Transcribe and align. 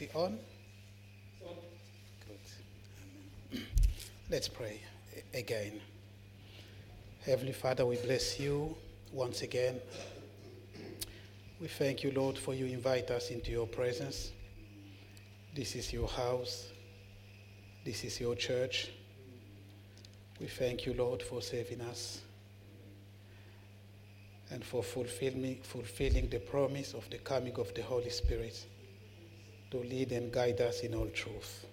Is 0.00 0.08
it 0.08 0.16
on? 0.16 0.38
Good. 3.52 3.60
Let's 4.30 4.48
pray 4.48 4.80
again. 5.34 5.78
Heavenly 7.26 7.52
Father, 7.52 7.84
we 7.84 7.96
bless 7.96 8.40
you 8.40 8.74
once 9.12 9.42
again. 9.42 9.78
We 11.60 11.68
thank 11.68 12.02
you, 12.02 12.12
Lord, 12.12 12.38
for 12.38 12.54
you 12.54 12.64
invite 12.64 13.10
us 13.10 13.30
into 13.30 13.50
your 13.50 13.66
presence. 13.66 14.32
This 15.54 15.76
is 15.76 15.92
your 15.92 16.08
house. 16.08 16.68
This 17.84 18.02
is 18.02 18.18
your 18.18 18.34
church. 18.36 18.90
We 20.40 20.46
thank 20.46 20.86
you, 20.86 20.94
Lord, 20.94 21.22
for 21.22 21.42
saving 21.42 21.82
us 21.82 22.22
and 24.50 24.64
for 24.64 24.82
fulfilling, 24.82 25.60
fulfilling 25.62 26.30
the 26.30 26.38
promise 26.38 26.94
of 26.94 27.10
the 27.10 27.18
coming 27.18 27.56
of 27.56 27.74
the 27.74 27.82
Holy 27.82 28.08
Spirit 28.08 28.66
to 29.70 29.78
lead 29.78 30.12
and 30.12 30.32
guide 30.32 30.60
us 30.60 30.80
in 30.80 30.94
all 30.94 31.06
truth. 31.08 31.66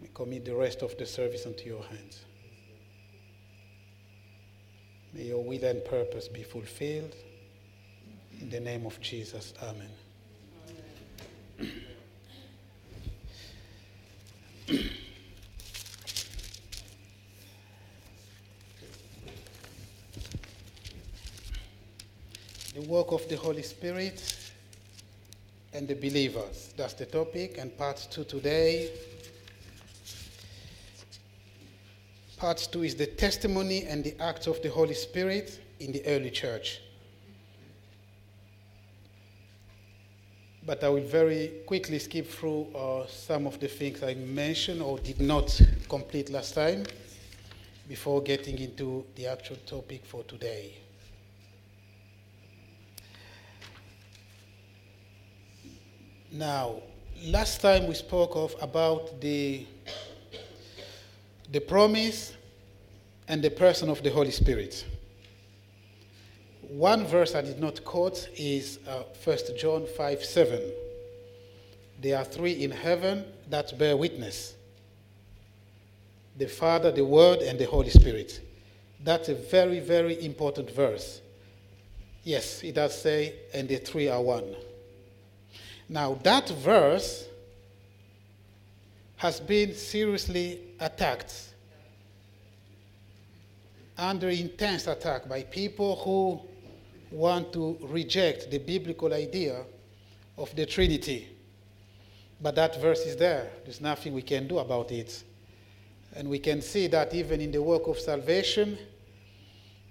We 0.00 0.08
commit 0.14 0.44
the 0.44 0.54
rest 0.54 0.82
of 0.82 0.96
the 0.96 1.06
service 1.06 1.46
into 1.46 1.66
your 1.66 1.82
hands. 1.82 2.24
May 5.12 5.24
your 5.24 5.44
will 5.44 5.64
and 5.64 5.84
purpose 5.84 6.28
be 6.28 6.42
fulfilled. 6.42 7.14
In 8.40 8.48
the 8.48 8.60
name 8.60 8.86
of 8.86 9.00
Jesus, 9.00 9.52
Amen. 9.62 9.90
the 22.80 22.88
work 22.88 23.12
of 23.12 23.28
the 23.28 23.36
Holy 23.36 23.62
Spirit 23.62 24.52
and 25.72 25.86
the 25.86 25.94
believers. 25.94 26.72
That's 26.76 26.94
the 26.94 27.06
topic, 27.06 27.58
and 27.58 27.76
part 27.76 28.06
two 28.10 28.24
today. 28.24 28.90
Part 32.36 32.68
two 32.72 32.82
is 32.82 32.94
the 32.94 33.06
testimony 33.06 33.84
and 33.84 34.02
the 34.02 34.18
acts 34.20 34.46
of 34.46 34.62
the 34.62 34.70
Holy 34.70 34.94
Spirit 34.94 35.60
in 35.78 35.92
the 35.92 36.04
early 36.06 36.30
church. 36.30 36.80
But 40.64 40.82
I 40.84 40.88
will 40.88 41.06
very 41.06 41.62
quickly 41.66 41.98
skip 41.98 42.28
through 42.28 42.66
uh, 42.74 43.06
some 43.06 43.46
of 43.46 43.60
the 43.60 43.68
things 43.68 44.02
I 44.02 44.14
mentioned 44.14 44.80
or 44.80 44.98
did 44.98 45.20
not 45.20 45.60
complete 45.88 46.30
last 46.30 46.54
time 46.54 46.84
before 47.88 48.22
getting 48.22 48.58
into 48.58 49.04
the 49.16 49.26
actual 49.26 49.56
topic 49.66 50.06
for 50.06 50.22
today. 50.24 50.74
Now, 56.32 56.82
last 57.24 57.60
time 57.60 57.88
we 57.88 57.94
spoke 57.94 58.36
of 58.36 58.54
about 58.60 59.20
the 59.20 59.66
the 61.50 61.60
promise 61.60 62.36
and 63.26 63.42
the 63.42 63.50
person 63.50 63.88
of 63.90 64.00
the 64.04 64.10
Holy 64.10 64.30
Spirit. 64.30 64.86
One 66.68 67.04
verse 67.04 67.34
I 67.34 67.40
did 67.40 67.58
not 67.58 67.84
quote 67.84 68.28
is 68.36 68.78
uh, 68.86 69.02
1 69.24 69.38
John 69.58 69.86
5 69.96 70.24
7. 70.24 70.60
There 72.00 72.16
are 72.16 72.24
three 72.24 72.62
in 72.62 72.70
heaven 72.70 73.24
that 73.48 73.76
bear 73.76 73.96
witness 73.96 74.54
the 76.36 76.46
Father, 76.46 76.92
the 76.92 77.04
Word, 77.04 77.40
and 77.40 77.58
the 77.58 77.66
Holy 77.66 77.90
Spirit. 77.90 78.40
That's 79.02 79.28
a 79.28 79.34
very, 79.34 79.80
very 79.80 80.24
important 80.24 80.70
verse. 80.70 81.20
Yes, 82.22 82.62
it 82.62 82.76
does 82.76 82.96
say, 82.96 83.34
and 83.52 83.68
the 83.68 83.78
three 83.78 84.08
are 84.08 84.22
one. 84.22 84.54
Now, 85.90 86.14
that 86.22 86.48
verse 86.48 87.26
has 89.16 89.40
been 89.40 89.74
seriously 89.74 90.60
attacked, 90.78 91.34
under 93.98 94.28
intense 94.28 94.86
attack 94.86 95.28
by 95.28 95.42
people 95.42 95.96
who 95.96 96.40
want 97.10 97.52
to 97.54 97.76
reject 97.82 98.52
the 98.52 98.58
biblical 98.58 99.12
idea 99.12 99.64
of 100.38 100.54
the 100.54 100.64
Trinity. 100.64 101.26
But 102.40 102.54
that 102.54 102.80
verse 102.80 103.00
is 103.00 103.16
there. 103.16 103.50
There's 103.64 103.80
nothing 103.80 104.14
we 104.14 104.22
can 104.22 104.46
do 104.46 104.60
about 104.60 104.92
it. 104.92 105.24
And 106.14 106.30
we 106.30 106.38
can 106.38 106.62
see 106.62 106.86
that 106.86 107.12
even 107.14 107.40
in 107.40 107.50
the 107.50 107.60
work 107.60 107.88
of 107.88 107.98
salvation, 107.98 108.78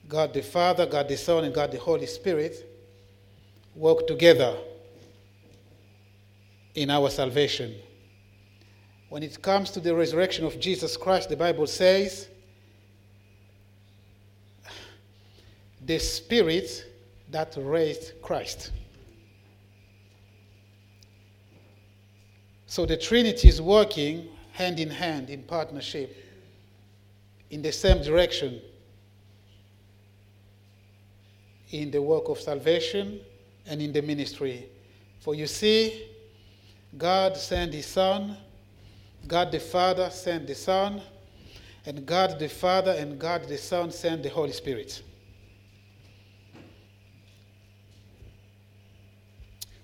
God 0.07 0.33
the 0.33 0.43
Father, 0.43 0.85
God 0.85 1.09
the 1.09 1.17
Son, 1.17 1.43
and 1.43 1.53
God 1.53 1.73
the 1.73 1.77
Holy 1.77 2.05
Spirit 2.05 2.65
work 3.75 4.07
together 4.07 4.55
in 6.75 6.89
our 6.89 7.09
salvation. 7.09 7.75
When 9.09 9.23
it 9.23 9.41
comes 9.41 9.71
to 9.71 9.79
the 9.79 9.95
resurrection 9.95 10.45
of 10.45 10.59
Jesus 10.59 10.95
Christ, 10.95 11.29
the 11.29 11.35
Bible 11.35 11.67
says, 11.67 12.27
the 15.85 15.97
Spirit 15.97 16.85
that 17.31 17.55
raised 17.57 18.21
Christ. 18.21 18.71
So 22.67 22.85
the 22.85 22.97
Trinity 22.97 23.47
is 23.47 23.61
working 23.61 24.27
hand 24.51 24.79
in 24.79 24.89
hand 24.89 25.29
in 25.29 25.41
partnership 25.41 26.15
in 27.49 27.61
the 27.61 27.71
same 27.71 28.03
direction 28.03 28.61
in 31.71 31.91
the 31.91 32.01
work 32.01 32.29
of 32.29 32.39
salvation 32.39 33.19
and 33.65 33.81
in 33.81 33.91
the 33.93 34.01
ministry. 34.01 34.67
For 35.19 35.35
you 35.35 35.47
see, 35.47 36.08
God 36.97 37.37
sent 37.37 37.73
His 37.73 37.85
Son, 37.85 38.35
God 39.27 39.51
the 39.51 39.59
Father 39.59 40.09
sent 40.09 40.47
the 40.47 40.55
Son, 40.55 41.01
and 41.85 42.05
God 42.05 42.39
the 42.39 42.49
Father 42.49 42.91
and 42.91 43.19
God 43.19 43.47
the 43.47 43.57
Son 43.57 43.91
sent 43.91 44.23
the 44.23 44.29
Holy 44.29 44.51
Spirit. 44.51 45.03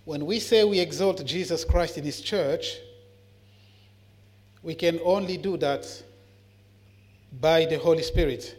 When 0.03 0.25
we 0.25 0.39
say 0.39 0.63
we 0.63 0.79
exalt 0.79 1.25
Jesus 1.25 1.63
Christ 1.63 1.97
in 1.97 2.03
His 2.03 2.21
church, 2.21 2.77
we 4.61 4.75
can 4.75 4.99
only 5.03 5.37
do 5.37 5.57
that 5.57 6.03
by 7.39 7.65
the 7.65 7.77
Holy 7.77 8.03
Spirit. 8.03 8.55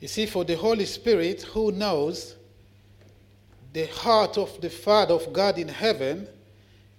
You 0.00 0.08
see, 0.08 0.26
for 0.26 0.44
the 0.44 0.56
Holy 0.56 0.84
Spirit, 0.84 1.42
who 1.42 1.72
knows 1.72 2.36
the 3.72 3.86
heart 3.86 4.38
of 4.38 4.60
the 4.60 4.70
Father 4.70 5.14
of 5.14 5.32
God 5.32 5.58
in 5.58 5.68
heaven, 5.68 6.28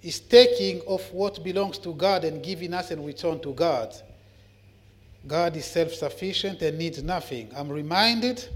is 0.08 0.22
taking 0.22 0.82
of 0.88 1.02
what 1.12 1.44
belongs 1.44 1.78
to 1.78 1.94
God 1.94 2.24
and 2.24 2.42
giving 2.42 2.74
us 2.74 2.92
in 2.92 3.04
return 3.04 3.42
to 3.42 3.52
God. 3.52 3.94
God 5.28 5.58
is 5.58 5.66
self 5.66 5.94
sufficient 5.94 6.62
and 6.62 6.78
needs 6.78 7.04
nothing. 7.04 7.52
I'm 7.54 7.68
reminded 7.68 8.48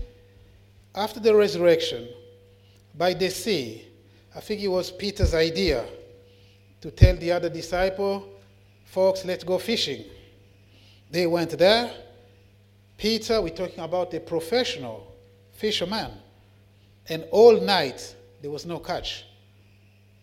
after 0.96 1.20
the 1.20 1.36
resurrection 1.36 2.08
by 2.98 3.14
the 3.14 3.30
sea, 3.30 3.86
I 4.34 4.40
think 4.40 4.62
it 4.62 4.70
was 4.70 4.92
Peter's 4.92 5.34
idea 5.34 5.84
to 6.80 6.90
tell 6.90 7.18
the 7.18 7.34
other 7.34 7.50
disciple, 7.50 8.30
folks, 8.86 9.26
let's 9.26 9.44
go 9.44 9.58
fishing. 9.58 10.06
They 11.10 11.28
went 11.28 11.58
there. 11.58 11.92
Peter, 12.96 13.42
we're 13.42 13.50
talking 13.50 13.84
about 13.84 14.14
a 14.14 14.22
professional 14.22 15.06
fisherman. 15.52 16.12
And 17.10 17.26
all 17.30 17.60
night, 17.60 18.16
there 18.42 18.52
was 18.52 18.66
no 18.66 18.80
catch. 18.80 19.26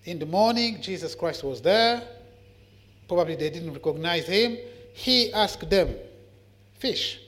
In 0.05 0.19
the 0.19 0.27
morning, 0.27 0.81
Jesus 0.81 1.15
Christ 1.15 1.45
was 1.45 1.61
there. 1.61 2.03
Probably 3.07 3.37
they 3.37 3.51
didn't 3.51 3.73
recognize 3.73 4.27
him. 4.27 4.59
He 4.95 5.33
asked 5.33 5.69
them, 5.69 5.95
Fish. 6.79 7.21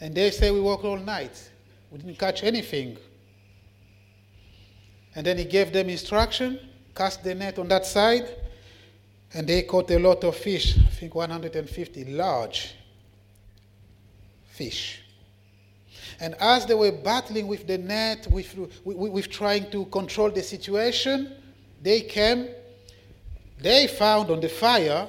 And 0.00 0.14
they 0.14 0.30
say, 0.30 0.50
We 0.50 0.60
worked 0.60 0.84
all 0.84 0.98
night. 0.98 1.50
We 1.90 1.98
didn't 1.98 2.18
catch 2.18 2.42
anything. 2.42 2.98
And 5.14 5.24
then 5.24 5.38
he 5.38 5.44
gave 5.44 5.72
them 5.72 5.88
instruction 5.88 6.58
cast 6.94 7.24
the 7.24 7.34
net 7.34 7.58
on 7.58 7.68
that 7.68 7.84
side. 7.84 8.28
And 9.32 9.46
they 9.48 9.62
caught 9.62 9.90
a 9.90 9.98
lot 9.98 10.22
of 10.22 10.36
fish, 10.36 10.78
I 10.78 10.90
think 10.90 11.14
150 11.14 12.04
large 12.12 12.74
fish. 14.46 15.00
And 16.20 16.34
as 16.40 16.66
they 16.66 16.74
were 16.74 16.92
battling 16.92 17.46
with 17.46 17.66
the 17.66 17.78
net, 17.78 18.26
with, 18.30 18.56
with, 18.84 18.96
with, 18.96 19.30
trying 19.30 19.70
to 19.70 19.84
control 19.86 20.30
the 20.30 20.42
situation, 20.42 21.32
they 21.82 22.00
came, 22.02 22.48
they 23.58 23.86
found 23.86 24.30
on 24.30 24.40
the 24.40 24.48
fire, 24.48 25.06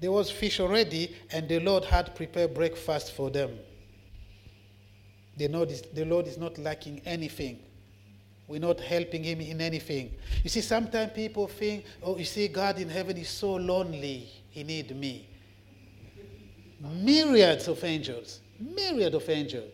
there 0.00 0.12
was 0.12 0.30
fish 0.30 0.60
already, 0.60 1.14
and 1.30 1.48
the 1.48 1.60
Lord 1.60 1.84
had 1.84 2.14
prepared 2.14 2.54
breakfast 2.54 3.12
for 3.12 3.30
them. 3.30 3.58
The 5.36 5.48
Lord 5.48 5.70
is, 5.70 5.82
the 5.82 6.04
Lord 6.04 6.26
is 6.26 6.38
not 6.38 6.58
lacking 6.58 7.02
anything. 7.04 7.60
We're 8.48 8.60
not 8.60 8.80
helping 8.80 9.24
him 9.24 9.40
in 9.40 9.60
anything. 9.60 10.14
You 10.44 10.50
see, 10.50 10.60
sometimes 10.60 11.12
people 11.12 11.48
think, 11.48 11.84
oh, 12.02 12.16
you 12.16 12.24
see, 12.24 12.48
God 12.48 12.78
in 12.78 12.88
heaven 12.88 13.16
is 13.16 13.28
so 13.28 13.54
lonely, 13.54 14.30
he 14.50 14.62
needs 14.62 14.92
me. 14.92 15.28
Myriads 16.80 17.68
of 17.68 17.82
angels, 17.82 18.40
myriad 18.60 19.14
of 19.14 19.28
angels. 19.28 19.72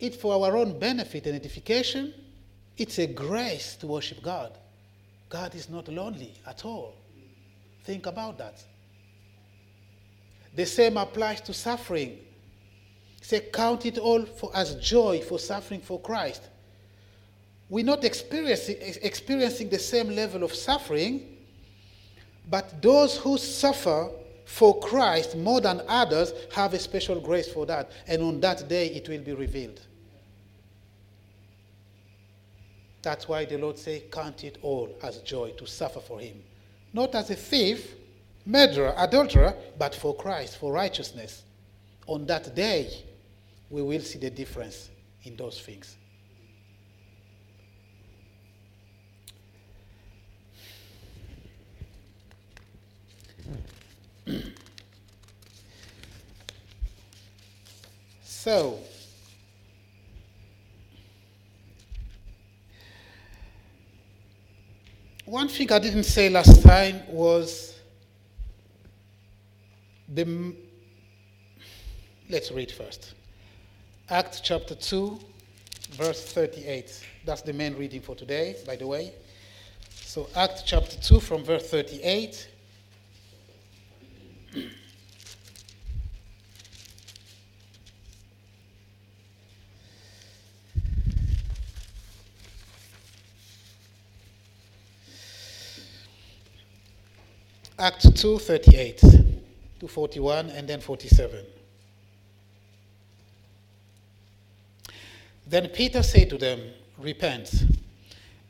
It's 0.00 0.16
for 0.16 0.34
our 0.34 0.56
own 0.56 0.78
benefit 0.78 1.26
and 1.26 1.34
edification. 1.34 2.14
It's 2.76 2.98
a 2.98 3.06
grace 3.06 3.74
to 3.76 3.86
worship 3.86 4.22
God. 4.22 4.56
God 5.28 5.54
is 5.54 5.68
not 5.68 5.88
lonely 5.88 6.34
at 6.46 6.64
all. 6.64 6.94
Think 7.84 8.06
about 8.06 8.38
that. 8.38 8.62
The 10.54 10.66
same 10.66 10.96
applies 10.96 11.40
to 11.42 11.52
suffering. 11.52 12.18
Say, 13.20 13.40
count 13.52 13.84
it 13.86 13.98
all 13.98 14.24
for, 14.24 14.50
as 14.54 14.76
joy 14.76 15.20
for 15.20 15.38
suffering 15.38 15.80
for 15.80 16.00
Christ. 16.00 16.42
We're 17.68 17.84
not 17.84 18.04
experiencing, 18.04 18.76
experiencing 19.02 19.68
the 19.68 19.78
same 19.78 20.10
level 20.10 20.42
of 20.42 20.54
suffering, 20.54 21.36
but 22.48 22.80
those 22.80 23.18
who 23.18 23.36
suffer 23.36 24.10
for 24.46 24.80
Christ 24.80 25.36
more 25.36 25.60
than 25.60 25.82
others 25.86 26.32
have 26.52 26.72
a 26.72 26.78
special 26.78 27.20
grace 27.20 27.52
for 27.52 27.66
that. 27.66 27.90
And 28.06 28.22
on 28.22 28.40
that 28.40 28.66
day, 28.68 28.86
it 28.86 29.08
will 29.08 29.20
be 29.20 29.34
revealed. 29.34 29.80
That's 33.02 33.28
why 33.28 33.44
the 33.44 33.58
Lord 33.58 33.78
says, 33.78 34.02
Count 34.10 34.44
it 34.44 34.58
all 34.62 34.96
as 35.02 35.18
joy 35.18 35.50
to 35.52 35.66
suffer 35.66 36.00
for 36.00 36.18
Him. 36.20 36.42
Not 36.92 37.14
as 37.14 37.30
a 37.30 37.36
thief, 37.36 37.94
murderer, 38.44 38.94
adulterer, 38.96 39.54
but 39.78 39.94
for 39.94 40.16
Christ, 40.16 40.58
for 40.58 40.72
righteousness. 40.72 41.44
On 42.06 42.26
that 42.26 42.54
day, 42.54 43.04
we 43.70 43.82
will 43.82 44.00
see 44.00 44.18
the 44.18 44.30
difference 44.30 44.88
in 45.24 45.36
those 45.36 45.60
things. 45.60 45.96
so, 58.22 58.78
one 65.28 65.48
thing 65.48 65.70
I 65.70 65.78
didn't 65.78 66.04
say 66.04 66.30
last 66.30 66.62
time 66.62 67.02
was 67.08 67.78
the. 70.08 70.54
Let's 72.30 72.50
read 72.50 72.72
first. 72.72 73.14
Acts 74.08 74.40
chapter 74.40 74.74
2, 74.74 75.18
verse 75.92 76.32
38. 76.32 77.04
That's 77.26 77.42
the 77.42 77.52
main 77.52 77.76
reading 77.76 78.00
for 78.00 78.14
today, 78.14 78.56
by 78.66 78.76
the 78.76 78.86
way. 78.86 79.12
So, 79.90 80.28
Acts 80.34 80.62
chapter 80.62 80.96
2, 80.98 81.20
from 81.20 81.44
verse 81.44 81.68
38. 81.70 82.48
Act 97.78 98.16
2, 98.16 98.38
38 98.38 99.04
to 99.78 99.86
41, 99.86 100.50
and 100.50 100.68
then 100.68 100.80
47. 100.80 101.44
Then 105.46 105.68
Peter 105.68 106.02
said 106.02 106.28
to 106.30 106.38
them, 106.38 106.60
Repent, 106.98 107.64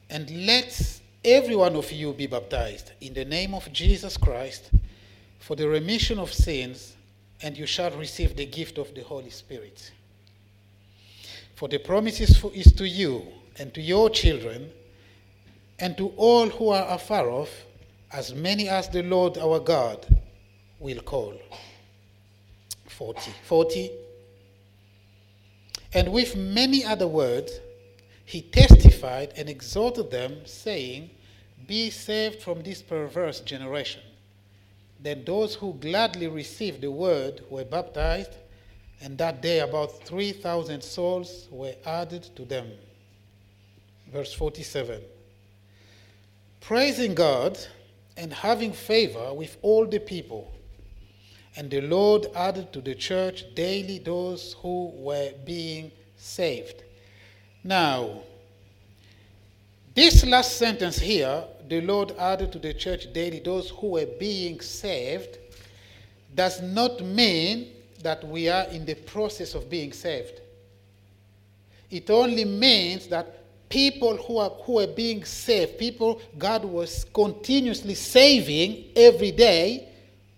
and 0.09 0.47
let 0.47 1.01
every 1.23 1.55
one 1.55 1.77
of 1.77 1.93
you 1.93 2.15
be 2.15 2.27
baptized 2.27 2.93
in 3.03 3.13
the 3.13 3.27
name 3.27 3.53
of 3.53 3.71
Jesus 3.71 4.17
Christ 4.17 4.71
for 5.39 5.55
the 5.55 5.69
remission 5.69 6.19
of 6.19 6.33
sins, 6.33 6.97
and 7.43 7.57
you 7.57 7.67
shall 7.67 7.91
receive 7.93 8.35
the 8.35 8.47
gift 8.47 8.79
of 8.79 8.95
the 8.95 9.03
Holy 9.03 9.31
Spirit. 9.31 9.93
For 11.55 11.69
the 11.69 11.79
promise 11.79 12.21
is 12.21 12.73
to 12.73 12.89
you 12.89 13.27
and 13.59 13.75
to 13.75 13.83
your 13.83 14.09
children 14.09 14.71
and 15.79 15.97
to 15.99 16.09
all 16.17 16.49
who 16.49 16.71
are 16.71 16.89
afar 16.95 17.29
off, 17.29 17.51
as 18.13 18.35
many 18.35 18.69
as 18.69 18.89
the 18.89 19.03
Lord 19.03 19.39
our 19.39 19.61
God 19.61 20.07
will 20.79 21.01
call. 21.01 21.35
40. 22.87 23.33
40. 23.45 23.91
And 25.93 26.13
with 26.13 26.37
many 26.37 26.85
other 26.85 27.07
words, 27.07 27.61
he 28.25 28.43
testified 28.43 29.33
and 29.37 29.49
exhorted 29.49 30.11
them, 30.11 30.43
saying, 30.45 31.11
Be 31.67 31.91
saved 31.91 32.43
from 32.43 32.63
this 32.63 32.83
perverse 32.83 33.41
generation. 33.41 34.03
Then 35.01 35.25
those 35.25 35.55
who 35.55 35.75
gladly 35.75 36.29
received 36.29 36.81
the 36.81 36.91
word 36.91 37.43
were 37.49 37.65
baptized, 37.65 38.33
and 39.01 39.17
that 39.19 39.41
day 39.41 39.61
about 39.61 40.03
3,000 40.05 40.83
souls 40.83 41.47
were 41.51 41.75
added 41.87 42.29
to 42.37 42.45
them. 42.45 42.71
Verse 44.13 44.33
47 44.33 45.01
Praising 46.61 47.15
God 47.15 47.59
and 48.19 48.33
having 48.33 48.73
favor 48.73 49.33
with 49.33 49.57
all 49.63 49.87
the 49.87 50.01
people. 50.01 50.53
And 51.57 51.71
the 51.71 51.81
Lord 51.81 52.27
added 52.35 52.73
to 52.73 52.81
the 52.81 52.95
church 52.95 53.45
daily 53.55 53.99
those 54.01 54.57
who 54.61 54.93
were 54.97 55.31
being 55.45 55.93
saved. 56.17 56.83
Now, 57.63 58.21
this 59.95 60.27
last 60.27 60.57
sentence 60.57 60.99
here, 60.99 61.45
the 61.69 61.81
Lord 61.81 62.13
added 62.19 62.53
to 62.53 62.59
the 62.59 62.75
church 62.75 63.13
daily 63.13 63.41
those 63.41 63.71
who 63.71 63.91
were 63.93 64.07
being 64.07 64.61
saved, 64.61 65.39
does 66.35 66.61
not 66.61 67.01
mean 67.01 67.73
that 68.03 68.23
we 68.27 68.49
are 68.49 68.65
in 68.65 68.85
the 68.85 68.95
process 68.95 69.55
of 69.55 69.71
being 69.71 69.93
saved. 69.93 70.41
It 71.91 72.11
only 72.11 72.45
means 72.45 73.07
that 73.09 73.38
people 73.69 74.17
who 74.17 74.39
are, 74.39 74.51
who 74.51 74.81
are 74.81 74.87
being 74.87 75.25
saved, 75.25 75.79
people 75.79 76.21
God 76.37 76.65
was 76.65 77.05
continuously 77.13 77.95
saving 77.95 78.87
every 78.97 79.31
day, 79.31 79.89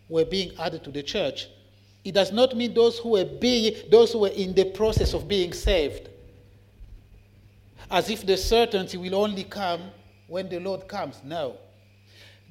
were 0.08 0.24
being 0.24 0.52
added 0.58 0.84
to 0.84 0.90
the 0.90 1.02
church. 1.02 1.48
It 2.04 2.12
does 2.12 2.32
not 2.32 2.56
mean 2.56 2.74
those 2.74 2.98
who 2.98 3.10
were 3.10 3.24
being, 3.24 3.74
those 3.90 4.12
who 4.12 4.20
were 4.20 4.28
in 4.28 4.54
the 4.54 4.64
process 4.64 5.14
of 5.14 5.28
being 5.28 5.52
saved. 5.52 6.08
As 7.90 8.08
if 8.08 8.24
the 8.24 8.36
certainty 8.36 8.96
will 8.96 9.14
only 9.14 9.44
come 9.44 9.82
when 10.26 10.48
the 10.48 10.60
Lord 10.60 10.88
comes. 10.88 11.20
No. 11.24 11.56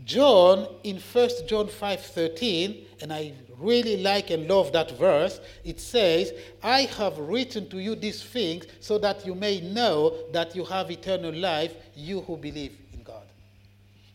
John 0.06 0.68
in 0.84 0.98
1 0.98 1.30
John 1.48 1.68
5:13 1.68 2.86
and 3.02 3.12
I 3.12 3.34
really 3.58 3.98
like 3.98 4.30
and 4.30 4.48
love 4.48 4.72
that 4.72 4.92
verse 4.92 5.40
it 5.66 5.80
says 5.80 6.34
I 6.64 6.82
have 6.84 7.18
written 7.18 7.70
to 7.70 7.80
you 7.80 7.96
these 7.96 8.24
things 8.24 8.66
so 8.80 8.98
that 9.00 9.26
you 9.26 9.36
may 9.36 9.60
know 9.60 10.16
that 10.32 10.56
you 10.56 10.64
have 10.66 10.90
eternal 10.90 11.34
life 11.34 11.76
you 11.96 12.22
who 12.22 12.38
believe 12.38 12.78
in 12.94 13.04
God. 13.04 13.26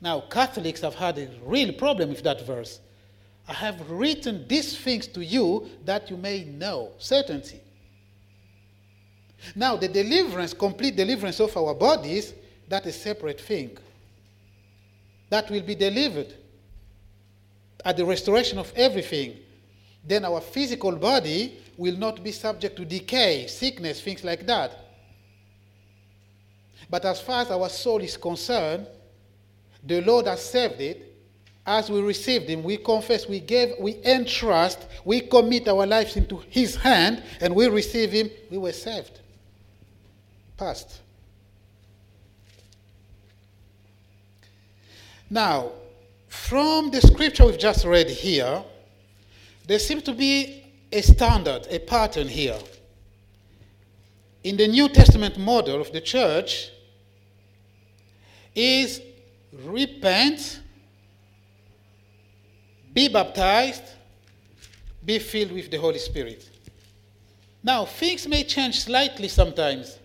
Now 0.00 0.20
Catholics 0.22 0.80
have 0.80 0.94
had 0.94 1.18
a 1.18 1.28
real 1.44 1.72
problem 1.74 2.10
with 2.10 2.22
that 2.22 2.46
verse. 2.46 2.80
I 3.46 3.52
have 3.52 3.90
written 3.90 4.48
these 4.48 4.76
things 4.78 5.06
to 5.08 5.22
you 5.22 5.68
that 5.84 6.08
you 6.08 6.16
may 6.16 6.44
know 6.44 6.92
certainty. 6.98 7.60
Now 9.54 9.76
the 9.76 9.88
deliverance 9.88 10.54
complete 10.54 10.96
deliverance 10.96 11.40
of 11.40 11.54
our 11.58 11.74
bodies 11.74 12.32
that 12.68 12.86
is 12.86 12.96
a 12.96 12.98
separate 12.98 13.40
thing 13.42 13.76
that 15.30 15.50
will 15.50 15.62
be 15.62 15.74
delivered 15.74 16.34
at 17.84 17.96
the 17.96 18.04
restoration 18.04 18.58
of 18.58 18.72
everything, 18.76 19.36
then 20.06 20.24
our 20.24 20.40
physical 20.40 20.92
body 20.92 21.58
will 21.76 21.96
not 21.96 22.22
be 22.22 22.32
subject 22.32 22.76
to 22.76 22.84
decay, 22.84 23.46
sickness, 23.46 24.00
things 24.00 24.24
like 24.24 24.46
that. 24.46 24.78
But 26.88 27.04
as 27.04 27.20
far 27.20 27.42
as 27.42 27.50
our 27.50 27.68
soul 27.68 28.00
is 28.00 28.16
concerned, 28.16 28.86
the 29.82 30.00
Lord 30.00 30.26
has 30.26 30.44
saved 30.44 30.80
it. 30.80 31.10
As 31.66 31.90
we 31.90 32.00
received 32.02 32.48
Him, 32.48 32.62
we 32.62 32.76
confess, 32.76 33.26
we 33.26 33.40
gave, 33.40 33.74
we 33.80 33.96
entrust, 34.04 34.86
we 35.04 35.20
commit 35.20 35.66
our 35.66 35.86
lives 35.86 36.16
into 36.16 36.42
His 36.50 36.76
hand, 36.76 37.22
and 37.40 37.54
we 37.54 37.68
receive 37.68 38.12
Him, 38.12 38.30
we 38.50 38.58
were 38.58 38.72
saved. 38.72 39.20
Past. 40.58 41.00
Now, 45.34 45.72
from 46.28 46.92
the 46.92 47.00
scripture 47.00 47.44
we've 47.44 47.58
just 47.58 47.84
read 47.84 48.08
here, 48.08 48.62
there 49.66 49.80
seems 49.80 50.04
to 50.04 50.12
be 50.12 50.62
a 50.92 51.00
standard, 51.02 51.66
a 51.70 51.80
pattern 51.80 52.28
here. 52.28 52.60
In 54.44 54.56
the 54.56 54.68
New 54.68 54.88
Testament 54.88 55.36
model 55.36 55.80
of 55.80 55.90
the 55.90 56.00
church, 56.00 56.70
is 58.54 59.02
repent, 59.64 60.60
be 62.92 63.08
baptized, 63.08 63.82
be 65.04 65.18
filled 65.18 65.50
with 65.50 65.68
the 65.68 65.78
Holy 65.78 65.98
Spirit. 65.98 66.48
Now, 67.60 67.86
things 67.86 68.28
may 68.28 68.44
change 68.44 68.82
slightly 68.82 69.26
sometimes. 69.26 69.98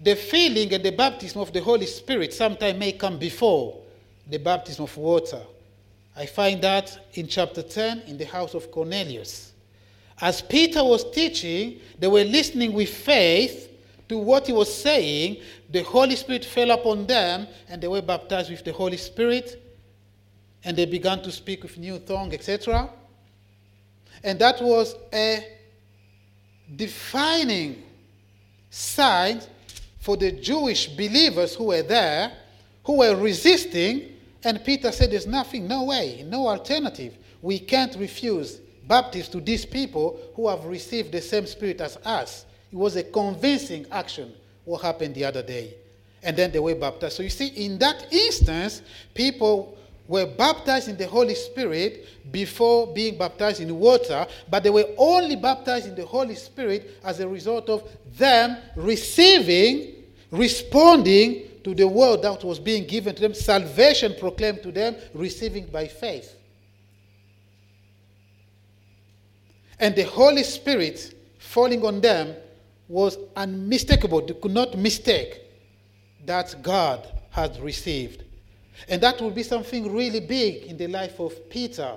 The 0.00 0.16
filling 0.16 0.72
and 0.72 0.82
the 0.82 0.92
baptism 0.92 1.42
of 1.42 1.52
the 1.52 1.60
Holy 1.60 1.84
Spirit 1.84 2.32
sometimes 2.32 2.78
may 2.78 2.92
come 2.92 3.18
before 3.18 3.83
the 4.28 4.38
baptism 4.38 4.84
of 4.84 4.96
water. 4.96 5.40
I 6.16 6.26
find 6.26 6.62
that 6.62 7.08
in 7.14 7.26
chapter 7.26 7.62
10 7.62 8.02
in 8.06 8.18
the 8.18 8.24
house 8.24 8.54
of 8.54 8.70
Cornelius. 8.70 9.52
As 10.20 10.40
Peter 10.40 10.84
was 10.84 11.10
teaching, 11.10 11.80
they 11.98 12.06
were 12.06 12.24
listening 12.24 12.72
with 12.72 12.88
faith 12.88 13.70
to 14.08 14.18
what 14.18 14.46
he 14.46 14.52
was 14.52 14.72
saying, 14.72 15.38
the 15.70 15.82
Holy 15.82 16.14
Spirit 16.16 16.44
fell 16.44 16.70
upon 16.70 17.06
them 17.06 17.46
and 17.68 17.82
they 17.82 17.88
were 17.88 18.02
baptized 18.02 18.50
with 18.50 18.62
the 18.64 18.72
Holy 18.72 18.96
Spirit 18.96 19.60
and 20.62 20.76
they 20.76 20.84
began 20.84 21.22
to 21.22 21.32
speak 21.32 21.62
with 21.62 21.78
new 21.78 21.98
tongue, 21.98 22.32
etc. 22.32 22.88
And 24.22 24.38
that 24.38 24.60
was 24.62 24.94
a 25.12 25.46
defining 26.76 27.82
sign 28.70 29.40
for 30.00 30.16
the 30.16 30.32
Jewish 30.32 30.88
believers 30.88 31.54
who 31.54 31.64
were 31.64 31.82
there, 31.82 32.32
who 32.84 32.98
were 32.98 33.16
resisting. 33.16 34.10
And 34.44 34.62
Peter 34.62 34.92
said, 34.92 35.10
There's 35.10 35.26
nothing, 35.26 35.66
no 35.66 35.84
way, 35.84 36.24
no 36.28 36.46
alternative. 36.48 37.16
We 37.40 37.58
can't 37.58 37.96
refuse 37.96 38.60
baptism 38.86 39.32
to 39.32 39.40
these 39.40 39.64
people 39.64 40.20
who 40.34 40.48
have 40.48 40.64
received 40.66 41.12
the 41.12 41.22
same 41.22 41.46
spirit 41.46 41.80
as 41.80 41.96
us. 42.04 42.44
It 42.70 42.76
was 42.76 42.96
a 42.96 43.02
convincing 43.02 43.86
action, 43.90 44.34
what 44.64 44.82
happened 44.82 45.14
the 45.14 45.24
other 45.24 45.42
day. 45.42 45.74
And 46.22 46.36
then 46.36 46.52
they 46.52 46.58
were 46.58 46.74
baptized. 46.74 47.16
So 47.16 47.22
you 47.22 47.30
see, 47.30 47.48
in 47.48 47.78
that 47.78 48.12
instance, 48.12 48.82
people 49.14 49.78
were 50.06 50.26
baptized 50.26 50.88
in 50.88 50.96
the 50.96 51.06
Holy 51.06 51.34
Spirit 51.34 52.06
before 52.30 52.92
being 52.92 53.16
baptized 53.16 53.60
in 53.60 53.78
water, 53.78 54.26
but 54.50 54.62
they 54.62 54.70
were 54.70 54.86
only 54.98 55.36
baptized 55.36 55.86
in 55.86 55.94
the 55.94 56.04
Holy 56.04 56.34
Spirit 56.34 56.98
as 57.02 57.20
a 57.20 57.28
result 57.28 57.70
of 57.70 57.88
them 58.18 58.58
receiving, 58.76 59.94
responding 60.30 61.48
to 61.64 61.74
the 61.74 61.88
word 61.88 62.22
that 62.22 62.44
was 62.44 62.60
being 62.60 62.86
given 62.86 63.14
to 63.14 63.22
them, 63.22 63.34
salvation 63.34 64.14
proclaimed 64.18 64.62
to 64.62 64.70
them, 64.70 64.96
receiving 65.14 65.66
by 65.66 65.88
faith. 65.88 66.36
And 69.80 69.96
the 69.96 70.04
Holy 70.04 70.44
Spirit 70.44 71.14
falling 71.38 71.84
on 71.84 72.00
them 72.00 72.36
was 72.88 73.18
unmistakable. 73.34 74.24
They 74.24 74.34
could 74.34 74.52
not 74.52 74.76
mistake 74.76 75.40
that 76.26 76.54
God 76.62 77.08
had 77.30 77.58
received. 77.60 78.24
And 78.88 79.00
that 79.02 79.20
would 79.20 79.34
be 79.34 79.42
something 79.42 79.92
really 79.92 80.20
big 80.20 80.64
in 80.64 80.76
the 80.76 80.86
life 80.86 81.18
of 81.18 81.48
Peter. 81.48 81.96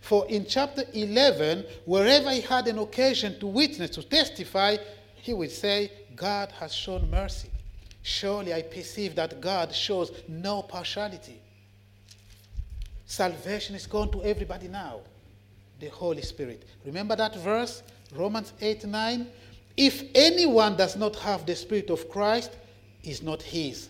For 0.00 0.26
in 0.28 0.46
chapter 0.46 0.84
11, 0.92 1.64
wherever 1.84 2.30
he 2.30 2.40
had 2.40 2.66
an 2.68 2.78
occasion 2.78 3.38
to 3.40 3.46
witness, 3.46 3.90
to 3.90 4.02
testify, 4.02 4.76
he 5.16 5.34
would 5.34 5.50
say, 5.50 5.90
God 6.14 6.52
has 6.52 6.72
shown 6.72 7.10
mercy. 7.10 7.50
Surely 8.02 8.52
I 8.52 8.62
perceive 8.62 9.14
that 9.14 9.40
God 9.40 9.72
shows 9.74 10.12
no 10.28 10.62
partiality. 10.62 11.40
Salvation 13.06 13.76
is 13.76 13.86
gone 13.86 14.10
to 14.10 14.22
everybody 14.24 14.68
now. 14.68 15.00
The 15.78 15.88
Holy 15.88 16.22
Spirit. 16.22 16.64
Remember 16.84 17.16
that 17.16 17.36
verse, 17.36 17.82
Romans 18.14 18.52
8 18.60 18.86
9? 18.86 19.26
If 19.76 20.04
anyone 20.14 20.76
does 20.76 20.96
not 20.96 21.16
have 21.16 21.46
the 21.46 21.56
Spirit 21.56 21.90
of 21.90 22.08
Christ, 22.08 22.52
is 23.02 23.22
not 23.22 23.42
his. 23.42 23.88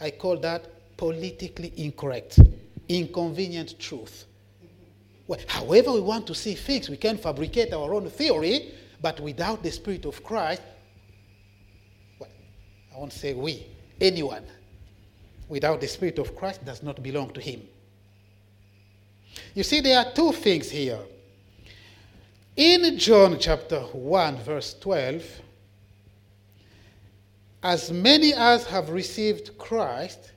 I 0.00 0.10
call 0.10 0.36
that 0.38 0.66
politically 0.96 1.72
incorrect, 1.76 2.40
inconvenient 2.88 3.78
truth. 3.78 4.26
Well, 5.26 5.40
however, 5.46 5.92
we 5.92 6.00
want 6.00 6.26
to 6.26 6.34
see 6.34 6.54
things, 6.54 6.88
we 6.88 6.96
can 6.96 7.18
fabricate 7.18 7.72
our 7.72 7.94
own 7.94 8.10
theory, 8.10 8.72
but 9.00 9.20
without 9.20 9.62
the 9.62 9.70
Spirit 9.70 10.04
of 10.04 10.22
Christ, 10.24 10.62
I 12.94 12.98
won't 12.98 13.12
say 13.12 13.34
we, 13.34 13.66
anyone 14.00 14.44
without 15.48 15.80
the 15.80 15.88
Spirit 15.88 16.18
of 16.18 16.34
Christ 16.36 16.64
does 16.64 16.82
not 16.82 17.02
belong 17.02 17.30
to 17.34 17.40
him. 17.40 17.62
You 19.54 19.62
see, 19.62 19.80
there 19.80 19.98
are 19.98 20.12
two 20.12 20.32
things 20.32 20.70
here. 20.70 20.98
In 22.56 22.98
John 22.98 23.38
chapter 23.38 23.80
1, 23.80 24.36
verse 24.38 24.74
12, 24.80 25.24
as 27.62 27.92
many 27.92 28.34
as 28.34 28.66
have 28.66 28.90
received 28.90 29.56
Christ, 29.56 30.32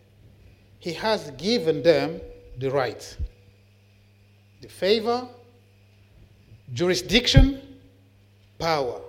he 0.80 0.94
has 0.94 1.32
given 1.32 1.82
them 1.82 2.22
the 2.58 2.70
right, 2.70 3.18
the 4.62 4.70
favor, 4.70 5.28
jurisdiction, 6.74 7.62
power 8.60 9.02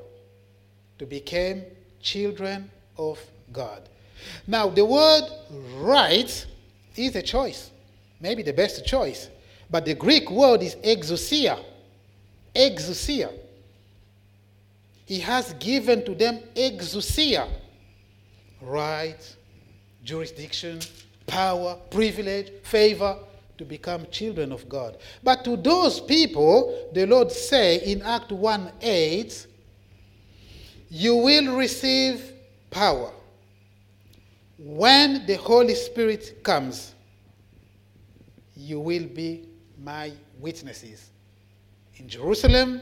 to 0.98 1.06
become 1.06 1.62
children 2.00 2.70
of 2.96 3.20
God. 3.56 3.88
Now, 4.46 4.68
the 4.68 4.84
word 4.84 5.24
right 5.76 6.46
is 6.94 7.16
a 7.16 7.22
choice, 7.22 7.70
maybe 8.20 8.42
the 8.42 8.52
best 8.52 8.84
choice, 8.86 9.30
but 9.70 9.84
the 9.84 9.94
Greek 9.94 10.30
word 10.30 10.62
is 10.62 10.76
exousia. 10.76 11.58
Exousia. 12.54 13.32
He 15.06 15.20
has 15.20 15.52
given 15.54 16.04
to 16.04 16.14
them 16.14 16.40
exousia, 16.54 17.48
right, 18.60 19.36
jurisdiction, 20.04 20.80
power, 21.26 21.76
privilege, 21.90 22.50
favor 22.62 23.16
to 23.58 23.64
become 23.64 24.06
children 24.10 24.52
of 24.52 24.68
God. 24.68 24.98
But 25.22 25.44
to 25.44 25.56
those 25.56 26.00
people, 26.00 26.90
the 26.92 27.06
Lord 27.06 27.32
say 27.32 27.78
in 27.78 28.02
Act 28.02 28.32
1 28.32 28.72
8, 28.80 29.46
you 30.90 31.16
will 31.16 31.56
receive 31.56 32.32
power 32.70 33.12
when 34.58 35.26
the 35.26 35.36
Holy 35.36 35.74
Spirit 35.74 36.42
comes. 36.42 36.94
You 38.54 38.80
will 38.80 39.06
be 39.06 39.48
my 39.82 40.12
witnesses 40.40 41.10
in 41.96 42.08
Jerusalem, 42.08 42.80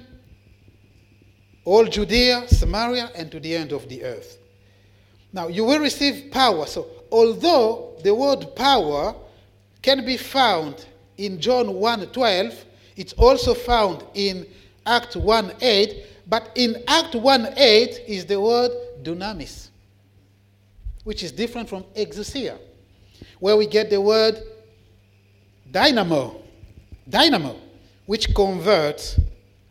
all 1.64 1.84
Judea, 1.86 2.46
Samaria, 2.48 3.10
and 3.16 3.30
to 3.32 3.40
the 3.40 3.56
end 3.56 3.72
of 3.72 3.88
the 3.88 4.04
earth. 4.04 4.38
Now, 5.32 5.48
you 5.48 5.64
will 5.64 5.80
receive 5.80 6.30
power. 6.30 6.66
So, 6.66 6.86
although 7.10 7.98
the 8.04 8.14
word 8.14 8.54
power 8.54 9.16
can 9.82 10.04
be 10.06 10.16
found 10.16 10.86
in 11.16 11.40
John 11.40 11.66
1:12, 11.74 12.64
it's 12.96 13.12
also 13.14 13.52
found 13.54 14.04
in 14.14 14.46
Act 14.86 15.16
1:8, 15.16 16.04
but 16.28 16.50
in 16.54 16.84
Act 16.86 17.14
1:8 17.14 18.00
is 18.06 18.26
the 18.26 18.40
word 18.40 18.70
dunamis, 19.02 19.70
which 21.04 21.22
is 21.22 21.30
different 21.30 21.68
from 21.68 21.84
exousia, 21.96 22.58
where 23.38 23.56
we 23.56 23.66
get 23.66 23.90
the 23.90 24.00
word 24.00 24.42
dynamo, 25.70 26.40
dynamo, 27.08 27.56
which 28.06 28.34
converts 28.34 29.20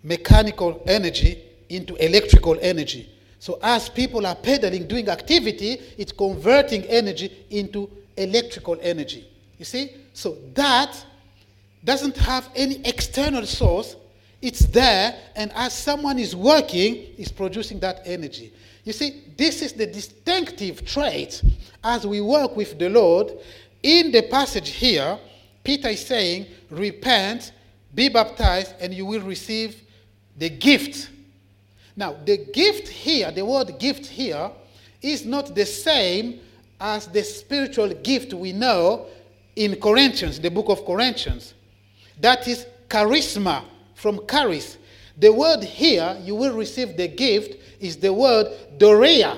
mechanical 0.04 0.82
energy 0.86 1.44
into 1.70 1.96
electrical 1.96 2.58
energy. 2.62 3.10
So 3.40 3.60
as 3.62 3.90
people 3.90 4.26
are 4.26 4.36
pedaling, 4.36 4.88
doing 4.88 5.10
activity, 5.10 5.82
it's 5.98 6.12
converting 6.12 6.84
energy 6.84 7.46
into 7.50 7.90
electrical 8.16 8.78
energy. 8.82 9.28
You 9.58 9.66
see? 9.66 9.96
So 10.14 10.38
that 10.54 11.04
doesn't 11.84 12.16
have 12.18 12.50
any 12.56 12.82
external 12.86 13.46
source. 13.46 13.96
It's 14.44 14.66
there, 14.68 15.16
and 15.36 15.52
as 15.56 15.74
someone 15.74 16.20
is 16.20 16.36
working, 16.36 16.96
is 17.18 17.32
producing 17.32 17.80
that 17.80 18.02
energy. 18.06 18.54
You 18.84 18.94
see, 18.94 19.24
this 19.38 19.62
is 19.62 19.74
the 19.74 19.88
distinctive 19.88 20.86
trait 20.86 21.42
as 21.84 22.06
we 22.06 22.22
work 22.22 22.56
with 22.56 22.78
the 22.78 22.90
Lord. 22.90 23.32
In 23.82 24.12
the 24.12 24.24
passage 24.24 24.70
here, 24.70 25.18
Peter 25.64 25.88
is 25.88 26.06
saying, 26.06 26.46
Repent, 26.70 27.54
be 27.96 28.10
baptized, 28.10 28.76
and 28.80 28.94
you 28.94 29.06
will 29.06 29.22
receive 29.22 29.82
the 30.38 30.50
gift 30.50 31.10
now, 31.96 32.16
the 32.26 32.38
gift 32.38 32.88
here, 32.88 33.32
the 33.32 33.46
word 33.46 33.78
gift 33.78 34.06
here, 34.06 34.50
is 35.02 35.26
not 35.26 35.54
the 35.54 35.66
same 35.66 36.40
as 36.80 37.08
the 37.08 37.24
spiritual 37.24 37.90
gift 37.90 38.34
we 38.34 38.52
know 38.52 39.06
in 39.56 39.76
Corinthians, 39.76 40.40
the 40.40 40.50
book 40.50 40.70
of 40.70 40.86
Corinthians. 40.86 41.54
That 42.20 42.48
is 42.48 42.66
charisma 42.88 43.64
from 44.04 44.20
charis. 44.28 44.78
The 45.18 45.32
word 45.32 45.64
here, 45.64 46.20
you 46.22 46.36
will 46.36 46.54
receive 46.54 46.98
the 46.98 47.08
gift, 47.08 47.56
is 47.80 47.96
the 47.96 48.12
word 48.12 48.48
dorea. 48.78 49.38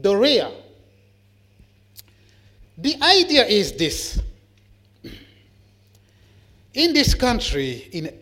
Dorea. 0.00 0.52
The 2.78 2.94
idea 3.02 3.44
is 3.44 3.72
this. 3.72 4.22
In 6.74 6.92
this 6.92 7.12
country, 7.12 7.88
in, 7.90 8.16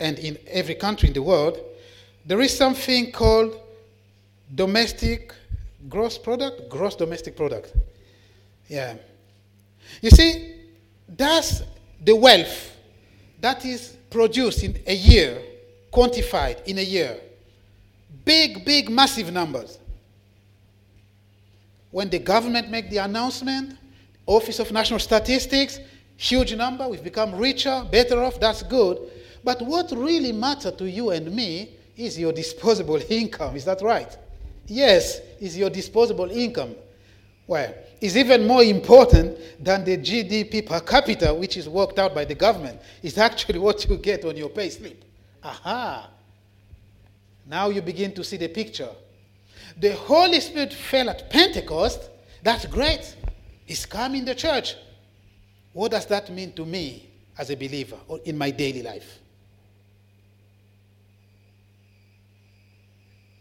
and 0.00 0.18
in 0.18 0.36
every 0.48 0.74
country 0.74 1.10
in 1.10 1.14
the 1.14 1.22
world, 1.22 1.56
there 2.26 2.40
is 2.40 2.56
something 2.56 3.12
called 3.12 3.56
domestic 4.52 5.32
gross 5.88 6.18
product, 6.18 6.68
gross 6.68 6.96
domestic 6.96 7.36
product. 7.36 7.72
Yeah. 8.66 8.96
You 10.02 10.10
see, 10.10 10.56
that's 11.06 11.62
the 12.02 12.16
wealth 12.16 12.76
that 13.40 13.64
is 13.64 13.96
produced 14.10 14.62
in 14.64 14.78
a 14.86 14.94
year, 14.94 15.40
quantified 15.92 16.64
in 16.66 16.78
a 16.78 16.82
year. 16.82 17.16
Big, 18.24 18.64
big, 18.64 18.90
massive 18.90 19.32
numbers. 19.32 19.78
When 21.90 22.10
the 22.10 22.18
government 22.18 22.70
make 22.70 22.90
the 22.90 22.98
announcement, 22.98 23.76
Office 24.26 24.58
of 24.60 24.70
National 24.70 25.00
Statistics, 25.00 25.80
huge 26.16 26.54
number, 26.54 26.88
we've 26.88 27.02
become 27.02 27.34
richer, 27.34 27.84
better 27.90 28.22
off, 28.22 28.38
that's 28.38 28.62
good. 28.62 28.98
But 29.42 29.62
what 29.62 29.90
really 29.92 30.32
matters 30.32 30.74
to 30.74 30.88
you 30.88 31.10
and 31.10 31.32
me 31.34 31.70
is 31.96 32.18
your 32.18 32.32
disposable 32.32 33.00
income. 33.08 33.56
Is 33.56 33.64
that 33.64 33.82
right? 33.82 34.16
Yes, 34.66 35.20
is 35.40 35.56
your 35.56 35.70
disposable 35.70 36.30
income. 36.30 36.74
Well, 37.50 37.74
it's 38.00 38.14
even 38.14 38.46
more 38.46 38.62
important 38.62 39.36
than 39.58 39.82
the 39.84 39.98
GDP 39.98 40.64
per 40.64 40.78
capita, 40.78 41.34
which 41.34 41.56
is 41.56 41.68
worked 41.68 41.98
out 41.98 42.14
by 42.14 42.24
the 42.24 42.36
government. 42.36 42.80
It's 43.02 43.18
actually 43.18 43.58
what 43.66 43.84
you 43.88 43.96
get 43.96 44.24
on 44.24 44.36
your 44.36 44.50
pay 44.50 44.70
slip. 44.70 45.04
Aha! 45.42 46.08
Now 47.44 47.70
you 47.70 47.82
begin 47.82 48.14
to 48.14 48.22
see 48.22 48.36
the 48.36 48.46
picture. 48.46 48.90
The 49.76 49.94
Holy 49.96 50.38
Spirit 50.38 50.72
fell 50.72 51.10
at 51.10 51.28
Pentecost. 51.28 52.08
That's 52.40 52.66
great. 52.66 53.16
It's 53.66 53.84
come 53.84 54.14
in 54.14 54.24
the 54.24 54.36
church. 54.36 54.76
What 55.72 55.90
does 55.90 56.06
that 56.06 56.30
mean 56.30 56.52
to 56.52 56.64
me 56.64 57.10
as 57.36 57.50
a 57.50 57.56
believer 57.56 57.98
or 58.06 58.20
in 58.24 58.38
my 58.38 58.52
daily 58.52 58.82
life? 58.82 59.18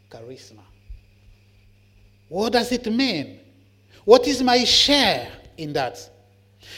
Charisma. 0.09 0.63
What 2.27 2.53
does 2.53 2.71
it 2.71 2.91
mean? 2.91 3.38
What 4.09 4.27
is 4.27 4.41
my 4.41 4.63
share 4.63 5.31
in 5.55 5.71
that? 5.73 6.09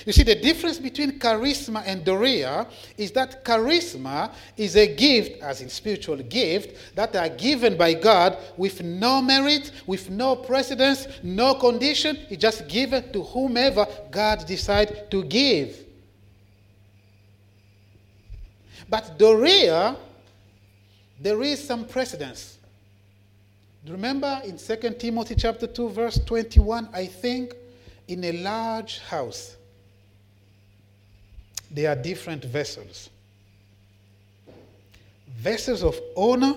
You 0.05 0.11
see, 0.11 0.23
the 0.23 0.35
difference 0.35 0.77
between 0.77 1.17
charisma 1.17 1.81
and 1.85 2.03
dorea 2.03 2.67
is 2.97 3.13
that 3.13 3.45
charisma 3.45 4.33
is 4.57 4.75
a 4.75 4.93
gift, 4.93 5.41
as 5.41 5.61
in 5.61 5.69
spiritual 5.69 6.17
gift, 6.17 6.93
that 6.93 7.15
are 7.15 7.29
given 7.29 7.77
by 7.77 7.93
God 7.93 8.37
with 8.57 8.83
no 8.83 9.21
merit, 9.21 9.71
with 9.87 10.09
no 10.09 10.35
precedence, 10.35 11.07
no 11.23 11.55
condition. 11.55 12.19
It's 12.29 12.41
just 12.41 12.67
given 12.67 13.13
to 13.13 13.23
whomever 13.23 13.87
God 14.11 14.45
decides 14.45 14.91
to 15.09 15.23
give. 15.23 15.85
But 18.89 19.17
dorea, 19.17 19.95
there 21.17 21.41
is 21.43 21.65
some 21.65 21.85
precedence. 21.85 22.57
Remember 23.87 24.41
in 24.45 24.57
2 24.57 24.75
Timothy 24.99 25.35
chapter 25.35 25.65
2 25.65 25.89
verse 25.89 26.19
21, 26.25 26.89
I 26.93 27.07
think, 27.07 27.55
in 28.07 28.23
a 28.23 28.31
large 28.33 28.99
house, 28.99 29.55
there 31.71 31.91
are 31.91 31.95
different 31.95 32.43
vessels. 32.45 33.09
Vessels 35.27 35.83
of 35.83 35.99
honor 36.15 36.53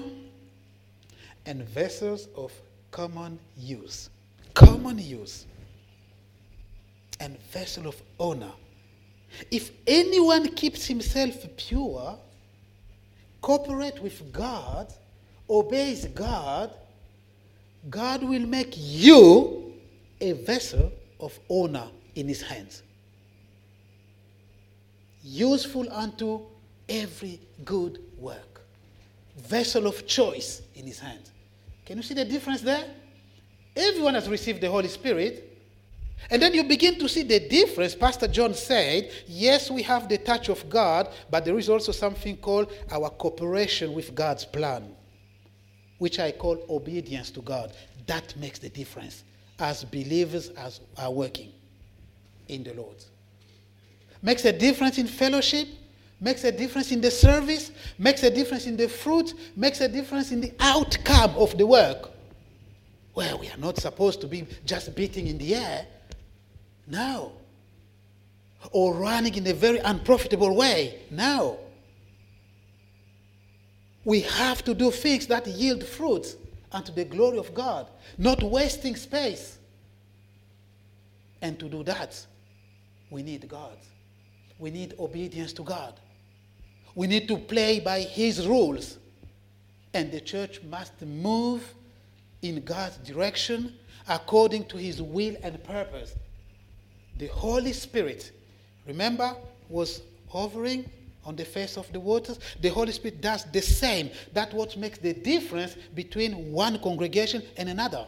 and 1.47 1.63
vessels 1.69 2.29
of 2.37 2.53
common 2.91 3.39
use. 3.57 4.11
Common 4.53 4.99
use 4.99 5.47
and 7.21 7.39
vessel 7.51 7.87
of 7.87 8.01
honor. 8.21 8.53
If 9.51 9.71
anyone 9.87 10.49
keeps 10.49 10.87
himself 10.87 11.47
pure, 11.57 12.19
cooperate 13.41 14.01
with 14.03 14.33
God, 14.33 14.93
obeys 15.49 16.07
God, 16.07 16.71
God 17.91 18.23
will 18.23 18.47
make 18.47 18.75
you 18.77 19.75
a 20.21 20.33
vessel 20.33 20.91
of 21.21 21.39
honor 21.51 21.89
in 22.15 22.29
his 22.29 22.41
hands. 22.41 22.83
Useful 25.23 25.91
unto 25.93 26.43
every 26.89 27.41
good 27.65 27.99
work. 28.19 28.63
Vessel 29.37 29.87
of 29.87 30.07
choice 30.07 30.63
in 30.75 30.87
his 30.87 30.99
hands. 30.99 31.31
Can 31.85 31.97
you 31.97 32.03
see 32.03 32.15
the 32.15 32.25
difference 32.25 32.63
there? 32.63 32.85
Everyone 33.77 34.15
has 34.15 34.29
received 34.29 34.61
the 34.61 34.71
Holy 34.71 34.89
Spirit. 34.89 35.51
And 36.31 36.41
then 36.41 36.55
you 36.55 36.65
begin 36.65 36.99
to 37.01 37.09
see 37.09 37.23
the 37.23 37.41
difference. 37.41 37.95
Pastor 37.95 38.29
John 38.29 38.55
said, 38.55 39.11
yes, 39.27 39.71
we 39.71 39.83
have 39.83 40.09
the 40.09 40.17
touch 40.17 40.49
of 40.49 40.67
God, 40.71 41.09
but 41.31 41.45
there 41.45 41.59
is 41.59 41.69
also 41.69 41.93
something 41.93 42.37
called 42.37 42.73
our 42.91 43.11
cooperation 43.11 43.93
with 43.93 44.15
God's 44.15 44.45
plan 44.45 44.95
which 45.99 46.19
I 46.19 46.33
call 46.33 46.59
obedience 46.69 47.31
to 47.33 47.41
God. 47.41 47.73
That 48.07 48.37
makes 48.37 48.59
the 48.59 48.69
difference 48.69 49.25
as 49.59 49.85
believers 49.85 50.51
as 50.51 50.81
are 50.99 51.11
working 51.11 51.53
in 52.49 52.65
the 52.65 52.75
Lord. 52.75 52.97
Makes 54.23 54.45
a 54.45 54.53
difference 54.53 54.99
in 54.99 55.07
fellowship, 55.07 55.69
makes 56.21 56.45
a 56.45 56.53
difference 56.53 56.91
in 56.93 57.01
the 57.01 57.11
service, 57.11 57.71
makes 57.99 58.23
a 58.23 58.31
difference 58.31 58.67
in 58.67 58.77
the 58.77 58.89
fruit, 58.89 59.35
makes 59.57 59.81
a 59.81 59.89
difference 59.89 60.33
in 60.33 60.41
the 60.41 60.53
outcome 60.61 61.31
of 61.37 61.57
the 61.59 61.67
work. 61.67 62.11
Well, 63.15 63.39
we 63.39 63.49
are 63.49 63.57
not 63.57 63.79
supposed 63.79 64.21
to 64.23 64.27
be 64.27 64.47
just 64.65 64.95
beating 64.95 65.29
in 65.29 65.39
the 65.39 65.55
air. 65.55 65.87
No. 66.87 67.33
Or 68.73 68.95
running 68.95 69.35
in 69.35 69.47
a 69.47 69.53
very 69.53 69.79
unprofitable 69.79 70.55
way. 70.57 71.03
No. 71.11 71.59
We 74.05 74.21
have 74.21 74.63
to 74.65 74.75
do 74.75 74.91
things 74.91 75.27
that 75.29 75.47
yield 75.47 75.85
fruits 75.85 76.37
unto 76.71 76.93
the 76.93 77.05
glory 77.05 77.39
of 77.39 77.55
God, 77.55 77.89
not 78.19 78.43
wasting 78.43 78.97
space. 78.97 79.59
And 81.41 81.59
to 81.59 81.69
do 81.69 81.83
that, 81.85 82.27
we 83.11 83.23
need 83.23 83.49
God. 83.49 83.77
We 84.59 84.71
need 84.71 84.95
obedience 84.99 85.53
to 85.55 85.63
God. 85.63 85.95
We 86.95 87.07
need 87.07 87.29
to 87.29 87.39
play 87.39 87.81
by 87.81 88.01
His 88.01 88.47
rules. 88.47 88.99
And 89.93 90.11
the 90.11 90.21
church 90.21 90.63
must 90.63 91.01
move 91.03 91.75
in 92.43 92.63
God's 92.63 92.97
direction 92.99 93.75
according 94.09 94.67
to 94.67 94.77
His 94.77 95.01
will 95.01 95.37
and 95.43 95.63
purpose. 95.65 96.15
The 97.19 97.29
Holy 97.29 97.73
Spirit, 97.73 98.33
remember, 98.87 99.35
was 99.69 100.03
hovering 100.29 100.91
on 101.25 101.37
the 101.37 101.45
face 101.45 101.77
of 101.77 101.91
the 101.93 102.01
waters. 102.01 102.39
The 102.61 102.69
Holy 102.69 102.93
Spirit 102.93 103.21
does 103.21 103.45
the 103.45 103.61
same. 103.63 104.11
That's 104.33 104.53
what 104.53 104.77
makes 104.77 104.99
the 104.99 105.13
difference 105.13 105.77
between 105.95 106.53
one 106.53 106.79
congregation 106.81 107.43
and 107.57 107.69
another, 107.69 108.07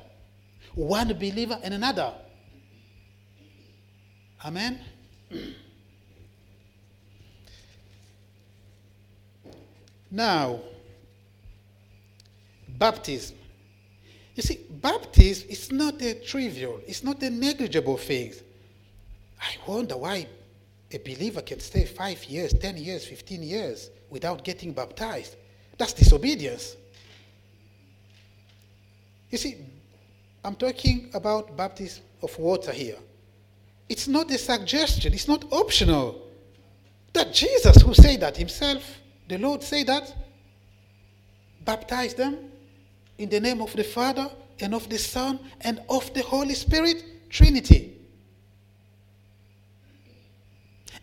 one 0.74 1.08
believer 1.14 1.58
and 1.62 1.74
another. 1.74 2.12
Amen? 4.44 4.80
now, 10.10 10.60
baptism. 12.68 13.36
You 14.34 14.42
see, 14.42 14.60
baptism 14.68 15.48
is 15.48 15.72
not 15.72 16.00
a 16.02 16.14
trivial, 16.14 16.80
it's 16.86 17.02
not 17.02 17.22
a 17.22 17.30
negligible 17.30 17.96
thing. 17.96 18.34
I 19.40 19.56
wonder 19.66 19.96
why 19.96 20.26
a 20.92 20.98
believer 20.98 21.42
can 21.42 21.60
stay 21.60 21.84
five 21.84 22.24
years, 22.24 22.52
10 22.52 22.76
years, 22.76 23.04
15 23.04 23.42
years 23.42 23.90
without 24.10 24.44
getting 24.44 24.72
baptized. 24.72 25.36
That's 25.78 25.92
disobedience. 25.92 26.76
You 29.30 29.38
see, 29.38 29.56
I'm 30.44 30.54
talking 30.54 31.10
about 31.12 31.56
baptism 31.56 32.04
of 32.22 32.38
water 32.38 32.72
here. 32.72 32.96
It's 33.88 34.08
not 34.08 34.30
a 34.30 34.38
suggestion, 34.38 35.12
it's 35.12 35.28
not 35.28 35.44
optional. 35.52 36.22
That 37.12 37.32
Jesus, 37.32 37.82
who 37.82 37.94
said 37.94 38.20
that 38.20 38.36
himself, 38.36 38.98
the 39.28 39.38
Lord 39.38 39.62
said 39.62 39.86
that, 39.88 40.14
baptize 41.64 42.14
them 42.14 42.50
in 43.18 43.28
the 43.28 43.40
name 43.40 43.60
of 43.60 43.72
the 43.74 43.84
Father 43.84 44.30
and 44.60 44.74
of 44.74 44.88
the 44.88 44.98
Son 44.98 45.40
and 45.62 45.80
of 45.88 46.12
the 46.14 46.22
Holy 46.22 46.54
Spirit, 46.54 47.02
Trinity. 47.28 47.95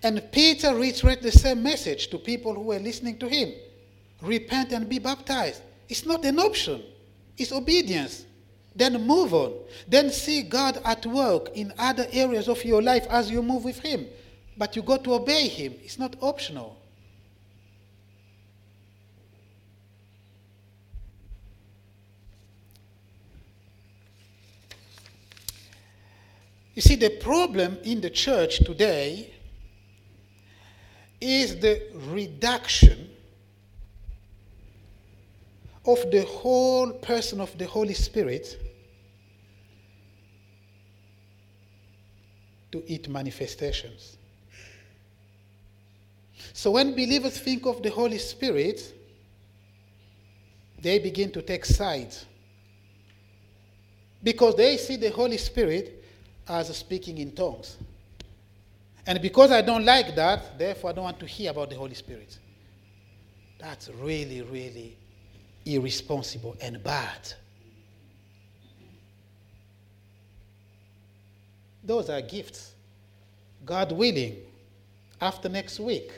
And 0.04 0.22
Peter 0.32 0.76
reiterated 0.76 1.24
the 1.24 1.32
same 1.32 1.64
message 1.64 2.10
to 2.10 2.18
people 2.18 2.54
who 2.54 2.62
were 2.62 2.80
listening 2.80 3.18
to 3.20 3.30
him 3.30 3.54
repent 4.24 4.72
and 4.72 4.88
be 4.88 5.00
baptized. 5.00 5.62
It's 5.90 6.06
not 6.06 6.24
an 6.26 6.40
option, 6.40 6.82
it's 7.38 7.52
obedience. 7.52 8.26
Then 8.76 9.06
move 9.06 9.36
on. 9.36 9.54
Then 9.88 10.10
see 10.10 10.42
God 10.42 10.82
at 10.84 11.06
work 11.06 11.50
in 11.54 11.72
other 11.78 12.08
areas 12.12 12.48
of 12.48 12.64
your 12.66 12.82
life 12.82 13.06
as 13.08 13.30
you 13.30 13.44
move 13.44 13.64
with 13.64 13.80
Him. 13.80 14.08
But 14.58 14.76
you 14.76 14.82
got 14.82 15.04
to 15.04 15.14
obey 15.14 15.48
Him, 15.48 15.76
it's 15.84 16.00
not 16.00 16.16
optional. 16.22 16.78
You 26.74 26.82
see, 26.82 26.96
the 26.96 27.12
problem 27.12 27.78
in 27.84 28.02
the 28.02 28.10
church 28.10 28.58
today 28.58 29.33
is 31.24 31.60
the 31.60 31.82
reduction 32.10 33.10
of 35.86 36.00
the 36.12 36.24
whole 36.24 36.92
person 36.92 37.42
of 37.42 37.58
the 37.58 37.66
Holy 37.66 37.94
Spirit 37.94 38.58
to 42.72 42.92
its 42.92 43.08
manifestations. 43.08 44.18
So 46.54 46.72
when 46.72 46.92
believers 46.92 47.38
think 47.38 47.66
of 47.66 47.82
the 47.82 47.90
Holy 47.90 48.18
Spirit, 48.18 48.94
they 50.82 51.00
begin 51.00 51.32
to 51.32 51.42
take 51.42 51.66
sides. 51.66 52.26
Because 54.22 54.56
they 54.56 54.78
see 54.78 54.96
the 54.96 55.10
Holy 55.10 55.38
Spirit 55.38 56.04
as 56.48 56.76
speaking 56.76 57.18
in 57.18 57.32
tongues. 57.32 57.78
And 59.06 59.22
because 59.22 59.52
I 59.52 59.62
don't 59.62 59.84
like 59.84 60.16
that, 60.16 60.58
therefore 60.58 60.92
I 60.92 60.94
don't 60.94 61.04
want 61.04 61.20
to 61.20 61.26
hear 61.26 61.52
about 61.52 61.70
the 61.70 61.76
Holy 61.76 61.94
Spirit. 61.94 62.38
That's 63.60 63.90
really, 63.90 64.42
really 64.42 64.98
irresponsible 65.66 66.56
and 66.62 66.82
bad. 66.84 67.34
Those 71.84 72.10
are 72.10 72.22
gifts. 72.22 72.74
God 73.66 73.92
willing, 73.92 74.38
after 75.20 75.50
next 75.50 75.80
week, 75.80 76.12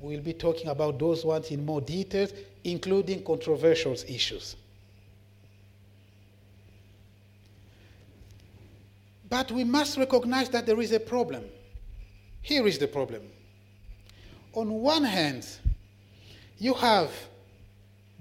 we'll 0.00 0.20
be 0.20 0.32
talking 0.32 0.68
about 0.68 0.98
those 0.98 1.24
ones 1.24 1.50
in 1.50 1.64
more 1.64 1.80
details, 1.80 2.32
including 2.64 3.24
controversial 3.24 3.92
issues. 3.92 4.56
But 9.28 9.50
we 9.50 9.64
must 9.64 9.96
recognize 9.96 10.48
that 10.50 10.66
there 10.66 10.80
is 10.80 10.92
a 10.92 11.00
problem. 11.00 11.44
Here 12.46 12.64
is 12.68 12.78
the 12.78 12.86
problem. 12.86 13.22
On 14.52 14.70
one 14.70 15.02
hand, 15.02 15.44
you 16.58 16.74
have 16.74 17.10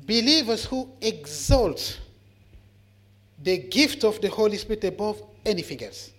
believers 0.04 0.66
who 0.66 0.90
exalt 1.00 2.00
the 3.40 3.60
gift 3.60 4.04
of 4.04 4.20
the 4.22 4.30
Holy 4.30 4.58
Spirit 4.58 4.84
above 4.86 5.22
anything 5.46 5.84
else, 5.84 6.10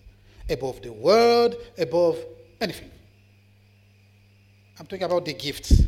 above 0.49 0.81
the 0.83 0.93
world, 0.93 1.57
above 1.77 2.17
anything. 2.61 2.93
I'm 4.79 4.87
talking 4.87 5.03
about 5.03 5.25
the 5.25 5.35
gifts. 5.35 5.83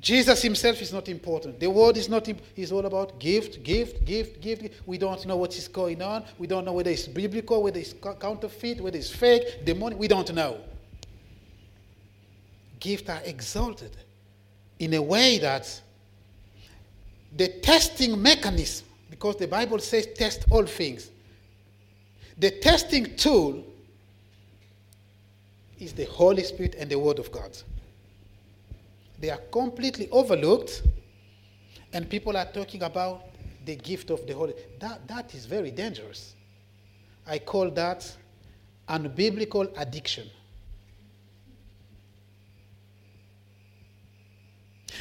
Jesus 0.00 0.40
himself 0.40 0.80
is 0.80 0.92
not 0.92 1.08
important. 1.10 1.60
The 1.60 1.68
word 1.68 1.98
is 1.98 2.08
not, 2.08 2.26
he's 2.54 2.72
all 2.72 2.86
about 2.86 3.18
gift, 3.18 3.62
gift, 3.62 4.04
gift, 4.06 4.40
gift. 4.40 4.82
We 4.86 4.96
don't 4.96 5.24
know 5.26 5.36
what 5.36 5.56
is 5.56 5.68
going 5.68 6.00
on. 6.00 6.24
We 6.38 6.46
don't 6.46 6.64
know 6.64 6.72
whether 6.72 6.90
it's 6.90 7.06
biblical, 7.06 7.62
whether 7.62 7.78
it's 7.78 7.94
counterfeit, 8.18 8.80
whether 8.80 8.96
it's 8.96 9.10
fake, 9.10 9.64
demonic. 9.64 9.98
We 9.98 10.08
don't 10.08 10.32
know. 10.32 10.58
Gifts 12.78 13.10
are 13.10 13.20
exalted 13.26 13.94
in 14.78 14.94
a 14.94 15.02
way 15.02 15.36
that 15.38 15.80
the 17.36 17.48
testing 17.60 18.20
mechanism, 18.20 18.86
because 19.10 19.36
the 19.36 19.46
Bible 19.46 19.78
says 19.80 20.08
test 20.16 20.46
all 20.50 20.64
things, 20.64 21.10
the 22.38 22.50
testing 22.50 23.16
tool 23.16 23.66
is 25.78 25.92
the 25.92 26.06
Holy 26.06 26.42
Spirit 26.42 26.74
and 26.78 26.90
the 26.90 26.98
Word 26.98 27.18
of 27.18 27.30
God. 27.30 27.50
They 29.20 29.30
are 29.30 29.40
completely 29.52 30.08
overlooked, 30.10 30.82
and 31.92 32.08
people 32.08 32.36
are 32.36 32.46
talking 32.46 32.82
about 32.82 33.26
the 33.64 33.76
gift 33.76 34.10
of 34.10 34.26
the 34.26 34.34
Holy 34.34 34.54
that 34.78 35.06
That 35.06 35.34
is 35.34 35.46
very 35.46 35.70
dangerous. 35.70 36.34
I 37.26 37.38
call 37.38 37.70
that 37.72 38.16
unbiblical 38.88 39.70
addiction. 39.76 40.28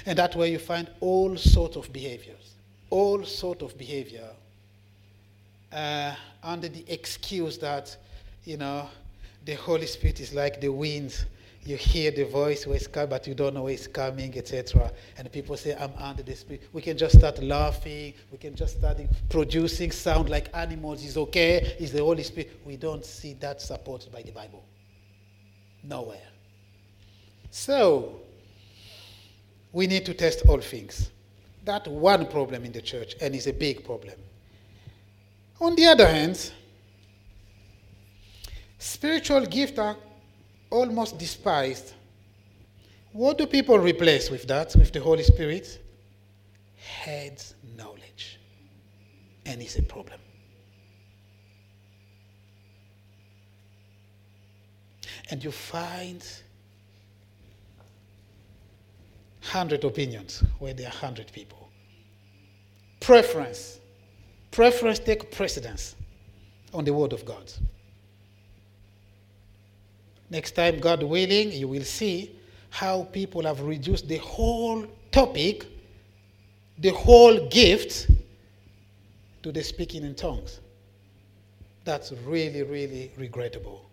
And 0.05 0.17
that's 0.17 0.35
where 0.35 0.47
you 0.47 0.59
find 0.59 0.89
all 0.99 1.35
sorts 1.37 1.75
of 1.75 1.91
behaviors, 1.91 2.55
all 2.89 3.23
sorts 3.25 3.63
of 3.63 3.77
behavior 3.77 4.29
uh, 5.71 6.15
under 6.43 6.67
the 6.67 6.83
excuse 6.91 7.57
that, 7.59 7.95
you 8.43 8.57
know, 8.57 8.89
the 9.45 9.55
Holy 9.55 9.85
Spirit 9.85 10.19
is 10.19 10.33
like 10.33 10.61
the 10.61 10.69
wind. 10.69 11.25
You 11.63 11.75
hear 11.75 12.11
the 12.11 12.23
voice 12.23 12.65
where 12.65 12.77
it's 12.77 12.87
coming, 12.87 13.09
but 13.09 13.27
you 13.27 13.35
don't 13.35 13.53
know 13.53 13.63
where 13.63 13.73
it's 13.73 13.87
coming, 13.87 14.35
etc. 14.37 14.91
And 15.17 15.31
people 15.31 15.57
say, 15.57 15.75
I'm 15.75 15.91
under 15.97 16.23
the 16.23 16.35
Spirit. 16.35 16.63
We 16.71 16.81
can 16.81 16.97
just 16.97 17.17
start 17.17 17.41
laughing. 17.43 18.13
We 18.31 18.37
can 18.37 18.55
just 18.55 18.77
start 18.77 18.97
producing 19.29 19.91
sound 19.91 20.29
like 20.29 20.49
animals. 20.53 21.03
Is 21.03 21.17
okay. 21.17 21.75
Is 21.79 21.91
the 21.91 21.99
Holy 22.03 22.23
Spirit. 22.23 22.59
We 22.65 22.77
don't 22.77 23.05
see 23.05 23.33
that 23.35 23.61
supported 23.61 24.11
by 24.11 24.21
the 24.21 24.31
Bible. 24.31 24.63
Nowhere. 25.83 26.27
So, 27.51 28.21
we 29.71 29.87
need 29.87 30.05
to 30.05 30.13
test 30.13 30.43
all 30.47 30.61
things. 30.61 31.11
That 31.65 31.87
one 31.87 32.25
problem 32.27 32.65
in 32.65 32.71
the 32.71 32.81
church, 32.81 33.15
and 33.21 33.35
it's 33.35 33.47
a 33.47 33.53
big 33.53 33.85
problem. 33.85 34.15
On 35.59 35.75
the 35.75 35.85
other 35.85 36.07
hand, 36.07 36.51
spiritual 38.77 39.45
gifts 39.45 39.77
are 39.77 39.97
almost 40.69 41.17
despised. 41.17 41.93
What 43.11 43.37
do 43.37 43.45
people 43.45 43.79
replace 43.79 44.29
with 44.29 44.47
that, 44.47 44.75
with 44.75 44.91
the 44.91 44.99
Holy 44.99 45.23
Spirit? 45.23 45.81
Heads 46.77 47.55
knowledge. 47.77 48.39
And 49.45 49.61
it's 49.61 49.77
a 49.77 49.83
problem. 49.83 50.19
And 55.31 55.43
you 55.43 55.51
find 55.51 56.23
100 59.41 59.83
opinions 59.83 60.43
where 60.59 60.73
there 60.73 60.87
are 60.87 60.91
100 60.91 61.31
people. 61.31 61.69
Preference. 62.99 63.79
Preference 64.51 64.99
take 64.99 65.31
precedence 65.31 65.95
on 66.73 66.83
the 66.83 66.93
Word 66.93 67.13
of 67.13 67.25
God. 67.25 67.51
Next 70.29 70.51
time, 70.51 70.79
God 70.79 71.01
willing, 71.03 71.51
you 71.51 71.67
will 71.67 71.83
see 71.83 72.35
how 72.69 73.03
people 73.11 73.43
have 73.43 73.61
reduced 73.61 74.07
the 74.07 74.17
whole 74.17 74.85
topic, 75.11 75.65
the 76.77 76.89
whole 76.89 77.47
gift, 77.47 78.09
to 79.41 79.51
the 79.51 79.63
speaking 79.63 80.03
in 80.03 80.15
tongues. 80.15 80.59
That's 81.83 82.11
really, 82.25 82.63
really 82.63 83.11
regrettable. 83.17 83.89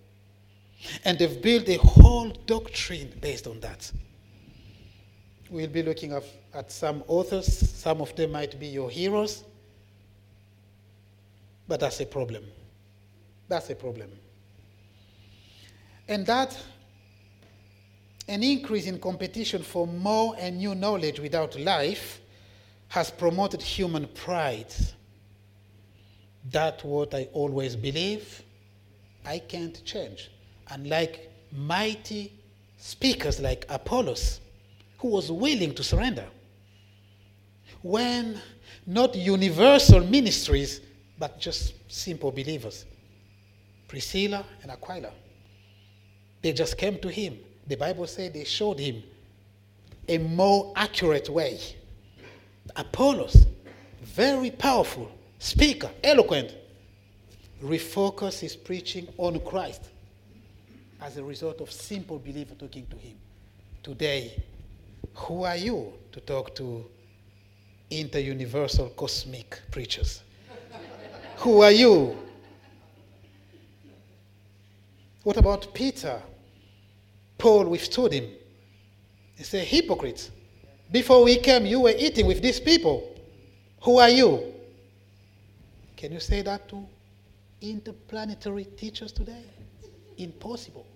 And 1.05 1.19
they've 1.19 1.41
built 1.41 1.69
a 1.69 1.79
whole 1.79 2.31
doctrine 2.47 3.13
based 3.21 3.47
on 3.47 3.61
that. 3.61 3.91
We'll 5.49 5.69
be 5.69 5.83
looking 5.83 6.13
at, 6.13 6.25
at 6.53 6.71
some 6.73 7.03
authors. 7.07 7.47
Some 7.47 8.01
of 8.01 8.15
them 8.17 8.33
might 8.33 8.59
be 8.59 8.67
your 8.67 8.91
heroes. 8.91 9.45
But 11.69 11.81
that's 11.81 12.01
a 12.01 12.07
problem. 12.07 12.45
That's 13.49 13.71
a 13.71 13.75
problem. 13.75 14.11
And 16.09 16.25
that, 16.27 16.57
an 18.29 18.43
increase 18.43 18.87
in 18.87 18.99
competition 18.99 19.63
for 19.63 19.87
more 19.87 20.35
and 20.39 20.59
new 20.59 20.75
knowledge 20.75 21.21
without 21.21 21.59
life, 21.59 22.21
has 22.89 23.11
promoted 23.11 23.61
human 23.61 24.07
pride. 24.09 24.73
That's 26.51 26.85
what 26.85 27.15
I 27.15 27.29
always 27.33 27.75
believe. 27.75 28.43
I 29.25 29.41
can't 29.41 29.85
change. 29.85 30.31
Unlike 30.69 31.31
mighty 31.53 32.33
speakers 32.79 33.41
like 33.41 33.67
Apollos, 33.69 34.41
who 34.99 35.09
was 35.09 35.31
willing 35.31 35.75
to 35.75 35.83
surrender. 35.83 36.27
When 37.83 38.41
not 38.87 39.17
universal 39.17 40.01
ministries, 40.01 40.81
but 41.19 41.41
just 41.41 41.75
simple 41.89 42.31
believers. 42.31 42.85
Priscilla 43.89 44.45
and 44.63 44.71
Aquila. 44.71 45.11
They 46.47 46.53
just 46.53 46.79
came 46.79 46.97
to 47.01 47.09
him. 47.09 47.41
The 47.67 47.75
Bible 47.75 48.07
said 48.07 48.33
they 48.33 48.45
showed 48.45 48.79
him 48.79 49.03
a 50.07 50.19
more 50.19 50.73
accurate 50.77 51.29
way. 51.29 51.59
Apollos, 52.77 53.47
very 54.05 54.53
powerful 54.53 55.11
speaker, 55.41 55.91
eloquent, 56.05 56.55
refocused 57.61 58.39
his 58.39 58.55
preaching 58.55 59.09
on 59.19 59.41
Christ 59.41 59.89
as 61.03 61.17
a 61.17 61.25
result 61.25 61.61
of 61.61 61.73
simple 61.73 62.21
believer 62.21 62.55
talking 62.55 62.87
to 62.91 62.97
him. 62.97 63.17
Today, 63.83 64.41
who 65.15 65.43
are 65.43 65.57
you 65.57 65.95
to 66.13 66.21
talk 66.21 66.55
to 66.55 66.89
inter-universal 67.91 68.91
cosmic 68.91 69.63
preachers? 69.73 70.23
Who 71.39 71.63
are 71.63 71.73
you? 71.73 72.17
What 75.25 75.39
about 75.39 75.75
Peter? 75.75 76.23
Paul 77.39 77.67
withstood 77.67 78.13
him. 78.13 78.31
He 79.37 79.45
said, 79.45 79.67
Hypocrite. 79.67 80.31
Before 80.91 81.25
we 81.25 81.37
came, 81.39 81.67
you 81.67 81.81
were 81.81 81.95
eating 81.97 82.27
with 82.27 82.41
these 82.43 82.61
people. 82.61 83.15
Who 83.83 83.99
are 83.99 84.09
you? 84.09 84.55
Can 85.97 86.13
you 86.13 86.21
say 86.21 86.43
that 86.43 86.69
to 86.69 86.87
interplanetary 87.61 88.65
teachers 88.65 89.13
today? 89.13 89.43
Impossible. 90.19 90.87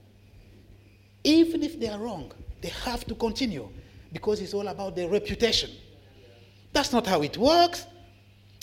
Even 1.24 1.62
if 1.62 1.78
they 1.78 1.88
are 1.88 1.98
wrong, 1.98 2.32
they 2.60 2.68
have 2.68 3.04
to 3.06 3.14
continue 3.14 3.68
because 4.12 4.40
it's 4.40 4.54
all 4.54 4.68
about 4.68 4.96
their 4.96 5.08
reputation. 5.08 5.70
That's 6.72 6.92
not 6.92 7.06
how 7.06 7.22
it 7.22 7.36
works. 7.36 7.86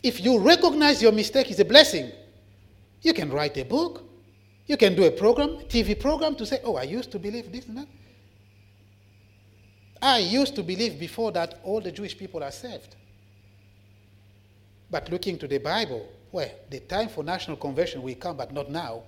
If 0.03 0.23
you 0.23 0.39
recognize 0.39 1.01
your 1.01 1.11
mistake 1.11 1.51
is 1.51 1.59
a 1.59 1.65
blessing, 1.65 2.11
you 3.01 3.13
can 3.13 3.29
write 3.31 3.57
a 3.57 3.63
book, 3.65 4.03
you 4.67 4.75
can 4.75 4.95
do 4.95 5.05
a 5.05 5.11
program, 5.11 5.59
TV 5.69 5.99
program 5.99 6.35
to 6.35 6.45
say, 6.45 6.59
oh, 6.63 6.75
I 6.75 6.83
used 6.83 7.11
to 7.11 7.19
believe 7.19 7.51
this 7.51 7.65
and 7.67 7.77
that. 7.77 7.87
I 10.01 10.19
used 10.19 10.55
to 10.55 10.63
believe 10.63 10.99
before 10.99 11.31
that 11.31 11.59
all 11.63 11.81
the 11.81 11.91
Jewish 11.91 12.17
people 12.17 12.43
are 12.43 12.51
saved. 12.51 12.95
But 14.91 15.09
looking 15.09 15.37
to 15.39 15.47
the 15.47 15.57
Bible, 15.57 16.07
well, 16.31 16.49
the 16.69 16.81
time 16.81 17.09
for 17.09 17.23
national 17.23 17.57
conversion 17.57 18.01
will 18.01 18.15
come, 18.15 18.37
but 18.37 18.53
not 18.53 18.69
now. 18.69 19.03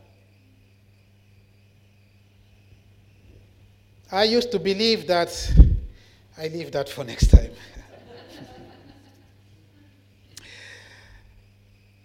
I 4.12 4.24
used 4.24 4.52
to 4.52 4.60
believe 4.60 5.06
that 5.08 5.54
I 6.38 6.48
leave 6.48 6.72
that 6.72 6.90
for 6.90 7.04
next 7.04 7.28
time. 7.28 7.52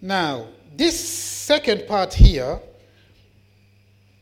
now, 0.01 0.47
this 0.75 0.99
second 0.99 1.87
part 1.87 2.13
here 2.13 2.59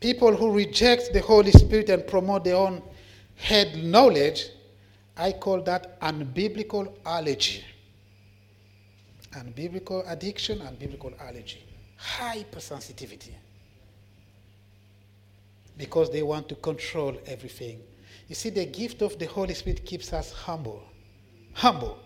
people 0.04 0.36
who 0.36 0.52
reject 0.52 1.14
the 1.14 1.20
Holy 1.20 1.50
Spirit 1.50 1.88
and 1.88 2.06
promote 2.06 2.44
their 2.44 2.56
own 2.56 2.82
head 3.36 3.74
knowledge, 3.82 4.50
I 5.16 5.32
call 5.32 5.62
that 5.62 5.98
unbiblical 6.02 6.92
allergy. 7.06 7.64
Unbiblical 9.32 10.04
addiction, 10.06 10.58
unbiblical 10.58 11.18
allergy. 11.18 11.64
Hypersensitivity. 11.98 13.30
Because 15.78 16.10
they 16.10 16.22
want 16.22 16.50
to 16.50 16.54
control 16.56 17.16
everything. 17.24 17.80
You 18.28 18.34
see, 18.34 18.50
the 18.50 18.66
gift 18.66 19.00
of 19.00 19.18
the 19.18 19.24
Holy 19.24 19.54
Spirit 19.54 19.86
keeps 19.86 20.12
us 20.12 20.30
humble. 20.32 20.82
Humble. 21.54 21.98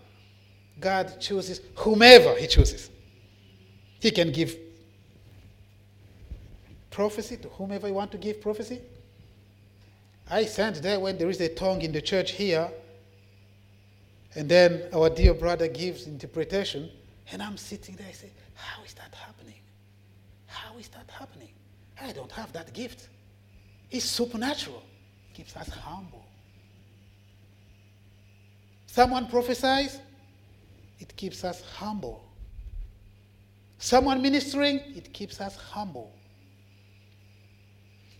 God 0.79 1.19
chooses 1.19 1.59
whomever 1.75 2.33
He 2.35 2.47
chooses. 2.47 2.91
He 3.99 4.09
can 4.09 4.31
give 4.31 4.55
prophecy 6.99 7.37
to 7.37 7.47
whomever 7.47 7.87
you 7.87 7.93
want 7.93 8.11
to 8.11 8.17
give 8.17 8.41
prophecy. 8.41 8.81
I 10.29 10.43
stand 10.43 10.75
there 10.87 10.99
when 10.99 11.17
there 11.17 11.29
is 11.29 11.39
a 11.39 11.47
tongue 11.47 11.81
in 11.81 11.93
the 11.93 12.01
church 12.01 12.31
here, 12.31 12.69
and 14.35 14.49
then 14.49 14.83
our 14.93 15.09
dear 15.09 15.33
brother 15.33 15.69
gives 15.69 16.07
interpretation, 16.07 16.89
and 17.31 17.41
I'm 17.41 17.55
sitting 17.55 17.95
there. 17.95 18.07
I 18.09 18.11
say, 18.11 18.29
How 18.53 18.83
is 18.83 18.93
that 18.95 19.15
happening? 19.15 19.61
How 20.47 20.77
is 20.77 20.89
that 20.89 21.09
happening? 21.09 21.53
I 22.01 22.11
don't 22.11 22.33
have 22.33 22.51
that 22.51 22.73
gift. 22.73 23.07
It's 23.89 24.03
supernatural. 24.03 24.83
It 25.31 25.37
keeps 25.37 25.55
us 25.55 25.69
humble. 25.69 26.25
Someone 28.87 29.27
prophesies, 29.27 30.01
it 30.99 31.15
keeps 31.15 31.45
us 31.45 31.61
humble. 31.77 32.25
Someone 33.77 34.21
ministering, 34.21 34.81
it 34.97 35.13
keeps 35.13 35.39
us 35.39 35.55
humble. 35.55 36.18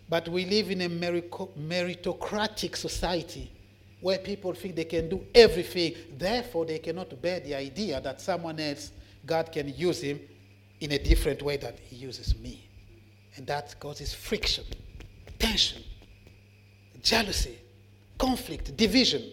But 0.10 0.28
we 0.28 0.45
live 0.45 0.72
in 0.72 0.82
a 0.82 0.89
meritocratic 0.89 2.76
society 2.76 3.52
where 4.02 4.17
people 4.17 4.54
think 4.54 4.76
they 4.76 4.86
can 4.86 5.08
do 5.10 5.24
everything. 5.36 5.93
Therefore, 6.17 6.65
they 6.65 6.80
cannot 6.80 7.22
bear 7.22 7.39
the 7.39 7.54
idea 7.56 8.02
that 8.02 8.19
someone 8.19 8.60
else, 8.60 8.91
God 9.26 9.52
can 9.52 9.74
use 9.76 10.02
him 10.02 10.19
in 10.80 10.91
a 10.93 10.98
different 10.98 11.41
way 11.43 11.58
that 11.58 11.78
he 11.80 11.98
uses 11.98 12.36
me. 12.39 12.67
And 13.36 13.45
that 13.48 13.80
causes 13.80 14.13
friction, 14.13 14.63
tension, 15.38 15.84
jealousy, 17.02 17.58
conflict, 18.17 18.76
division, 18.76 19.24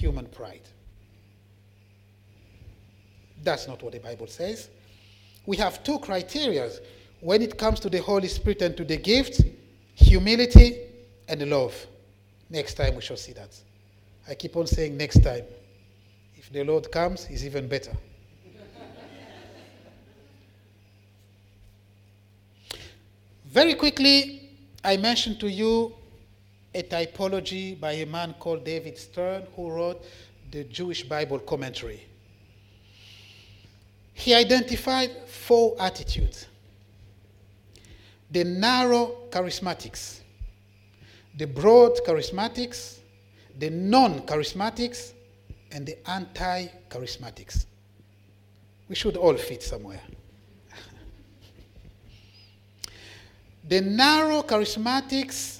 human 0.00 0.26
pride. 0.26 0.62
That's 3.42 3.68
not 3.68 3.82
what 3.82 3.92
the 3.92 4.00
Bible 4.00 4.26
says. 4.26 4.68
We 5.46 5.56
have 5.58 5.82
two 5.82 5.98
criteria 5.98 6.70
when 7.20 7.42
it 7.42 7.58
comes 7.58 7.80
to 7.80 7.90
the 7.90 8.00
Holy 8.00 8.28
Spirit 8.28 8.62
and 8.62 8.76
to 8.76 8.84
the 8.84 8.96
gift 8.96 9.42
humility 9.94 10.78
and 11.28 11.48
love. 11.48 11.74
Next 12.48 12.74
time 12.74 12.96
we 12.96 13.02
shall 13.02 13.16
see 13.16 13.32
that. 13.32 13.56
I 14.28 14.34
keep 14.34 14.56
on 14.56 14.66
saying 14.66 14.96
next 14.96 15.22
time. 15.22 15.44
If 16.36 16.50
the 16.50 16.64
Lord 16.64 16.90
comes, 16.90 17.26
it's 17.30 17.44
even 17.44 17.68
better. 17.68 17.92
Very 23.44 23.74
quickly, 23.74 24.48
I 24.82 24.96
mentioned 24.96 25.40
to 25.40 25.50
you 25.50 25.92
a 26.72 26.82
typology 26.82 27.78
by 27.78 27.92
a 27.92 28.06
man 28.06 28.34
called 28.38 28.64
David 28.64 28.96
Stern 28.96 29.42
who 29.56 29.70
wrote 29.70 30.04
the 30.52 30.64
Jewish 30.64 31.02
Bible 31.02 31.40
commentary. 31.40 32.06
He 34.14 34.34
identified 34.34 35.10
four 35.26 35.74
attitudes 35.80 36.46
the 38.30 38.44
narrow 38.44 39.16
charismatics, 39.30 40.20
the 41.36 41.46
broad 41.46 41.96
charismatics, 42.06 42.98
the 43.58 43.70
non 43.70 44.20
charismatics, 44.20 45.12
and 45.72 45.86
the 45.86 45.96
anti 46.08 46.66
charismatics. 46.88 47.66
We 48.88 48.94
should 48.94 49.16
all 49.16 49.36
fit 49.36 49.62
somewhere. 49.62 50.00
the 53.68 53.80
narrow 53.80 54.42
charismatics, 54.42 55.58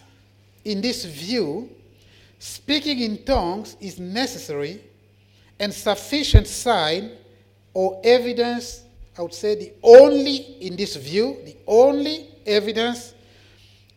in 0.64 0.80
this 0.80 1.04
view, 1.04 1.70
speaking 2.38 3.00
in 3.00 3.24
tongues 3.24 3.76
is 3.80 3.98
necessary 3.98 4.80
and 5.58 5.72
sufficient 5.72 6.46
sign 6.46 7.12
or 7.74 8.00
evidence, 8.02 8.82
I 9.16 9.22
would 9.22 9.34
say 9.34 9.54
the 9.54 9.72
only, 9.82 10.36
in 10.60 10.76
this 10.76 10.96
view, 10.96 11.38
the 11.44 11.56
only 11.66 12.29
evidence 12.46 13.14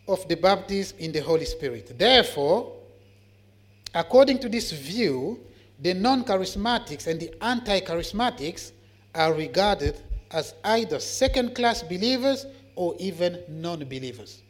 of 0.08 0.28
the 0.28 0.36
baptism 0.36 0.98
in 1.00 1.12
the 1.12 1.20
Holy 1.20 1.46
Spirit. 1.46 1.98
Therefore, 1.98 2.74
according 3.94 4.40
to 4.40 4.50
this 4.50 4.72
view, 4.72 5.40
the 5.80 5.94
non 5.94 6.24
charismatics 6.24 7.08
and 7.08 7.20
the 7.20 7.34
anti 7.44 7.80
charismatics 7.82 8.72
are 9.16 9.34
regarded 9.34 10.00
as 10.32 10.54
either 10.64 11.00
second 11.00 11.56
class 11.56 11.84
believers 11.84 12.46
or 12.76 12.96
even 13.00 13.40
non 13.48 13.80
believers. 13.80 14.42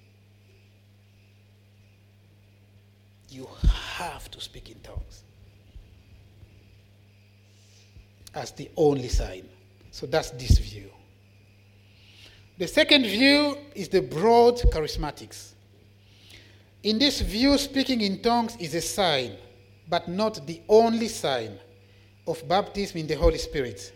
You 3.29 3.47
have 3.95 4.29
to 4.31 4.39
speak 4.39 4.69
in 4.69 4.79
tongues 4.81 5.23
as 8.35 8.51
the 8.51 8.69
only 8.77 9.07
sign. 9.07 9.47
So 9.91 10.05
that's 10.05 10.31
this 10.31 10.57
view. 10.57 10.89
The 12.57 12.67
second 12.67 13.03
view 13.03 13.57
is 13.73 13.89
the 13.89 14.01
broad 14.01 14.57
charismatics. 14.71 15.53
In 16.83 16.99
this 16.99 17.21
view, 17.21 17.57
speaking 17.57 18.01
in 18.01 18.21
tongues 18.21 18.55
is 18.57 18.75
a 18.75 18.81
sign, 18.81 19.37
but 19.89 20.07
not 20.07 20.45
the 20.45 20.61
only 20.69 21.07
sign 21.07 21.57
of 22.27 22.47
baptism 22.47 22.99
in 22.99 23.07
the 23.07 23.15
Holy 23.15 23.39
Spirit, 23.39 23.91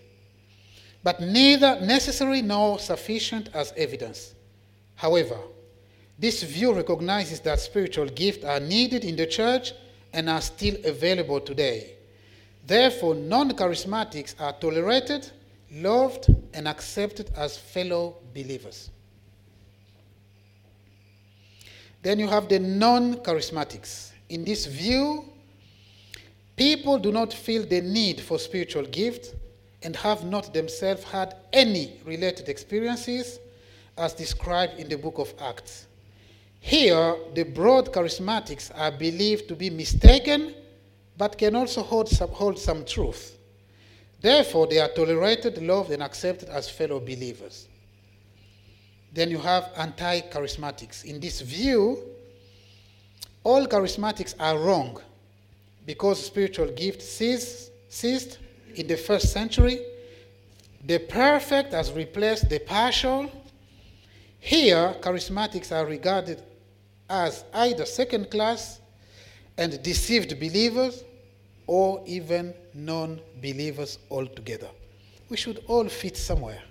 but 1.04 1.22
neither 1.22 1.80
necessary 1.82 2.42
nor 2.42 2.80
sufficient 2.80 3.50
as 3.54 3.74
evidence. 3.78 4.34
However, 4.96 5.38
this 6.18 6.42
view 6.42 6.74
recognizes 6.74 7.40
that 7.42 7.60
spiritual 7.60 8.08
gifts 8.08 8.44
are 8.44 8.60
needed 8.60 9.06
in 9.06 9.16
the 9.16 9.28
church 9.28 9.74
and 10.14 10.30
are 10.30 10.42
still 10.42 10.76
available 10.84 11.40
today. 11.40 11.94
Therefore, 12.66 13.14
non 13.14 13.52
charismatics 13.52 14.34
are 14.40 14.54
tolerated 14.54 15.30
loved 15.72 16.34
and 16.54 16.68
accepted 16.68 17.32
as 17.36 17.58
fellow 17.58 18.18
believers. 18.34 18.90
Then 22.02 22.20
you 22.20 22.28
have 22.28 22.48
the 22.48 22.60
non 22.60 23.16
charismatics. 23.18 24.12
In 24.30 24.46
this 24.46 24.66
view, 24.66 25.26
people 26.56 26.98
do 27.00 27.12
not 27.12 27.34
feel 27.34 27.66
the 27.66 27.82
need 27.82 28.22
for 28.22 28.40
spiritual 28.40 28.84
gifts 28.84 29.34
and 29.84 29.96
have 29.96 30.24
not 30.24 30.54
themselves 30.54 31.04
had 31.04 31.36
any 31.54 32.00
related 32.06 32.50
experiences 32.50 33.40
as 33.98 34.14
described 34.14 34.80
in 34.80 34.90
the 34.90 34.98
book 34.98 35.18
of 35.18 35.34
Acts. 35.42 35.88
Here, 36.60 37.16
the 37.34 37.44
broad 37.44 37.94
charismatics 37.94 38.72
are 38.76 38.92
believed 38.92 39.48
to 39.48 39.56
be 39.56 39.70
mistaken 39.70 40.54
but 41.18 41.38
can 41.38 41.56
also 41.56 41.82
hold 41.82 42.10
some, 42.10 42.30
hold 42.30 42.60
some 42.60 42.86
truth. 42.86 43.37
Therefore, 44.22 44.68
they 44.68 44.80
are 44.80 44.90
tolerated, 44.90 45.62
loved, 45.62 45.92
and 45.92 46.02
accepted 46.02 46.50
as 46.50 46.70
fellow 46.70 47.00
believers. 47.00 47.68
Then 49.14 49.30
you 49.30 49.38
have 49.40 49.72
anti 49.78 50.22
charismatics. 50.22 51.06
In 51.06 51.20
this 51.20 51.42
view, 51.42 52.00
all 53.44 53.66
charismatics 53.68 54.36
are 54.40 54.58
wrong 54.58 55.00
because 55.86 56.26
spiritual 56.26 56.68
gift 56.68 57.02
ceased, 57.02 57.72
ceased 57.90 58.40
in 58.76 58.88
the 58.88 58.98
first 58.98 59.32
century. 59.32 59.80
The 60.86 61.00
perfect 61.00 61.74
has 61.74 61.92
replaced 61.92 62.50
the 62.50 62.60
partial. 62.60 63.32
Here, 64.40 64.96
charismatics 65.02 65.72
are 65.72 65.86
regarded 65.86 66.42
as 67.10 67.44
either 67.54 67.86
second 67.86 68.30
class 68.30 68.80
and 69.58 69.82
deceived 69.82 70.40
believers 70.40 71.04
or 71.68 72.02
even 72.06 72.54
non 72.74 73.20
believers 73.42 74.00
altogether. 74.10 74.70
We 75.30 75.38
should 75.38 75.64
all 75.68 75.88
fit 75.90 76.16
somewhere. 76.18 76.62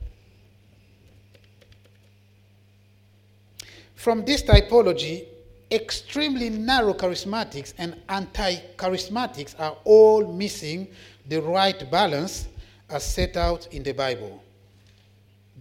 From 3.94 4.24
this 4.24 4.42
typology, 4.42 5.26
extremely 5.70 6.48
narrow 6.48 6.94
charismatics 6.94 7.74
and 7.78 8.00
anti 8.08 8.56
charismatics 8.76 9.58
are 9.58 9.76
all 9.84 10.32
missing 10.32 10.88
the 11.28 11.40
right 11.42 11.90
balance 11.90 12.48
as 12.88 13.04
set 13.04 13.36
out 13.36 13.66
in 13.72 13.82
the 13.82 13.92
Bible. 13.92 14.42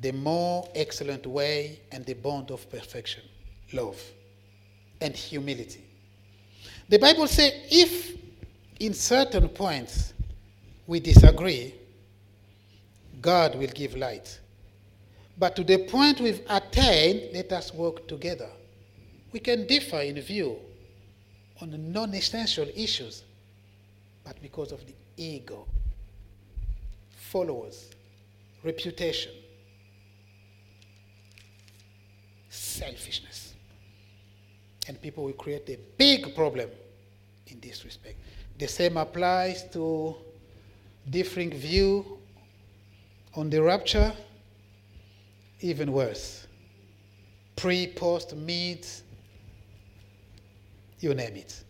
The 0.02 0.12
more 0.12 0.70
excellent 0.76 1.26
way 1.26 1.80
and 1.92 2.06
the 2.06 2.14
bond 2.14 2.52
of 2.52 2.70
perfection, 2.70 3.24
love, 3.74 4.00
and 5.02 5.16
humility. 5.16 5.84
The 6.88 7.00
Bible 7.00 7.28
says 7.28 7.52
if 7.72 8.25
in 8.80 8.94
certain 8.94 9.50
points 9.50 10.14
we 10.88 11.00
disagree, 11.00 11.74
God 13.22 13.56
will 13.56 13.68
give 13.68 13.96
light. 13.96 14.40
But 15.38 15.56
to 15.56 15.64
the 15.64 15.80
point 15.80 16.22
we've 16.22 16.42
attained, 16.50 17.34
let 17.34 17.52
us 17.52 17.74
work 17.74 18.08
together 18.08 18.50
We 19.36 19.42
can 19.42 19.68
differ 19.68 20.00
in 20.00 20.18
view 20.22 20.56
on 21.62 21.92
non 21.92 22.14
essential 22.14 22.66
issues, 22.74 23.26
but 24.24 24.42
because 24.42 24.72
of 24.72 24.80
the 24.88 24.94
ego, 25.18 25.68
followers, 27.18 27.90
reputation, 28.64 29.34
selfishness. 32.50 33.56
And 34.88 35.02
people 35.02 35.26
will 35.26 35.34
create 35.34 35.68
a 35.68 35.80
big 35.98 36.34
problem 36.34 36.70
in 37.48 37.60
this 37.60 37.84
respect. 37.84 38.16
The 38.58 38.68
same 38.68 38.98
applies 38.98 39.64
to 39.72 40.16
differing 41.10 41.52
view 41.52 42.20
on 43.36 43.50
the 43.50 43.62
rapture, 43.62 44.14
even 45.60 45.92
worse. 45.92 46.48
Pre, 47.56 47.88
post, 47.88 48.36
mid, 48.36 48.86
you 51.00 51.14
name 51.14 51.36
it. 51.36 51.64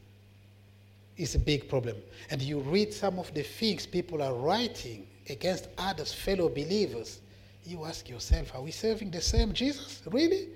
It's 1.17 1.36
a 1.36 1.39
big 1.39 1.69
problem. 1.69 1.95
And 2.30 2.41
you 2.41 2.60
read 2.60 2.93
some 2.93 3.19
of 3.19 3.34
the 3.34 3.43
things 3.43 3.88
people 3.88 4.21
are 4.21 4.34
writing 4.34 5.08
against 5.30 5.69
others, 5.78 6.13
fellow 6.13 6.50
believers. 6.50 7.21
You 7.63 7.86
ask 7.86 8.08
yourself, 8.10 8.54
are 8.54 8.62
we 8.62 8.71
serving 8.71 9.12
the 9.12 9.21
same 9.21 9.54
Jesus? 9.54 10.02
Really? 10.06 10.50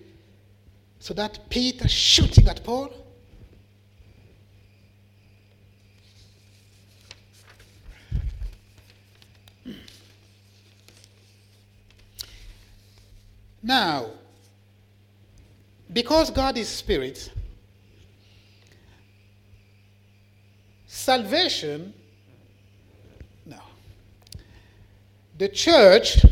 So 1.00 1.14
that 1.16 1.40
Peter 1.50 1.88
shooting 1.88 2.48
at 2.48 2.64
Paul? 2.64 2.94
Now, 13.62 14.12
because 15.92 16.32
God 16.32 16.58
is 16.58 16.70
spirit, 16.70 17.32
salvation, 20.88 21.94
no. 23.46 23.60
The 25.38 25.50
church 25.50 26.26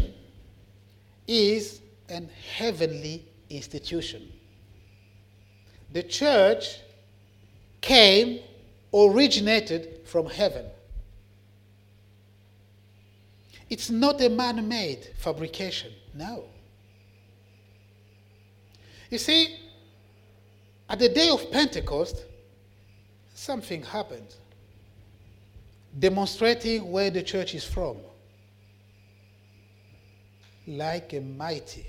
is 1.27 1.81
an 2.09 2.29
heavenly 2.55 3.25
institution. 3.49 4.31
The 5.91 6.03
church 6.03 6.79
came, 7.81 8.39
originated 8.93 10.01
from 10.05 10.27
heaven. 10.27 10.65
It's 13.69 13.89
not 13.89 14.21
a 14.21 14.29
man 14.29 14.65
made 14.67 15.09
fabrication, 15.17 15.91
no. 16.13 16.45
You 19.09 19.17
see, 19.17 19.55
at 20.89 20.99
the 20.99 21.09
day 21.09 21.29
of 21.29 21.49
Pentecost, 21.51 22.25
something 23.33 23.83
happened, 23.83 24.35
demonstrating 25.97 26.91
where 26.91 27.09
the 27.09 27.23
church 27.23 27.55
is 27.55 27.63
from. 27.63 27.97
Like 30.67 31.13
a 31.13 31.21
mighty, 31.21 31.85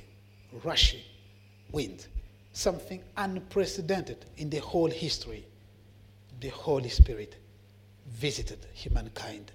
rushing 0.62 1.00
wind, 1.72 2.06
something 2.52 3.02
unprecedented 3.16 4.24
in 4.36 4.50
the 4.50 4.58
whole 4.58 4.90
history. 4.90 5.44
The 6.40 6.50
Holy 6.50 6.88
Spirit 6.88 7.34
visited 8.06 8.64
humankind. 8.72 9.50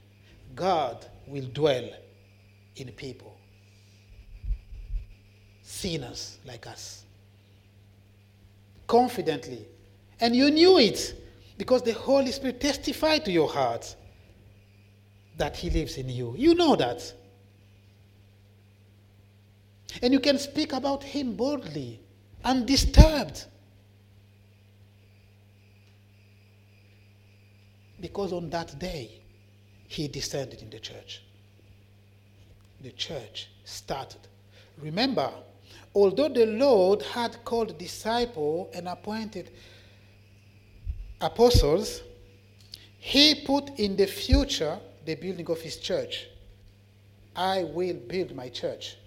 God 0.54 1.06
will 1.26 1.48
dwell 1.54 1.90
in 2.76 2.90
people, 2.90 3.38
sinners 5.62 6.38
like 6.46 6.68
us 6.68 7.06
confidently. 8.88 9.68
And 10.20 10.36
you 10.36 10.52
knew 10.52 10.78
it 10.78 11.16
because 11.58 11.82
the 11.84 11.94
Holy 11.94 12.32
Spirit 12.32 12.62
testified 12.62 13.26
to 13.26 13.32
your 13.32 13.50
heart 13.50 13.96
that 15.38 15.56
He 15.56 15.70
lives 15.70 15.98
in 15.98 16.10
you. 16.10 16.36
You 16.38 16.56
know 16.56 16.76
that. 16.76 17.14
And 20.02 20.14
you 20.14 20.20
can 20.20 20.38
speak 20.38 20.74
about 20.74 21.04
Him 21.04 21.36
boldly, 21.36 22.00
undisturbed. 22.44 23.46
Because 28.00 28.34
on 28.34 28.50
that 28.50 28.78
day, 28.80 29.22
He 29.88 30.08
descended 30.08 30.62
in 30.62 30.70
the 30.70 30.80
church. 30.80 31.22
The 32.82 32.92
church 32.92 33.50
started. 33.64 34.20
Remember, 34.78 35.32
although 35.94 36.30
the 36.30 36.46
Lord 36.46 37.02
had 37.02 37.44
called 37.44 37.78
disciples 37.78 38.70
and 38.74 38.88
appointed 38.88 39.52
apostles, 41.22 42.02
he 42.98 43.36
put 43.46 43.78
in 43.80 43.96
the 43.96 44.08
future 44.08 44.80
the 45.06 45.16
building 45.16 45.50
of 45.50 45.60
his 45.62 45.78
church. 45.78 46.28
I 47.36 47.64
will 47.64 47.96
build 47.96 48.36
my 48.36 48.50
church. 48.50 48.98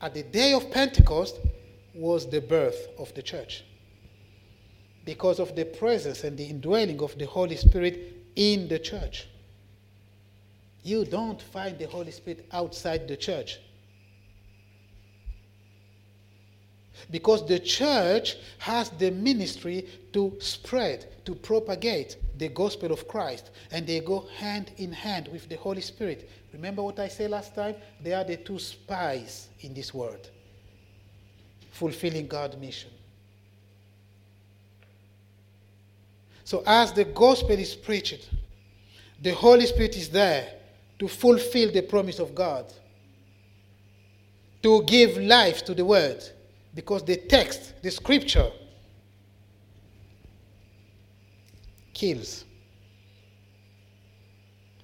At 0.00 0.14
the 0.14 0.22
day 0.22 0.52
of 0.52 0.70
Pentecost 0.70 1.38
was 1.94 2.28
the 2.28 2.40
birth 2.40 2.88
of 2.98 3.12
the 3.14 3.22
church. 3.22 3.64
Because 5.04 5.40
of 5.40 5.56
the 5.56 5.64
presence 5.64 6.24
and 6.24 6.36
the 6.36 6.44
indwelling 6.44 7.00
of 7.02 7.18
the 7.18 7.26
Holy 7.26 7.56
Spirit 7.56 8.14
in 8.36 8.68
the 8.68 8.78
church. 8.78 9.26
You 10.82 11.04
don't 11.04 11.40
find 11.40 11.78
the 11.78 11.86
Holy 11.86 12.10
Spirit 12.10 12.46
outside 12.52 13.08
the 13.08 13.16
church. 13.16 13.58
Because 17.10 17.46
the 17.46 17.58
church 17.58 18.36
has 18.58 18.90
the 18.90 19.10
ministry 19.10 19.86
to 20.12 20.36
spread, 20.40 21.06
to 21.24 21.34
propagate 21.34 22.16
the 22.38 22.48
gospel 22.48 22.92
of 22.92 23.06
Christ, 23.06 23.50
and 23.70 23.86
they 23.86 24.00
go 24.00 24.26
hand 24.36 24.72
in 24.78 24.92
hand 24.92 25.28
with 25.28 25.48
the 25.48 25.56
Holy 25.56 25.82
Spirit. 25.82 26.28
Remember 26.52 26.82
what 26.82 26.98
I 26.98 27.08
said 27.08 27.30
last 27.30 27.54
time? 27.54 27.76
They 28.02 28.12
are 28.12 28.24
the 28.24 28.36
two 28.36 28.58
spies 28.58 29.48
in 29.60 29.74
this 29.74 29.94
world, 29.94 30.30
fulfilling 31.70 32.26
God's 32.26 32.56
mission. 32.56 32.90
So, 36.44 36.64
as 36.66 36.92
the 36.92 37.04
gospel 37.04 37.52
is 37.52 37.76
preached, 37.76 38.28
the 39.22 39.32
Holy 39.32 39.66
Spirit 39.66 39.96
is 39.96 40.08
there 40.08 40.54
to 40.98 41.06
fulfill 41.06 41.70
the 41.70 41.82
promise 41.82 42.18
of 42.18 42.34
God, 42.34 42.72
to 44.62 44.82
give 44.84 45.16
life 45.18 45.64
to 45.66 45.74
the 45.74 45.84
word 45.84 46.22
because 46.74 47.04
the 47.04 47.16
text, 47.16 47.74
the 47.82 47.90
scripture, 47.90 48.50
kills. 51.92 52.44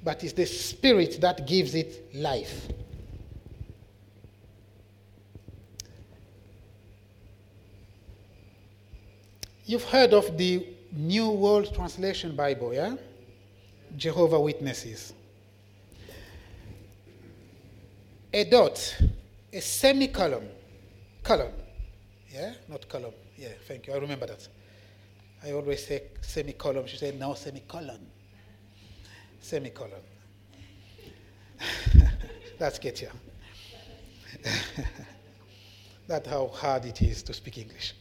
But 0.02 0.22
it's 0.22 0.32
the 0.32 0.46
spirit 0.46 1.20
that 1.20 1.46
gives 1.46 1.74
it 1.74 2.14
life. 2.14 2.68
You've 9.64 9.84
heard 9.84 10.14
of 10.14 10.38
the 10.38 10.64
New 10.92 11.30
World 11.30 11.74
Translation 11.74 12.36
Bible, 12.36 12.72
yeah? 12.72 12.94
Jehovah 13.96 14.40
Witnesses. 14.40 15.12
A 18.32 18.44
dot, 18.44 18.96
a 19.52 19.60
semicolon, 19.60 20.48
colon, 21.24 21.50
yeah, 22.36 22.52
not 22.68 22.88
column. 22.88 23.14
Yeah, 23.36 23.48
thank 23.66 23.86
you. 23.86 23.94
I 23.94 23.96
remember 23.98 24.26
that. 24.26 24.46
I 25.42 25.52
always 25.52 25.86
say 25.86 26.02
semicolon. 26.20 26.86
She 26.86 26.96
said, 26.98 27.18
now 27.18 27.34
semicolon. 27.34 28.06
Semicolon. 29.40 30.02
That's 32.58 32.78
Ketia. 32.78 33.10
That's 36.06 36.28
how 36.28 36.48
hard 36.48 36.84
it 36.84 37.00
is 37.02 37.22
to 37.24 37.32
speak 37.32 37.58
English. 37.58 37.94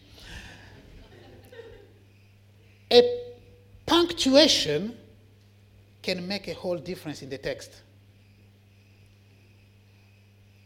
A 2.92 3.22
punctuation 3.86 4.98
can 6.02 6.28
make 6.28 6.48
a 6.48 6.54
whole 6.54 6.78
difference 6.78 7.22
in 7.22 7.30
the 7.30 7.38
text. 7.38 7.72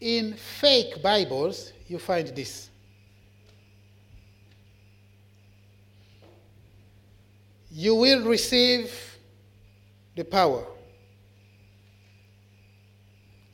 In 0.01 0.33
fake 0.33 1.01
Bibles, 1.03 1.71
you 1.87 1.99
find 1.99 2.27
this. 2.29 2.69
You 7.79 7.95
will 7.95 8.25
receive 8.25 8.91
the 10.13 10.25
power. 10.25 10.65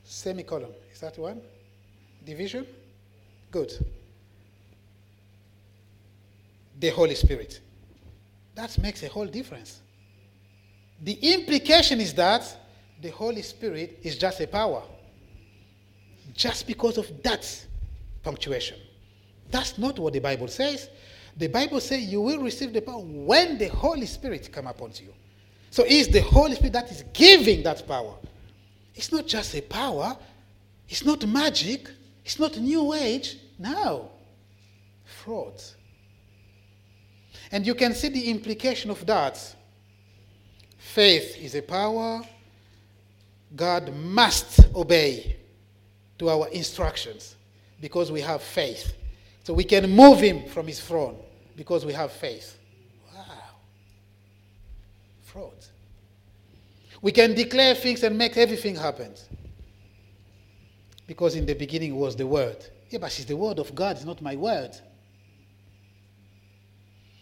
Semicolon. 0.02 0.72
Is 0.92 0.98
that 0.98 1.16
one? 1.16 1.40
Division? 2.24 2.66
Good. 3.52 3.72
The 6.80 6.88
Holy 6.88 7.14
Spirit. 7.14 7.60
That 8.56 8.76
makes 8.78 9.04
a 9.04 9.08
whole 9.08 9.26
difference. 9.26 9.78
The 11.04 11.12
implication 11.34 12.00
is 12.00 12.12
that 12.14 12.42
the 13.00 13.10
Holy 13.10 13.42
Spirit 13.42 14.00
is 14.02 14.18
just 14.18 14.40
a 14.40 14.48
power. 14.48 14.82
Just 16.34 16.66
because 16.66 16.98
of 16.98 17.22
that 17.22 17.66
punctuation. 18.24 18.78
That's 19.52 19.78
not 19.78 20.00
what 20.00 20.14
the 20.14 20.18
Bible 20.18 20.48
says. 20.48 20.88
The 21.36 21.48
Bible 21.48 21.80
says 21.80 22.02
you 22.02 22.22
will 22.22 22.42
receive 22.42 22.72
the 22.72 22.80
power 22.80 23.00
when 23.00 23.58
the 23.58 23.68
Holy 23.68 24.06
Spirit 24.06 24.50
come 24.50 24.66
upon 24.66 24.92
you. 24.94 25.12
So 25.70 25.84
it's 25.86 26.08
the 26.08 26.22
Holy 26.22 26.54
Spirit 26.54 26.72
that 26.72 26.90
is 26.90 27.04
giving 27.12 27.62
that 27.64 27.86
power. 27.86 28.14
It's 28.94 29.12
not 29.12 29.26
just 29.26 29.54
a 29.54 29.60
power, 29.60 30.16
it's 30.88 31.04
not 31.04 31.26
magic, 31.26 31.90
it's 32.24 32.38
not 32.38 32.56
new 32.56 32.94
age. 32.94 33.36
No. 33.58 34.10
Fraud. 35.04 35.62
And 37.52 37.66
you 37.66 37.74
can 37.74 37.94
see 37.94 38.08
the 38.08 38.30
implication 38.30 38.90
of 38.90 39.04
that. 39.04 39.38
Faith 40.78 41.36
is 41.36 41.54
a 41.54 41.62
power. 41.62 42.22
God 43.54 43.94
must 43.94 44.74
obey 44.74 45.36
to 46.18 46.30
our 46.30 46.48
instructions 46.48 47.36
because 47.80 48.10
we 48.10 48.22
have 48.22 48.42
faith. 48.42 48.94
So 49.44 49.52
we 49.52 49.64
can 49.64 49.88
move 49.90 50.20
him 50.20 50.46
from 50.48 50.66
his 50.66 50.80
throne 50.80 51.16
because 51.56 51.86
we 51.86 51.92
have 51.94 52.12
faith. 52.12 52.58
Wow. 53.14 53.22
Fraud. 55.22 55.66
We 57.00 57.12
can 57.12 57.34
declare 57.34 57.74
things 57.74 58.02
and 58.02 58.16
make 58.16 58.36
everything 58.36 58.76
happen. 58.76 59.14
Because 61.06 61.34
in 61.34 61.46
the 61.46 61.54
beginning 61.54 61.96
was 61.96 62.14
the 62.14 62.26
Word. 62.26 62.64
Yeah, 62.90 62.98
but 62.98 63.06
it's 63.06 63.24
the 63.24 63.36
Word 63.36 63.58
of 63.58 63.74
God, 63.74 63.96
it's 63.96 64.04
not 64.04 64.20
my 64.20 64.36
word. 64.36 64.76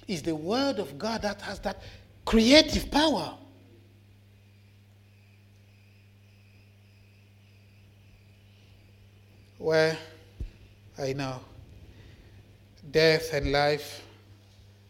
It's 0.06 0.22
the 0.22 0.34
Word 0.34 0.78
of 0.78 0.98
God 0.98 1.22
that 1.22 1.40
has 1.42 1.60
that 1.60 1.82
creative 2.24 2.90
power. 2.90 3.38
Well, 9.58 9.96
I 10.98 11.12
know. 11.14 11.40
Death 12.90 13.32
and 13.32 13.50
life 13.50 14.02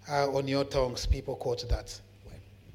on 0.09 0.49
your 0.49 0.65
tongues. 0.65 1.07
People 1.07 1.37
quote 1.37 1.69
that. 1.69 2.01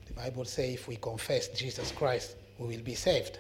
The 0.08 0.14
Bible 0.14 0.46
says 0.46 0.74
if 0.74 0.88
we 0.88 0.96
confess 0.96 1.48
Jesus 1.50 1.92
Christ, 1.92 2.36
we 2.58 2.68
will 2.76 2.84
be 2.84 2.96
saved. 2.96 3.40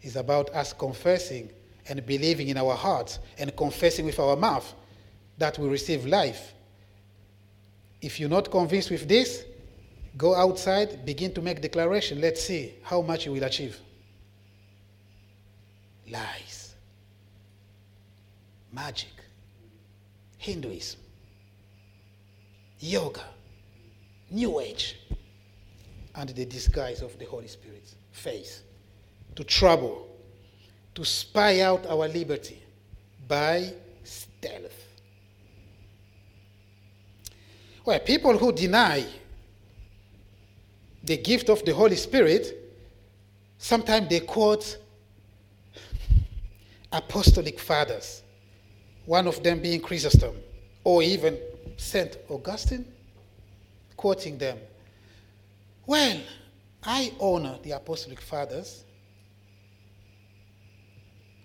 It's 0.00 0.16
about 0.16 0.50
us 0.50 0.72
confessing 0.72 1.50
and 1.88 2.04
believing 2.06 2.48
in 2.48 2.56
our 2.56 2.74
hearts 2.74 3.18
and 3.38 3.56
confessing 3.56 4.04
with 4.04 4.18
our 4.18 4.36
mouth 4.36 4.74
that 5.38 5.58
we 5.58 5.68
receive 5.68 6.04
life. 6.06 6.52
If 8.00 8.20
you're 8.20 8.28
not 8.28 8.50
convinced 8.50 8.90
with 8.90 9.08
this, 9.08 9.44
go 10.16 10.34
outside, 10.34 11.04
begin 11.04 11.32
to 11.34 11.42
make 11.42 11.60
declaration. 11.60 12.20
Let's 12.20 12.42
see 12.42 12.74
how 12.82 13.02
much 13.02 13.26
you 13.26 13.32
will 13.32 13.44
achieve. 13.44 13.80
Lies, 16.10 16.74
magic, 18.72 19.10
Hinduism, 20.38 21.00
yoga, 22.80 23.24
New 24.30 24.60
Age, 24.60 24.96
under 26.14 26.32
the 26.32 26.44
disguise 26.44 27.02
of 27.02 27.18
the 27.18 27.24
Holy 27.24 27.48
Spirit's 27.48 27.94
face, 28.12 28.62
to 29.36 29.44
trouble, 29.44 30.08
to 30.94 31.04
spy 31.04 31.60
out 31.60 31.86
our 31.86 32.08
liberty 32.08 32.62
by 33.26 33.72
stealth. 34.04 34.86
Well, 37.84 38.00
people 38.00 38.36
who 38.36 38.52
deny 38.52 39.06
the 41.02 41.16
gift 41.16 41.48
of 41.48 41.64
the 41.64 41.72
Holy 41.72 41.96
Spirit, 41.96 42.54
sometimes 43.56 44.08
they 44.08 44.20
quote 44.20 44.76
apostolic 46.92 47.58
fathers, 47.58 48.22
one 49.06 49.26
of 49.26 49.42
them 49.42 49.60
being 49.60 49.80
Chrysostom, 49.80 50.36
or 50.84 51.02
even 51.02 51.38
St. 51.78 52.18
Augustine, 52.28 52.84
quoting 53.96 54.36
them. 54.36 54.58
Well, 55.86 56.20
I 56.82 57.12
honor 57.20 57.58
the 57.62 57.70
apostolic 57.70 58.20
fathers, 58.20 58.84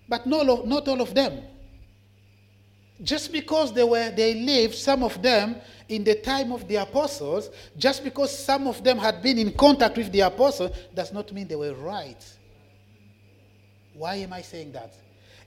but 0.10 0.26
not, 0.26 0.68
not 0.68 0.88
all 0.88 1.02
of 1.02 1.14
them. 1.14 1.44
Just 3.02 3.32
because 3.32 3.74
they 3.74 3.84
were 3.84 4.12
they 4.12 4.34
lived, 4.34 4.76
some 4.76 5.04
of 5.04 5.22
them 5.22 5.56
in 5.88 6.04
the 6.04 6.16
time 6.16 6.52
of 6.52 6.68
the 6.68 6.76
apostles, 6.78 7.50
just 7.78 8.04
because 8.04 8.38
some 8.38 8.68
of 8.68 8.84
them 8.84 8.98
had 8.98 9.22
been 9.22 9.38
in 9.38 9.54
contact 9.54 9.98
with 9.98 10.12
the 10.12 10.22
apostles, 10.22 10.72
does 10.94 11.14
not 11.14 11.32
mean 11.32 11.48
they 11.48 11.56
were 11.56 11.74
right. 11.76 12.24
Why 13.94 14.16
am 14.16 14.34
I 14.34 14.42
saying 14.42 14.72
that? 14.72 14.94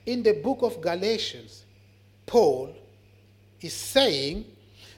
In 0.05 0.23
the 0.23 0.33
book 0.33 0.59
of 0.61 0.79
Galatians, 0.81 1.65
Paul 2.25 2.73
is 3.59 3.73
saying 3.73 4.45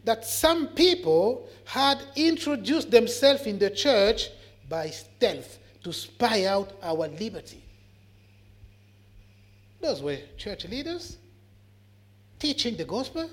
that 0.04 0.26
some 0.26 0.68
people 0.70 1.47
had 1.66 2.02
introduced 2.16 2.91
themselves 2.91 3.45
in 3.45 3.60
the 3.60 3.70
church 3.70 4.30
by 4.68 4.89
stealth 4.89 5.60
to 5.84 5.93
spy 5.93 6.45
out 6.45 6.74
our 6.82 7.08
liberty. 7.08 7.64
Those 9.82 10.02
were 10.02 10.18
church 10.38 10.66
leaders 10.68 11.18
teaching 12.38 12.76
the 12.76 12.86
gospel, 12.86 13.30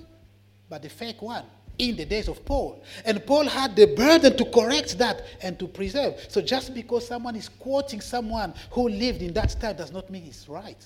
but 0.69 0.83
the 0.83 0.89
fake 0.89 1.23
one 1.23 1.45
in 1.79 1.97
the 1.97 2.05
days 2.05 2.29
of 2.29 2.45
Paul. 2.45 2.83
And 3.05 3.25
Paul 3.27 3.47
had 3.47 3.77
the 3.77 3.87
burden 3.87 4.37
to 4.37 4.45
correct 4.47 4.99
that 4.99 5.23
and 5.43 5.59
to 5.59 5.69
preserve. 5.69 6.25
So 6.29 6.41
just 6.41 6.75
because 6.75 7.07
someone 7.07 7.37
is 7.37 7.49
quoting 7.49 8.01
someone 8.01 8.55
who 8.71 8.89
lived 8.89 9.23
in 9.23 9.33
that 9.35 9.61
time 9.61 9.77
does 9.77 9.93
not 9.93 10.09
mean 10.11 10.25
it's 10.27 10.49
right. 10.49 10.85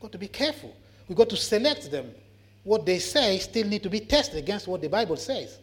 Got 0.00 0.12
to 0.12 0.18
be 0.18 0.28
careful. 0.28 0.74
We've 1.08 1.16
got 1.16 1.30
to 1.30 1.36
select 1.36 1.90
them. 1.90 2.12
What 2.66 2.84
they 2.84 2.98
say 2.98 3.38
still 3.38 3.68
need 3.68 3.84
to 3.84 3.88
be 3.88 4.00
tested 4.00 4.38
against 4.38 4.66
what 4.66 4.80
the 4.80 4.88
Bible 4.88 5.16
says. 5.16 5.56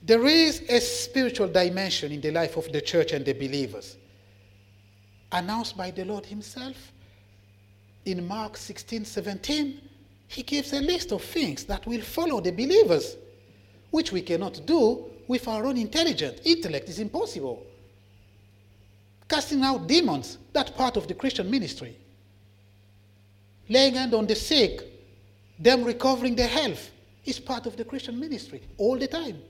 There 0.00 0.24
is 0.26 0.60
a 0.68 0.80
spiritual 0.80 1.48
dimension 1.48 2.12
in 2.12 2.20
the 2.20 2.30
life 2.30 2.56
of 2.56 2.70
the 2.70 2.80
church 2.80 3.10
and 3.10 3.24
the 3.24 3.32
believers, 3.32 3.96
announced 5.32 5.76
by 5.76 5.90
the 5.90 6.04
Lord 6.04 6.24
Himself. 6.24 6.92
In 8.04 8.28
Mark 8.28 8.58
16 8.58 9.04
17, 9.04 9.80
He 10.28 10.44
gives 10.44 10.72
a 10.72 10.80
list 10.80 11.10
of 11.10 11.24
things 11.24 11.64
that 11.64 11.84
will 11.84 12.02
follow 12.02 12.40
the 12.40 12.52
believers, 12.52 13.16
which 13.90 14.12
we 14.12 14.22
cannot 14.22 14.64
do 14.64 15.10
with 15.26 15.48
our 15.48 15.66
own 15.66 15.78
intelligence. 15.78 16.40
Intellect 16.44 16.88
is 16.88 17.00
impossible. 17.00 17.66
Casting 19.30 19.62
out 19.62 19.86
demons, 19.86 20.36
that 20.52 20.76
part 20.76 20.98
of 20.98 21.08
the 21.08 21.14
Christian 21.14 21.50
ministry. 21.50 21.96
Laying 23.70 23.94
hand 23.94 24.12
on 24.12 24.26
the 24.26 24.34
sick, 24.34 24.82
them 25.58 25.84
recovering 25.84 26.34
their 26.34 26.48
health, 26.48 26.90
is 27.24 27.38
part 27.38 27.64
of 27.64 27.76
the 27.76 27.84
Christian 27.84 28.18
ministry 28.20 28.60
all 28.76 28.98
the 28.98 29.06
time 29.06 29.40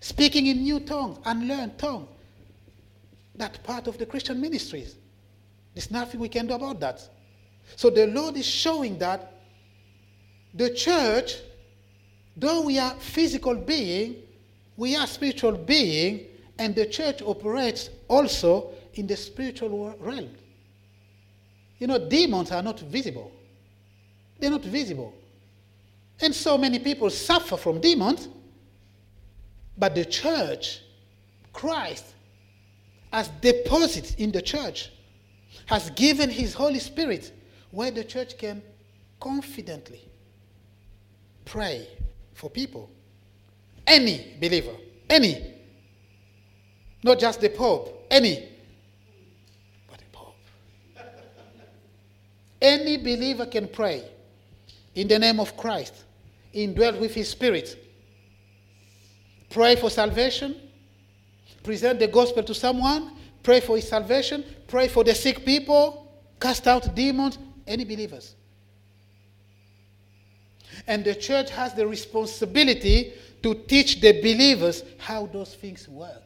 speaking 0.00 0.46
in 0.46 0.62
new 0.62 0.80
tongues, 0.80 1.18
unlearned 1.24 1.78
tongue. 1.78 2.08
That 3.36 3.62
part 3.62 3.86
of 3.86 3.98
the 3.98 4.06
Christian 4.06 4.40
ministries. 4.40 4.96
There's 5.74 5.90
nothing 5.90 6.20
we 6.20 6.28
can 6.28 6.46
do 6.46 6.54
about 6.54 6.80
that. 6.80 7.08
So 7.76 7.90
the 7.90 8.06
Lord 8.06 8.36
is 8.36 8.46
showing 8.46 8.98
that 8.98 9.32
the 10.54 10.74
church, 10.74 11.36
though 12.36 12.62
we 12.62 12.78
are 12.78 12.94
physical 12.94 13.54
being, 13.54 14.16
we 14.76 14.96
are 14.96 15.06
spiritual 15.06 15.52
being, 15.52 16.26
and 16.58 16.74
the 16.74 16.86
church 16.86 17.22
operates 17.22 17.90
also 18.10 18.72
in 18.94 19.06
the 19.06 19.16
spiritual 19.16 19.94
realm. 20.00 20.28
You 21.78 21.86
know, 21.86 22.08
demons 22.08 22.50
are 22.50 22.62
not 22.62 22.80
visible. 22.80 23.32
They're 24.38 24.50
not 24.50 24.64
visible. 24.64 25.14
And 26.20 26.34
so 26.34 26.58
many 26.58 26.78
people 26.80 27.08
suffer 27.08 27.56
from 27.56 27.80
demons 27.80 28.28
but 29.78 29.94
the 29.94 30.04
church, 30.04 30.82
Christ, 31.54 32.04
has 33.10 33.28
deposited 33.40 34.20
in 34.20 34.30
the 34.30 34.42
church, 34.42 34.90
has 35.66 35.88
given 35.90 36.28
his 36.28 36.52
Holy 36.52 36.78
Spirit 36.78 37.32
where 37.70 37.90
the 37.90 38.04
church 38.04 38.36
can 38.36 38.62
confidently 39.18 40.02
pray 41.46 41.88
for 42.34 42.50
people. 42.50 42.90
Any 43.86 44.36
believer, 44.38 44.76
any. 45.08 45.59
Not 47.02 47.18
just 47.18 47.40
the 47.40 47.48
Pope, 47.48 48.06
any. 48.10 48.48
But 49.88 49.98
the 49.98 50.04
Pope. 50.12 50.36
any 52.60 52.96
believer 52.96 53.46
can 53.46 53.68
pray 53.68 54.04
in 54.94 55.08
the 55.08 55.18
name 55.18 55.40
of 55.40 55.56
Christ, 55.56 55.94
indwelt 56.52 57.00
with 57.00 57.14
his 57.14 57.28
Spirit 57.28 57.76
pray 59.50 59.76
for 59.76 59.90
salvation, 59.90 60.56
present 61.62 61.98
the 61.98 62.06
gospel 62.06 62.42
to 62.44 62.54
someone, 62.54 63.12
pray 63.42 63.60
for 63.60 63.76
his 63.76 63.86
salvation, 63.86 64.44
pray 64.66 64.88
for 64.88 65.04
the 65.04 65.14
sick 65.14 65.44
people, 65.44 66.10
cast 66.40 66.66
out 66.66 66.94
demons, 66.94 67.38
any 67.66 67.84
believers. 67.84 68.34
And 70.86 71.04
the 71.04 71.14
church 71.14 71.50
has 71.50 71.74
the 71.74 71.86
responsibility 71.86 73.12
to 73.42 73.54
teach 73.54 74.00
the 74.00 74.12
believers 74.22 74.84
how 74.98 75.26
those 75.26 75.54
things 75.54 75.88
work. 75.88 76.22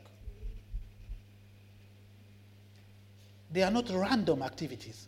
They 3.55 3.63
are 3.63 3.71
not 3.71 3.89
random 3.89 4.43
activities. 4.43 5.07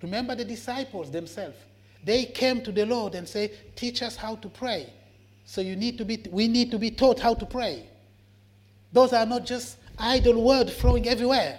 Remember 0.00 0.36
the 0.36 0.44
disciples 0.44 1.10
themselves. 1.10 1.56
They 2.04 2.24
came 2.26 2.62
to 2.62 2.70
the 2.70 2.86
Lord 2.86 3.16
and 3.16 3.28
say, 3.28 3.50
"Teach 3.74 4.00
us 4.00 4.14
how 4.14 4.36
to 4.36 4.48
pray." 4.48 4.92
So 5.44 5.60
you 5.60 5.74
need 5.74 5.98
to 5.98 6.04
be 6.04 6.22
we 6.30 6.46
need 6.46 6.70
to 6.70 6.78
be 6.78 6.92
taught 6.92 7.18
how 7.18 7.34
to 7.34 7.44
pray. 7.44 7.88
Those 8.92 9.12
are 9.12 9.26
not 9.26 9.44
just 9.44 9.78
idle 9.98 10.40
words 10.40 10.72
flowing 10.72 11.08
everywhere. 11.08 11.58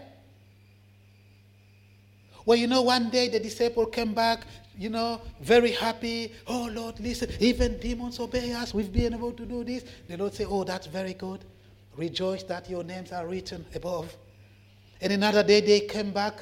Well, 2.45 2.57
you 2.57 2.67
know, 2.67 2.83
one 2.83 3.09
day 3.09 3.27
the 3.27 3.39
disciple 3.41 3.85
came 3.85 4.13
back, 4.13 4.45
you 4.77 4.89
know, 4.89 5.19
very 5.41 5.71
happy. 5.71 6.31
Oh, 6.47 6.69
Lord, 6.71 6.97
listen, 7.01 7.29
even 7.41 7.77
demons 7.79 8.21
obey 8.21 8.53
us. 8.53 8.73
We've 8.73 8.93
been 8.93 9.15
able 9.15 9.33
to 9.33 9.45
do 9.45 9.65
this. 9.65 9.83
The 10.07 10.15
Lord 10.15 10.33
said, 10.33 10.47
Oh, 10.49 10.63
that's 10.63 10.87
very 10.87 11.13
good. 11.13 11.43
Rejoice 11.97 12.43
that 12.43 12.69
your 12.69 12.85
names 12.85 13.11
are 13.11 13.27
written 13.27 13.65
above. 13.75 14.15
And 15.05 15.13
another 15.13 15.43
day 15.43 15.61
they 15.61 15.81
came 15.81 16.09
back 16.09 16.33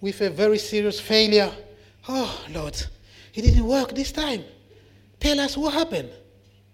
with 0.00 0.20
a 0.20 0.30
very 0.30 0.58
serious 0.58 0.98
failure. 0.98 1.52
Oh, 2.08 2.44
Lord, 2.50 2.74
it 3.32 3.42
didn't 3.42 3.64
work 3.64 3.94
this 3.94 4.10
time. 4.10 4.42
Tell 5.20 5.38
us 5.38 5.56
what 5.56 5.72
happened. 5.72 6.10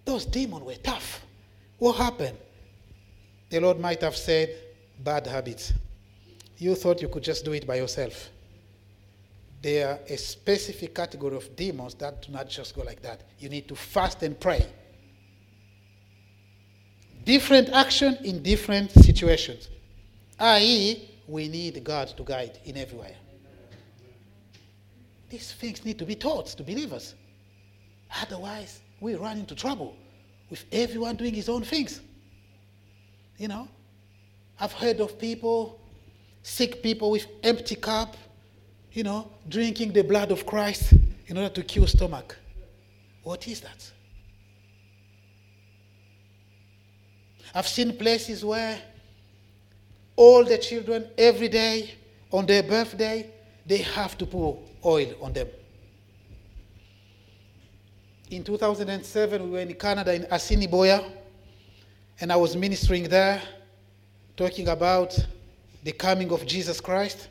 Those 0.07 0.25
demons 0.25 0.65
were 0.65 0.77
tough. 0.77 1.21
What 1.77 1.97
happened? 1.97 2.39
The 3.51 3.61
Lord 3.61 3.79
might 3.79 4.01
have 4.01 4.17
said, 4.17 4.49
Bad 4.99 5.27
habits. 5.27 5.75
You 6.57 6.75
thought 6.75 7.03
you 7.03 7.09
could 7.09 7.23
just 7.23 7.45
do 7.45 7.53
it 7.53 7.67
by 7.67 7.75
yourself. 7.75 8.31
There 9.61 9.87
are 9.87 9.99
a 10.09 10.17
specific 10.17 10.95
category 10.95 11.37
of 11.37 11.55
demons 11.55 11.93
that 11.97 12.23
do 12.23 12.33
not 12.33 12.49
just 12.49 12.75
go 12.75 12.81
like 12.81 13.03
that. 13.03 13.21
You 13.39 13.51
need 13.51 13.69
to 13.69 13.77
fast 13.77 14.23
and 14.23 14.41
pray. 14.41 14.65
Different 17.27 17.69
action 17.69 18.17
in 18.25 18.43
different 18.43 18.91
situations. 18.93 19.69
I.e., 20.39 21.11
we 21.27 21.49
need 21.49 21.83
God 21.83 22.09
to 22.17 22.23
guide 22.23 22.59
in 22.65 22.77
everywhere. 22.77 23.17
These 25.29 25.53
things 25.53 25.85
need 25.85 25.99
to 25.99 26.05
be 26.05 26.15
taught 26.15 26.47
to 26.47 26.63
believers. 26.63 27.15
Otherwise, 28.23 28.81
we 29.01 29.15
run 29.15 29.39
into 29.39 29.55
trouble 29.55 29.97
with 30.51 30.65
everyone 30.71 31.17
doing 31.17 31.35
his 31.35 31.49
own 31.49 31.63
things. 31.63 32.01
You 33.39 33.49
know, 33.49 33.69
I've 34.61 34.73
heard 34.73 35.01
of 35.01 35.19
people, 35.19 35.81
sick 36.43 36.83
people 36.83 37.11
with 37.11 37.27
empty 37.43 37.75
cup, 37.75 38.17
you 38.93 39.03
know, 39.03 39.31
drinking 39.49 39.93
the 39.93 40.03
blood 40.03 40.31
of 40.31 40.47
Christ 40.47 40.95
in 41.27 41.37
order 41.37 41.53
to 41.55 41.63
cure 41.63 41.87
stomach. 41.87 42.37
What 43.23 43.47
is 43.49 43.61
that? 43.61 43.91
I've 47.55 47.67
seen 47.67 47.97
places 47.97 48.45
where 48.45 48.79
all 50.17 50.45
the 50.45 50.59
children 50.59 51.09
every 51.17 51.49
day 51.49 51.95
on 52.33 52.47
their 52.47 52.63
birthday 52.63 53.31
they 53.67 53.79
have 53.79 54.17
to 54.19 54.27
pour 54.27 54.59
oil 54.85 55.13
on 55.21 55.33
them. 55.33 55.49
In 58.31 58.43
2007, 58.43 59.45
we 59.45 59.51
were 59.51 59.61
in 59.61 59.75
Canada 59.75 60.15
in 60.15 60.27
Assiniboia, 60.31 61.05
and 62.21 62.33
I 62.33 62.37
was 62.37 62.57
ministering 62.57 63.05
there, 63.05 63.41
talking 64.37 64.69
about 64.69 65.17
the 65.85 65.93
coming 65.93 66.33
of 66.33 66.45
Jesus 66.47 66.81
Christ. 66.81 67.29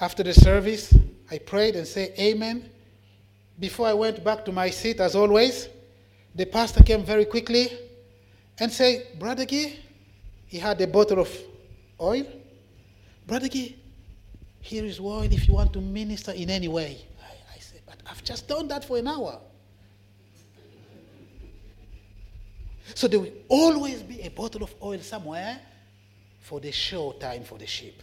After 0.00 0.22
the 0.22 0.32
service, 0.32 0.94
I 1.30 1.38
prayed 1.38 1.76
and 1.76 1.86
said, 1.86 2.14
Amen. 2.18 2.70
Before 3.58 3.86
I 3.86 3.92
went 3.92 4.24
back 4.24 4.44
to 4.46 4.52
my 4.52 4.70
seat, 4.70 4.98
as 5.00 5.14
always, 5.14 5.68
the 6.34 6.46
pastor 6.46 6.82
came 6.82 7.04
very 7.04 7.26
quickly 7.26 7.68
and 8.58 8.72
said, 8.72 9.18
Brother 9.18 9.44
Gee, 9.44 9.78
he 10.52 10.58
had 10.58 10.78
a 10.82 10.86
bottle 10.86 11.18
of 11.18 11.30
oil. 11.98 12.26
Brother 13.26 13.48
Gee, 13.48 13.74
here 14.60 14.84
is 14.84 15.00
oil 15.00 15.22
if 15.22 15.48
you 15.48 15.54
want 15.54 15.72
to 15.72 15.80
minister 15.80 16.32
in 16.32 16.50
any 16.50 16.68
way. 16.68 16.98
I, 17.22 17.56
I 17.56 17.58
said, 17.58 17.80
But 17.86 17.96
I've 18.04 18.22
just 18.22 18.48
done 18.48 18.68
that 18.68 18.84
for 18.84 18.98
an 18.98 19.08
hour. 19.08 19.40
So 22.94 23.08
there 23.08 23.20
will 23.20 23.32
always 23.48 24.02
be 24.02 24.20
a 24.20 24.28
bottle 24.28 24.62
of 24.62 24.74
oil 24.82 24.98
somewhere 24.98 25.58
for 26.40 26.60
the 26.60 26.70
show 26.70 27.12
time 27.12 27.44
for 27.44 27.56
the 27.56 27.66
sheep. 27.66 28.02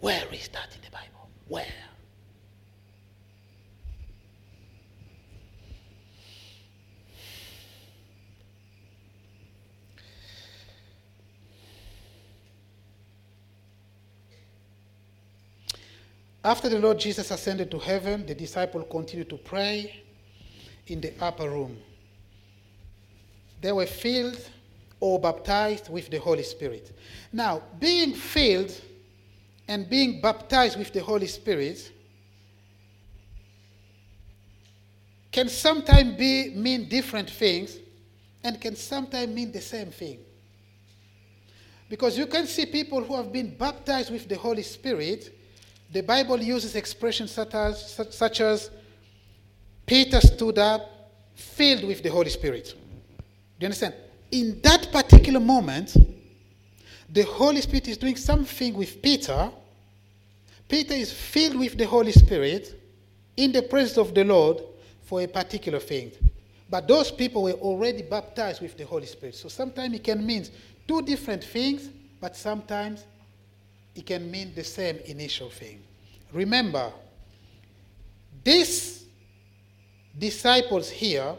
Where 0.00 0.26
is 0.34 0.48
that 0.48 0.68
in 0.74 0.82
the 0.84 0.90
Bible? 0.90 1.30
Where? 1.48 1.64
After 16.44 16.68
the 16.68 16.78
Lord 16.78 16.98
Jesus 16.98 17.30
ascended 17.30 17.70
to 17.70 17.78
heaven, 17.78 18.26
the 18.26 18.34
disciples 18.34 18.86
continued 18.90 19.30
to 19.30 19.36
pray 19.36 20.02
in 20.88 21.00
the 21.00 21.12
upper 21.20 21.48
room. 21.48 21.78
They 23.60 23.70
were 23.70 23.86
filled 23.86 24.40
or 24.98 25.20
baptized 25.20 25.88
with 25.88 26.10
the 26.10 26.18
Holy 26.18 26.42
Spirit. 26.42 26.90
Now, 27.32 27.62
being 27.78 28.12
filled 28.12 28.72
and 29.68 29.88
being 29.88 30.20
baptized 30.20 30.76
with 30.76 30.92
the 30.92 31.00
Holy 31.00 31.28
Spirit 31.28 31.92
can 35.30 35.48
sometimes 35.48 36.16
be 36.18 36.50
mean 36.54 36.88
different 36.88 37.30
things 37.30 37.78
and 38.42 38.60
can 38.60 38.74
sometimes 38.74 39.32
mean 39.32 39.52
the 39.52 39.60
same 39.60 39.92
thing. 39.92 40.18
Because 41.88 42.18
you 42.18 42.26
can 42.26 42.46
see 42.46 42.66
people 42.66 43.02
who 43.02 43.14
have 43.14 43.32
been 43.32 43.54
baptized 43.56 44.10
with 44.10 44.28
the 44.28 44.36
Holy 44.36 44.62
Spirit 44.62 45.32
the 45.92 46.02
Bible 46.02 46.38
uses 46.38 46.74
expressions 46.74 47.30
such 47.30 47.54
as, 47.54 48.00
such 48.10 48.40
as 48.40 48.70
Peter 49.84 50.20
stood 50.20 50.58
up 50.58 51.12
filled 51.34 51.84
with 51.84 52.02
the 52.02 52.08
Holy 52.08 52.30
Spirit. 52.30 52.74
Do 53.18 53.24
you 53.60 53.66
understand? 53.66 53.94
In 54.30 54.58
that 54.62 54.90
particular 54.90 55.38
moment, 55.38 55.94
the 57.10 57.22
Holy 57.22 57.60
Spirit 57.60 57.88
is 57.88 57.98
doing 57.98 58.16
something 58.16 58.72
with 58.74 59.02
Peter. 59.02 59.50
Peter 60.66 60.94
is 60.94 61.12
filled 61.12 61.58
with 61.58 61.76
the 61.76 61.84
Holy 61.84 62.12
Spirit 62.12 62.80
in 63.36 63.52
the 63.52 63.60
presence 63.62 63.98
of 63.98 64.14
the 64.14 64.24
Lord 64.24 64.62
for 65.02 65.20
a 65.20 65.26
particular 65.26 65.78
thing. 65.78 66.10
But 66.70 66.88
those 66.88 67.10
people 67.10 67.42
were 67.42 67.52
already 67.52 68.00
baptized 68.00 68.62
with 68.62 68.78
the 68.78 68.86
Holy 68.86 69.04
Spirit. 69.04 69.34
So 69.34 69.50
sometimes 69.50 69.94
it 69.94 70.04
can 70.04 70.24
mean 70.24 70.46
two 70.88 71.02
different 71.02 71.44
things, 71.44 71.90
but 72.18 72.34
sometimes 72.34 73.04
it 73.94 74.06
can 74.06 74.30
mean 74.30 74.52
the 74.54 74.64
same 74.64 74.98
initial 75.06 75.50
thing. 75.50 75.82
Remember, 76.32 76.92
these 78.42 79.04
disciples 80.18 80.90
here, 80.90 81.34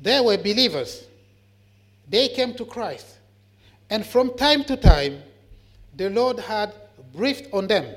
they 0.00 0.20
were 0.20 0.36
believers. 0.36 1.06
They 2.08 2.28
came 2.28 2.54
to 2.54 2.64
Christ. 2.64 3.18
And 3.88 4.04
from 4.04 4.36
time 4.36 4.64
to 4.64 4.76
time, 4.76 5.22
the 5.96 6.10
Lord 6.10 6.38
had 6.38 6.74
breathed 7.12 7.48
on 7.52 7.66
them 7.66 7.94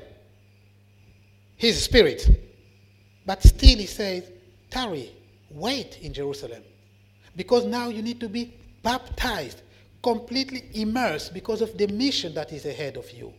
his 1.56 1.82
spirit. 1.82 2.28
But 3.26 3.42
still, 3.42 3.76
he 3.76 3.86
says, 3.86 4.24
tarry, 4.70 5.12
wait 5.50 5.98
in 6.00 6.14
Jerusalem. 6.14 6.62
Because 7.36 7.66
now 7.66 7.88
you 7.88 8.00
need 8.00 8.20
to 8.20 8.28
be 8.28 8.54
baptized 8.82 9.62
completely 10.02 10.64
immersed 10.74 11.34
because 11.34 11.60
of 11.60 11.76
the 11.76 11.86
mission 11.88 12.34
that 12.34 12.52
is 12.52 12.66
ahead 12.66 12.96
of 12.96 13.10
you. 13.10 13.32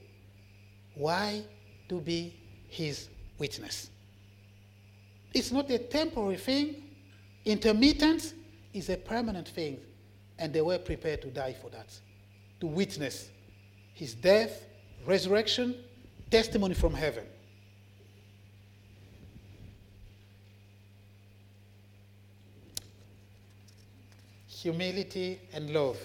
Why? 0.95 1.43
To 1.87 2.01
be 2.01 2.35
his 2.67 3.09
witness. 3.37 3.89
It's 5.33 5.51
not 5.51 5.69
a 5.69 5.79
temporary 5.79 6.37
thing. 6.37 6.83
Intermittence 7.45 8.33
is 8.73 8.89
a 8.89 8.97
permanent 8.97 9.47
thing. 9.47 9.79
And 10.37 10.53
they 10.53 10.61
were 10.61 10.77
prepared 10.77 11.21
to 11.23 11.27
die 11.29 11.53
for 11.53 11.69
that. 11.69 11.87
To 12.61 12.67
witness 12.67 13.29
his 13.93 14.13
death, 14.13 14.65
resurrection, 15.05 15.75
testimony 16.31 16.73
from 16.73 16.93
heaven. 16.93 17.25
Humility 24.47 25.39
and 25.53 25.69
love. 25.69 25.97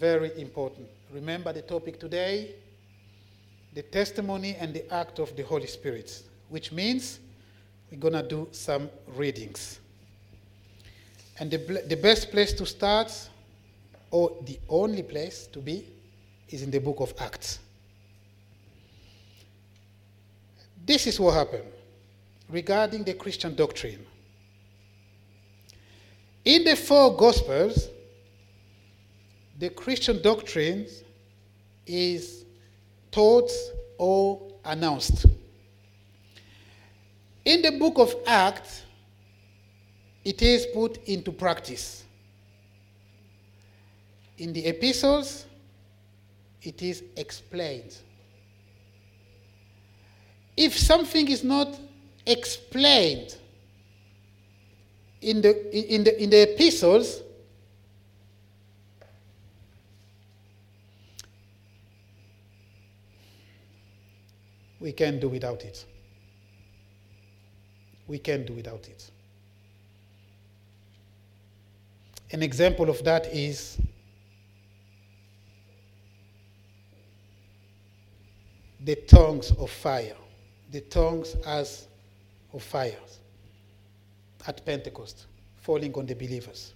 Very 0.00 0.32
important. 0.40 0.88
Remember 1.12 1.52
the 1.52 1.60
topic 1.60 2.00
today 2.00 2.54
the 3.74 3.82
testimony 3.82 4.56
and 4.58 4.74
the 4.74 4.92
act 4.92 5.18
of 5.18 5.36
the 5.36 5.42
Holy 5.44 5.66
Spirit, 5.66 6.22
which 6.48 6.72
means 6.72 7.20
we're 7.90 7.98
going 7.98 8.14
to 8.14 8.22
do 8.22 8.48
some 8.50 8.88
readings. 9.14 9.78
And 11.38 11.50
the, 11.50 11.84
the 11.86 11.96
best 11.96 12.30
place 12.30 12.52
to 12.54 12.66
start, 12.66 13.12
or 14.10 14.36
the 14.44 14.58
only 14.68 15.02
place 15.02 15.46
to 15.52 15.60
be, 15.60 15.86
is 16.48 16.62
in 16.62 16.70
the 16.70 16.80
book 16.80 16.98
of 17.00 17.14
Acts. 17.20 17.60
This 20.84 21.06
is 21.06 21.20
what 21.20 21.34
happened 21.34 21.70
regarding 22.48 23.04
the 23.04 23.14
Christian 23.14 23.54
doctrine. 23.54 24.04
In 26.44 26.64
the 26.64 26.74
four 26.74 27.16
Gospels, 27.16 27.88
the 29.60 29.68
Christian 29.68 30.22
doctrine 30.22 30.86
is 31.86 32.46
taught 33.10 33.50
or 33.98 34.40
announced. 34.64 35.26
In 37.44 37.60
the 37.60 37.72
book 37.72 37.98
of 37.98 38.14
Acts, 38.26 38.82
it 40.24 40.40
is 40.40 40.66
put 40.72 40.96
into 41.04 41.30
practice. 41.30 42.04
In 44.38 44.54
the 44.54 44.64
epistles, 44.64 45.44
it 46.62 46.80
is 46.80 47.02
explained. 47.18 47.94
If 50.56 50.78
something 50.78 51.28
is 51.28 51.44
not 51.44 51.78
explained 52.26 53.36
in 55.20 55.42
the, 55.42 55.94
in 55.94 56.04
the, 56.04 56.22
in 56.22 56.30
the 56.30 56.50
epistles, 56.50 57.20
we 64.80 64.92
can 64.92 65.20
do 65.20 65.28
without 65.28 65.62
it. 65.64 65.84
We 68.06 68.18
can 68.18 68.44
do 68.44 68.54
without 68.54 68.88
it. 68.88 69.10
An 72.32 72.42
example 72.42 72.88
of 72.88 73.04
that 73.04 73.26
is 73.26 73.78
the 78.84 78.96
tongues 78.96 79.50
of 79.52 79.70
fire, 79.70 80.16
the 80.70 80.80
tongues 80.80 81.36
as 81.46 81.86
of 82.52 82.62
fire 82.62 82.96
at 84.46 84.64
Pentecost, 84.64 85.26
falling 85.58 85.92
on 85.94 86.06
the 86.06 86.14
believers. 86.14 86.72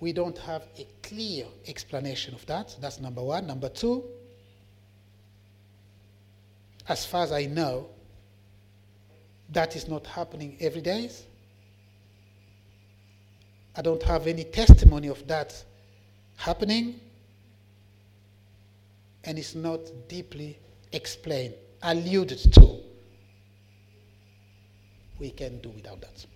We 0.00 0.12
don't 0.12 0.36
have 0.38 0.64
a 0.78 0.86
clear 1.02 1.46
explanation 1.66 2.34
of 2.34 2.44
that. 2.46 2.76
That's 2.80 3.00
number 3.00 3.22
one. 3.22 3.46
Number 3.46 3.68
two, 3.68 4.04
as 6.88 7.06
far 7.06 7.24
as 7.24 7.32
I 7.32 7.46
know, 7.46 7.88
that 9.50 9.76
is 9.76 9.88
not 9.88 10.06
happening 10.06 10.56
every 10.60 10.80
day. 10.80 11.10
I 13.76 13.82
don't 13.82 14.02
have 14.02 14.26
any 14.26 14.44
testimony 14.44 15.08
of 15.08 15.26
that 15.28 15.64
happening, 16.36 17.00
and 19.24 19.38
it's 19.38 19.54
not 19.54 19.80
deeply 20.08 20.58
explained, 20.92 21.54
alluded 21.82 22.52
to. 22.52 22.80
We 25.18 25.30
can 25.30 25.60
do 25.60 25.68
without 25.70 26.00
that. 26.00 26.26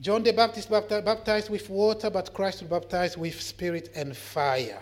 John 0.00 0.22
the 0.22 0.32
Baptist 0.32 0.70
baptized 0.70 1.50
with 1.50 1.68
water, 1.70 2.10
but 2.10 2.32
Christ 2.34 2.62
will 2.62 2.68
baptize 2.68 3.16
with 3.16 3.40
spirit 3.40 3.90
and 3.94 4.16
fire. 4.16 4.80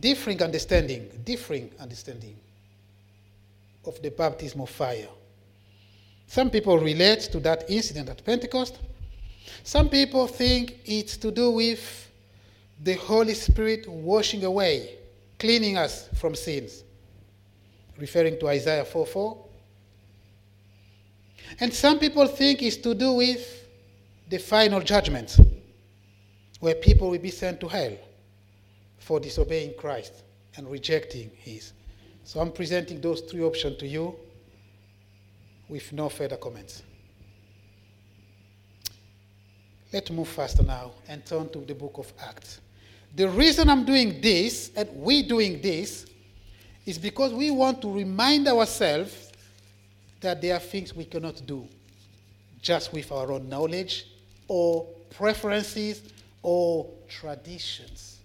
Differing 0.00 0.42
understanding, 0.42 1.08
differing 1.24 1.70
understanding 1.80 2.36
of 3.84 4.00
the 4.02 4.10
baptism 4.10 4.60
of 4.60 4.70
fire. 4.70 5.08
Some 6.26 6.50
people 6.50 6.78
relate 6.78 7.20
to 7.32 7.40
that 7.40 7.68
incident 7.68 8.08
at 8.08 8.24
Pentecost. 8.24 8.78
Some 9.64 9.88
people 9.88 10.26
think 10.26 10.78
it's 10.84 11.16
to 11.16 11.30
do 11.30 11.50
with 11.50 12.10
the 12.82 12.94
Holy 12.94 13.34
Spirit 13.34 13.88
washing 13.88 14.44
away, 14.44 14.98
cleaning 15.38 15.76
us 15.76 16.08
from 16.14 16.34
sins, 16.34 16.84
referring 17.96 18.38
to 18.38 18.48
Isaiah 18.48 18.84
4 18.84 19.06
4. 19.06 19.44
And 21.60 21.72
some 21.72 21.98
people 21.98 22.26
think 22.26 22.62
it's 22.62 22.76
to 22.76 22.94
do 22.94 23.14
with 23.14 23.66
the 24.28 24.38
final 24.38 24.80
judgment, 24.80 25.36
where 26.60 26.74
people 26.74 27.10
will 27.10 27.18
be 27.18 27.30
sent 27.30 27.58
to 27.60 27.68
hell 27.68 27.96
for 29.08 29.18
disobeying 29.18 29.72
Christ 29.78 30.22
and 30.58 30.70
rejecting 30.70 31.30
His. 31.38 31.72
So 32.24 32.40
I'm 32.40 32.52
presenting 32.52 33.00
those 33.00 33.22
three 33.22 33.40
options 33.40 33.78
to 33.78 33.86
you 33.86 34.14
with 35.66 35.90
no 35.94 36.10
further 36.10 36.36
comments. 36.36 36.82
Let's 39.94 40.10
move 40.10 40.28
faster 40.28 40.62
now 40.62 40.90
and 41.08 41.24
turn 41.24 41.48
to 41.54 41.60
the 41.60 41.74
book 41.74 41.96
of 41.96 42.12
Acts. 42.22 42.60
The 43.16 43.30
reason 43.30 43.70
I'm 43.70 43.86
doing 43.86 44.20
this 44.20 44.72
and 44.76 44.86
we 44.94 45.22
doing 45.22 45.62
this 45.62 46.04
is 46.84 46.98
because 46.98 47.32
we 47.32 47.50
want 47.50 47.80
to 47.80 47.90
remind 47.90 48.46
ourselves 48.46 49.32
that 50.20 50.42
there 50.42 50.54
are 50.54 50.60
things 50.60 50.94
we 50.94 51.06
cannot 51.06 51.40
do 51.46 51.66
just 52.60 52.92
with 52.92 53.10
our 53.10 53.32
own 53.32 53.48
knowledge 53.48 54.04
or 54.48 54.84
preferences 55.08 56.02
or 56.42 56.90
traditions. 57.08 58.17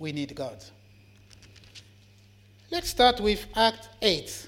We 0.00 0.12
need 0.12 0.34
God. 0.34 0.56
Let's 2.70 2.88
start 2.88 3.20
with 3.20 3.46
Act 3.54 3.90
8. 4.00 4.46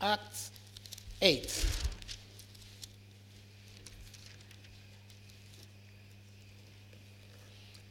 Act 0.00 0.50
8. 1.22 1.66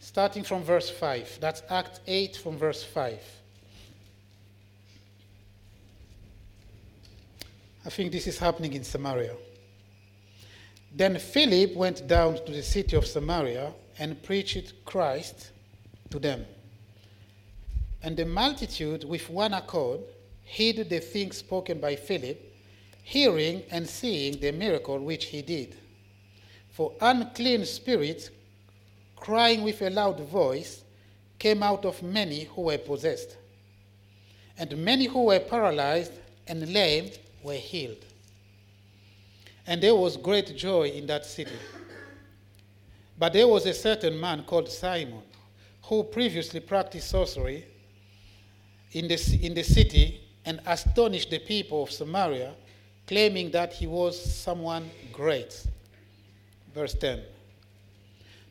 Starting 0.01 0.43
from 0.43 0.63
verse 0.63 0.89
5. 0.89 1.37
That's 1.39 1.63
Act 1.69 2.01
8 2.05 2.35
from 2.35 2.57
verse 2.57 2.83
5. 2.83 3.17
I 7.85 7.89
think 7.89 8.11
this 8.11 8.27
is 8.27 8.37
happening 8.37 8.73
in 8.73 8.83
Samaria. 8.83 9.35
Then 10.93 11.17
Philip 11.19 11.73
went 11.73 12.05
down 12.05 12.43
to 12.45 12.51
the 12.51 12.63
city 12.63 12.97
of 12.97 13.05
Samaria 13.05 13.71
and 13.97 14.21
preached 14.23 14.73
Christ 14.85 15.51
to 16.09 16.19
them. 16.19 16.45
And 18.03 18.15
the 18.15 18.25
multitude, 18.25 19.03
with 19.03 19.29
one 19.29 19.53
accord, 19.53 20.01
heard 20.57 20.89
the 20.89 20.99
things 20.99 21.37
spoken 21.37 21.79
by 21.79 21.95
Philip, 21.95 22.39
hearing 23.03 23.63
and 23.71 23.87
seeing 23.87 24.39
the 24.39 24.51
miracle 24.51 24.99
which 24.99 25.25
he 25.25 25.41
did. 25.41 25.75
For 26.71 26.93
unclean 27.01 27.65
spirits, 27.65 28.29
crying 29.15 29.63
with 29.63 29.81
a 29.81 29.89
loud 29.89 30.19
voice, 30.19 30.83
came 31.39 31.63
out 31.63 31.85
of 31.85 32.01
many 32.03 32.43
who 32.45 32.63
were 32.63 32.77
possessed. 32.77 33.37
And 34.57 34.77
many 34.77 35.05
who 35.05 35.25
were 35.25 35.39
paralyzed 35.39 36.13
and 36.47 36.71
lame 36.71 37.11
were 37.43 37.53
healed. 37.53 38.05
And 39.67 39.81
there 39.81 39.95
was 39.95 40.15
great 40.15 40.55
joy 40.55 40.89
in 40.89 41.07
that 41.07 41.25
city. 41.25 41.55
But 43.17 43.33
there 43.33 43.47
was 43.47 43.65
a 43.65 43.73
certain 43.73 44.19
man 44.19 44.43
called 44.43 44.69
Simon, 44.69 45.21
who 45.83 46.03
previously 46.03 46.59
practiced 46.59 47.09
sorcery 47.09 47.65
in 48.91 49.07
the, 49.07 49.39
in 49.41 49.53
the 49.53 49.63
city 49.63 50.21
and 50.45 50.59
astonished 50.65 51.29
the 51.29 51.39
people 51.39 51.83
of 51.83 51.91
Samaria, 51.91 52.53
claiming 53.07 53.51
that 53.51 53.73
he 53.73 53.87
was 53.87 54.19
someone 54.19 54.89
great. 55.13 55.65
Verse 56.73 56.93
10 56.95 57.21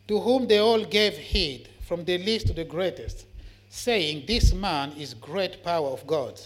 To 0.09 0.21
whom 0.21 0.47
they 0.47 0.59
all 0.59 0.85
gave 0.85 1.17
heed, 1.17 1.69
from 1.87 2.05
the 2.05 2.19
least 2.19 2.47
to 2.47 2.53
the 2.53 2.65
greatest, 2.65 3.27
saying, 3.69 4.25
This 4.27 4.55
man 4.55 4.93
is 4.93 5.13
great 5.13 5.63
power 5.63 5.89
of 5.89 6.07
God. 6.07 6.41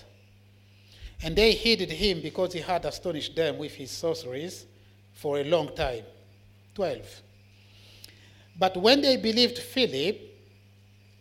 And 1.23 1.35
they 1.35 1.53
heeded 1.53 1.91
him 1.91 2.21
because 2.21 2.53
he 2.53 2.61
had 2.61 2.85
astonished 2.85 3.35
them 3.37 3.59
with 3.59 3.75
his 3.75 3.91
sorceries 3.91 4.67
for 5.15 5.39
a 5.39 5.45
long 5.45 5.75
time. 5.75 6.05
12. 6.75 7.23
But 8.59 8.77
when 8.77 9.01
they 9.01 9.17
believed 9.17 9.59
Philip, 9.59 10.21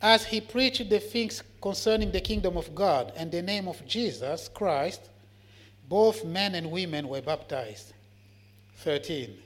as 0.02 0.26
he 0.26 0.42
preached 0.42 0.90
the 0.90 1.00
things 1.00 1.44
concerning 1.62 2.12
the 2.12 2.22
kingdom 2.22 2.58
of 2.58 2.74
God 2.74 3.14
and 3.16 3.32
the 3.32 3.42
name 3.42 3.68
of 3.68 3.86
Jesus 3.86 4.48
Christ, 4.48 5.10
both 5.88 6.26
men 6.26 6.56
and 6.56 6.72
women 6.72 7.08
were 7.08 7.22
baptized. 7.22 7.94
13. 8.78 9.38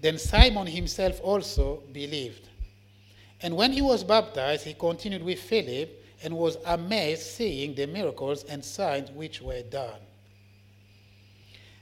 Then 0.00 0.18
Simon 0.18 0.66
himself 0.66 1.20
also 1.22 1.82
believed. 1.92 2.48
And 3.42 3.56
when 3.56 3.72
he 3.72 3.82
was 3.82 4.04
baptized, 4.04 4.64
he 4.64 4.74
continued 4.74 5.22
with 5.22 5.40
Philip 5.40 6.02
and 6.22 6.36
was 6.36 6.56
amazed 6.66 7.22
seeing 7.22 7.74
the 7.74 7.86
miracles 7.86 8.44
and 8.44 8.64
signs 8.64 9.10
which 9.10 9.42
were 9.42 9.62
done. 9.62 10.00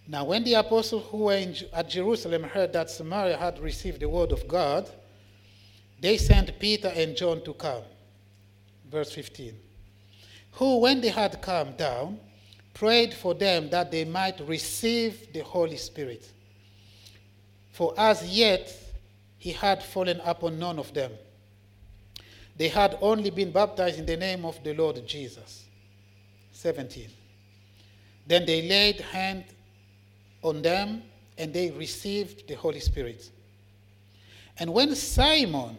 Now, 0.06 0.24
when 0.24 0.42
the 0.44 0.54
apostles 0.54 1.04
who 1.10 1.18
were 1.18 1.36
in, 1.36 1.54
at 1.72 1.88
Jerusalem 1.88 2.42
heard 2.42 2.72
that 2.72 2.90
Samaria 2.90 3.36
had 3.36 3.58
received 3.60 4.00
the 4.00 4.08
word 4.08 4.32
of 4.32 4.48
God, 4.48 4.88
they 6.00 6.16
sent 6.16 6.58
Peter 6.58 6.88
and 6.88 7.16
John 7.16 7.42
to 7.44 7.54
come. 7.54 7.84
Verse 8.90 9.12
15. 9.12 9.54
Who, 10.52 10.80
when 10.80 11.00
they 11.00 11.08
had 11.08 11.40
come 11.40 11.76
down, 11.76 12.18
prayed 12.74 13.14
for 13.14 13.34
them 13.34 13.70
that 13.70 13.90
they 13.90 14.04
might 14.04 14.40
receive 14.40 15.32
the 15.32 15.40
Holy 15.40 15.76
Spirit. 15.76 16.30
For 17.70 17.94
as 17.96 18.24
yet 18.28 18.76
he 19.38 19.52
had 19.52 19.82
fallen 19.82 20.20
upon 20.24 20.58
none 20.58 20.78
of 20.78 20.92
them. 20.92 21.12
They 22.56 22.68
had 22.68 22.98
only 23.00 23.30
been 23.30 23.50
baptized 23.50 23.98
in 23.98 24.06
the 24.06 24.16
name 24.16 24.44
of 24.44 24.62
the 24.62 24.74
Lord 24.74 25.06
Jesus. 25.06 25.64
17. 26.52 27.08
Then 28.26 28.44
they 28.44 28.62
laid 28.68 29.00
hand 29.00 29.44
on 30.42 30.62
them 30.62 31.02
and 31.38 31.52
they 31.52 31.70
received 31.70 32.48
the 32.48 32.54
Holy 32.54 32.80
Spirit. 32.80 33.30
And 34.58 34.72
when 34.72 34.94
Simon 34.94 35.78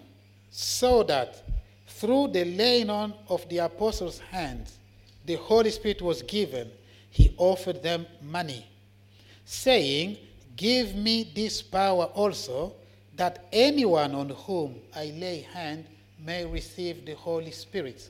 saw 0.50 1.04
that 1.04 1.44
through 1.88 2.30
the 2.30 2.46
laying 2.46 2.90
on 2.90 3.14
of 3.30 3.48
the 3.50 3.60
apostles' 3.60 4.20
hands 4.20 4.78
the 5.26 5.36
Holy 5.36 5.72
Spirit 5.72 6.02
was 6.02 6.22
given, 6.24 6.70
he 7.10 7.34
offered 7.38 7.82
them 7.82 8.06
money, 8.22 8.66
saying, 9.46 10.18
Give 10.56 10.96
me 10.96 11.32
this 11.34 11.62
power 11.62 12.06
also, 12.06 12.74
that 13.16 13.46
anyone 13.52 14.14
on 14.16 14.30
whom 14.30 14.76
I 14.96 15.06
lay 15.16 15.42
hand 15.42 15.86
may 16.20 16.46
receive 16.46 17.06
the 17.06 17.14
Holy 17.14 17.52
Spirit. 17.52 18.10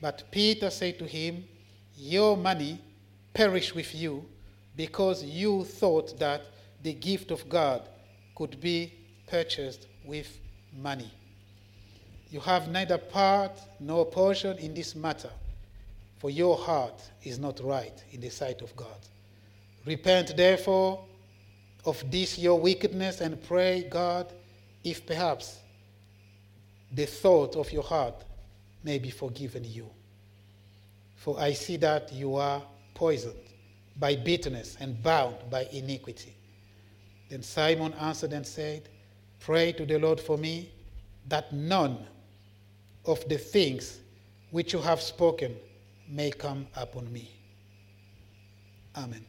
But 0.00 0.24
Peter 0.30 0.70
said 0.70 0.98
to 0.98 1.04
him, 1.04 1.44
Your 1.96 2.36
money 2.36 2.80
perish 3.34 3.74
with 3.74 3.94
you, 3.94 4.24
because 4.76 5.24
you 5.24 5.64
thought 5.64 6.18
that 6.18 6.42
the 6.82 6.92
gift 6.92 7.30
of 7.30 7.48
God 7.48 7.88
could 8.34 8.60
be 8.60 8.92
purchased 9.26 9.86
with 10.04 10.38
money. 10.76 11.10
You 12.30 12.40
have 12.40 12.68
neither 12.68 12.98
part 12.98 13.58
nor 13.80 14.04
portion 14.04 14.58
in 14.58 14.74
this 14.74 14.94
matter, 14.94 15.30
for 16.18 16.30
your 16.30 16.56
heart 16.56 17.02
is 17.22 17.38
not 17.38 17.60
right 17.60 18.04
in 18.12 18.20
the 18.20 18.28
sight 18.28 18.60
of 18.60 18.76
God. 18.76 18.98
Repent, 19.86 20.36
therefore, 20.36 21.04
of 21.84 22.02
this 22.10 22.38
your 22.38 22.60
wickedness 22.60 23.20
and 23.20 23.42
pray 23.44 23.86
God 23.88 24.32
if 24.84 25.06
perhaps 25.06 25.58
the 26.92 27.06
thought 27.06 27.56
of 27.56 27.72
your 27.72 27.84
heart 27.84 28.24
may 28.82 28.98
be 28.98 29.10
forgiven 29.10 29.64
you. 29.64 29.88
For 31.16 31.38
I 31.40 31.52
see 31.52 31.76
that 31.78 32.12
you 32.12 32.36
are 32.36 32.62
poisoned 32.94 33.45
by 33.98 34.16
bitterness 34.16 34.76
and 34.80 35.02
bound 35.02 35.36
by 35.50 35.68
iniquity. 35.72 36.36
Then 37.30 37.42
Simon 37.42 37.92
answered 37.94 38.32
and 38.32 38.46
said, 38.46 38.88
Pray 39.40 39.72
to 39.72 39.86
the 39.86 39.98
Lord 39.98 40.20
for 40.20 40.36
me, 40.36 40.70
that 41.28 41.52
none 41.52 42.06
of 43.04 43.26
the 43.28 43.38
things 43.38 44.00
which 44.50 44.72
you 44.72 44.80
have 44.80 45.00
spoken 45.00 45.56
may 46.08 46.30
come 46.30 46.66
upon 46.76 47.12
me. 47.12 47.30
Amen. 48.96 49.24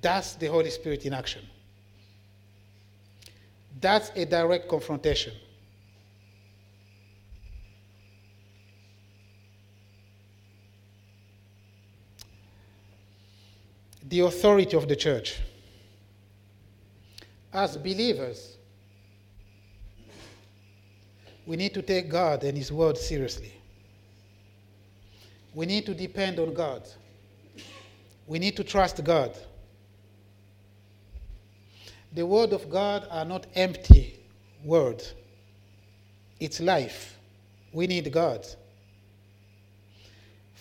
That's 0.00 0.34
the 0.34 0.46
Holy 0.46 0.70
Spirit 0.70 1.04
in 1.04 1.12
action. 1.12 1.42
That's 3.80 4.10
a 4.16 4.24
direct 4.24 4.68
confrontation. 4.68 5.34
The 14.10 14.20
authority 14.20 14.76
of 14.76 14.88
the 14.88 14.96
church. 14.96 15.38
As 17.52 17.76
believers, 17.76 18.56
we 21.46 21.56
need 21.56 21.72
to 21.74 21.82
take 21.82 22.08
God 22.10 22.42
and 22.42 22.58
His 22.58 22.72
Word 22.72 22.98
seriously. 22.98 23.52
We 25.54 25.64
need 25.66 25.86
to 25.86 25.94
depend 25.94 26.40
on 26.40 26.52
God. 26.54 26.88
We 28.26 28.40
need 28.40 28.56
to 28.56 28.64
trust 28.64 29.02
God. 29.04 29.36
The 32.12 32.26
Word 32.26 32.52
of 32.52 32.68
God 32.68 33.06
are 33.12 33.24
not 33.24 33.46
empty 33.54 34.18
words, 34.64 35.14
it's 36.40 36.58
life. 36.58 37.16
We 37.72 37.86
need 37.86 38.12
God. 38.12 38.44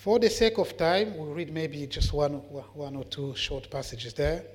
For 0.02 0.18
the 0.18 0.30
sake 0.30 0.58
of 0.58 0.78
time, 0.78 1.18
we'll 1.18 1.34
read 1.34 1.54
maybe 1.54 1.86
just 1.86 2.14
one, 2.14 2.36
one 2.74 2.96
or 2.96 3.04
two 3.04 3.36
short 3.36 3.70
passages 3.70 4.14
there, 4.14 4.46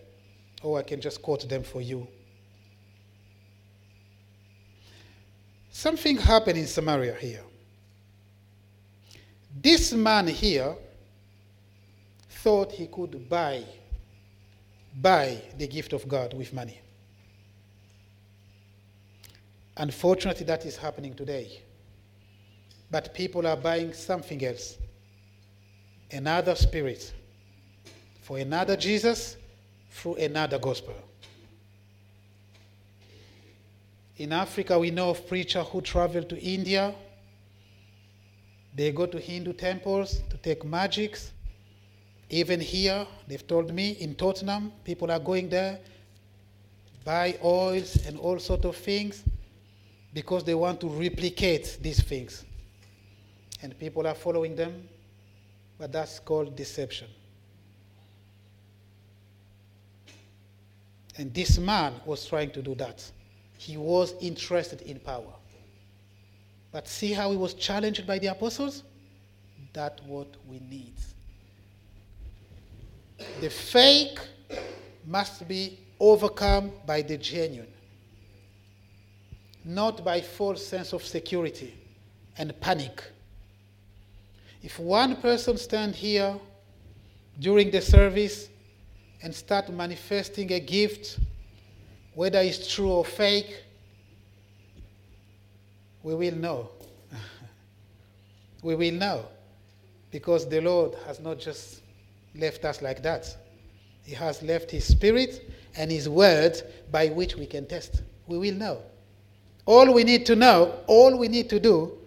or 0.63 0.79
I 0.79 0.83
can 0.83 1.03
just 1.03 1.21
quote 1.21 1.47
them 1.47 1.63
for 1.63 1.83
you. 1.83 2.09
Something 5.71 6.17
happened 6.17 6.57
in 6.57 6.67
Samaria 6.67 7.15
here. 7.17 7.43
This 9.61 9.93
man 9.93 10.29
here 10.29 10.77
thought 12.31 12.73
he 12.73 12.87
could 12.87 13.29
buy 13.29 13.65
buy 14.97 15.43
the 15.59 15.67
gift 15.67 15.93
of 15.93 16.09
God 16.09 16.33
with 16.33 16.55
money. 16.55 16.81
Unfortunately, 19.77 20.47
that 20.47 20.65
is 20.65 20.79
happening 20.79 21.13
today. 21.15 21.61
But 22.91 23.13
people 23.13 23.47
are 23.47 23.57
buying 23.59 23.93
something 23.93 24.43
else 24.43 24.79
another 26.11 26.55
spirit 26.55 27.13
for 28.23 28.39
another 28.39 28.77
Jesus 28.77 29.37
through 29.91 30.15
another 30.17 30.59
gospel. 30.59 30.95
In 34.17 34.33
Africa, 34.33 34.79
we 34.79 34.91
know 34.91 35.11
of 35.11 35.27
preachers 35.27 35.67
who 35.69 35.81
travel 35.81 36.23
to 36.23 36.41
India. 36.41 36.95
They 38.75 38.93
go 38.93 39.07
to 39.07 39.19
Hindu 39.19 39.53
temples 39.55 40.23
to 40.31 40.37
take 40.37 40.65
magics. 40.65 41.33
Even 42.31 42.61
here, 42.61 43.07
they've 43.29 43.47
told 43.47 43.73
me 43.73 43.91
in 43.93 44.15
Tottenham, 44.15 44.73
people 44.85 45.11
are 45.11 45.19
going 45.19 45.49
there, 45.49 45.79
buy 47.05 47.39
oils 47.45 48.07
and 48.07 48.19
all 48.19 48.39
sort 48.39 48.65
of 48.65 48.77
things 48.77 49.23
because 50.13 50.45
they 50.45 50.55
want 50.55 50.81
to 50.81 50.89
replicate 50.89 51.77
these 51.83 52.01
things. 52.01 52.45
And 53.63 53.79
people 53.79 54.07
are 54.07 54.15
following 54.15 54.57
them, 54.57 54.89
but 55.79 55.93
that's 55.93 56.18
called 56.18 56.57
deception. 56.57 57.09
And 61.16 61.33
this 61.33 61.59
man 61.59 61.95
was 62.05 62.27
trying 62.27 62.51
to 62.51 62.62
do 62.62 62.75
that. 62.77 63.09
He 63.57 63.77
was 63.77 64.14
interested 64.20 64.83
in 64.83 64.99
power. 64.99 65.33
But 66.72 66.89
see 66.89 67.12
how 67.12 67.31
he 67.31 67.37
was 67.37 67.55
challenged 67.55 68.07
by 68.07 68.18
the 68.18 68.27
apostles? 68.29 68.83
That's 69.72 70.03
what 70.03 70.29
we 70.49 70.59
need. 70.59 70.95
The 73.41 73.49
fake 73.49 74.18
must 75.07 75.47
be 75.47 75.79
overcome 76.01 76.72
by 76.85 77.03
the 77.03 77.16
genuine, 77.16 77.72
not 79.64 80.05
by 80.05 80.20
false 80.20 80.66
sense 80.66 80.93
of 80.93 81.05
security 81.05 81.75
and 82.37 82.59
panic. 82.61 83.03
If 84.65 84.79
one 84.79 85.17
person 85.17 85.59
stand 85.59 85.95
here 85.95 86.41
during 87.39 87.71
the 87.71 87.83
service 87.83 88.49
and 89.23 89.35
start 89.35 89.69
manifesting 89.69 90.51
a 90.55 90.59
gift 90.59 91.19
whether 92.15 92.39
it's 92.39 92.73
true 92.75 92.91
or 92.91 93.05
fake, 93.05 93.62
we 96.03 96.15
will 96.15 96.35
know. 96.37 96.71
we 98.62 98.75
will 98.75 98.95
know. 98.95 99.27
Because 100.11 100.49
the 100.49 100.62
Lord 100.62 100.95
has 101.07 101.21
not 101.21 101.41
just 101.41 101.83
left 102.35 102.65
us 102.65 102.81
like 102.81 103.03
that, 103.03 103.37
He 104.05 104.15
has 104.15 104.43
left 104.43 104.71
His 104.71 104.87
Spirit 104.87 105.51
and 105.77 105.91
His 105.91 106.09
Word 106.09 106.62
by 106.91 107.09
which 107.09 107.37
we 107.37 107.45
can 107.45 107.67
test. 107.67 108.03
We 108.27 108.39
will 108.39 108.55
know. 108.55 108.79
All 109.67 109.93
we 109.93 110.05
need 110.05 110.25
to 110.25 110.35
know, 110.37 110.79
all 110.87 111.19
we 111.19 111.29
need 111.29 111.51
to 111.51 111.61
do, 111.61 111.99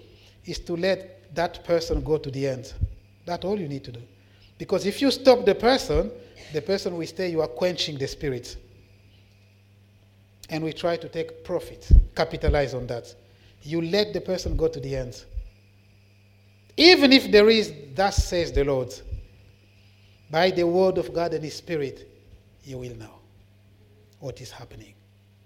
is 0.44 0.58
to 0.60 0.76
let 0.76 1.17
that 1.34 1.64
person 1.64 2.02
go 2.02 2.18
to 2.18 2.32
the 2.32 2.48
end. 2.48 2.74
That's 3.26 3.44
all 3.46 3.60
you 3.60 3.68
need 3.68 3.84
to 3.86 3.92
do. 3.92 4.02
Because 4.58 4.86
if 4.86 5.02
you 5.02 5.12
stop 5.12 5.46
the 5.46 5.56
person, 5.56 6.12
the 6.54 6.62
person 6.62 6.98
will 6.98 7.08
say 7.08 7.30
you 7.30 7.42
are 7.42 7.48
quenching 7.48 7.98
the 7.98 8.08
spirit 8.08 8.58
and 10.50 10.64
we 10.64 10.74
try 10.74 10.96
to 10.96 11.10
take 11.10 11.44
profit, 11.44 11.88
capitalize 12.16 12.74
on 12.74 12.88
that. 12.88 13.14
You 13.64 13.82
let 13.82 14.14
the 14.14 14.22
person 14.22 14.56
go 14.56 14.68
to 14.68 14.80
the 14.80 14.96
end. 14.96 15.26
Even 16.78 17.12
if 17.12 17.32
there 17.32 17.50
is, 17.50 17.74
thus 17.96 18.28
says 18.28 18.52
the 18.52 18.64
Lord, 18.64 18.94
by 20.30 20.52
the 20.52 20.66
word 20.66 20.98
of 20.98 21.14
God 21.14 21.34
and 21.34 21.44
His 21.44 21.56
Spirit, 21.56 22.08
you 22.64 22.78
will 22.78 22.96
know 22.96 23.20
what 24.20 24.40
is 24.42 24.52
happening. 24.52 24.94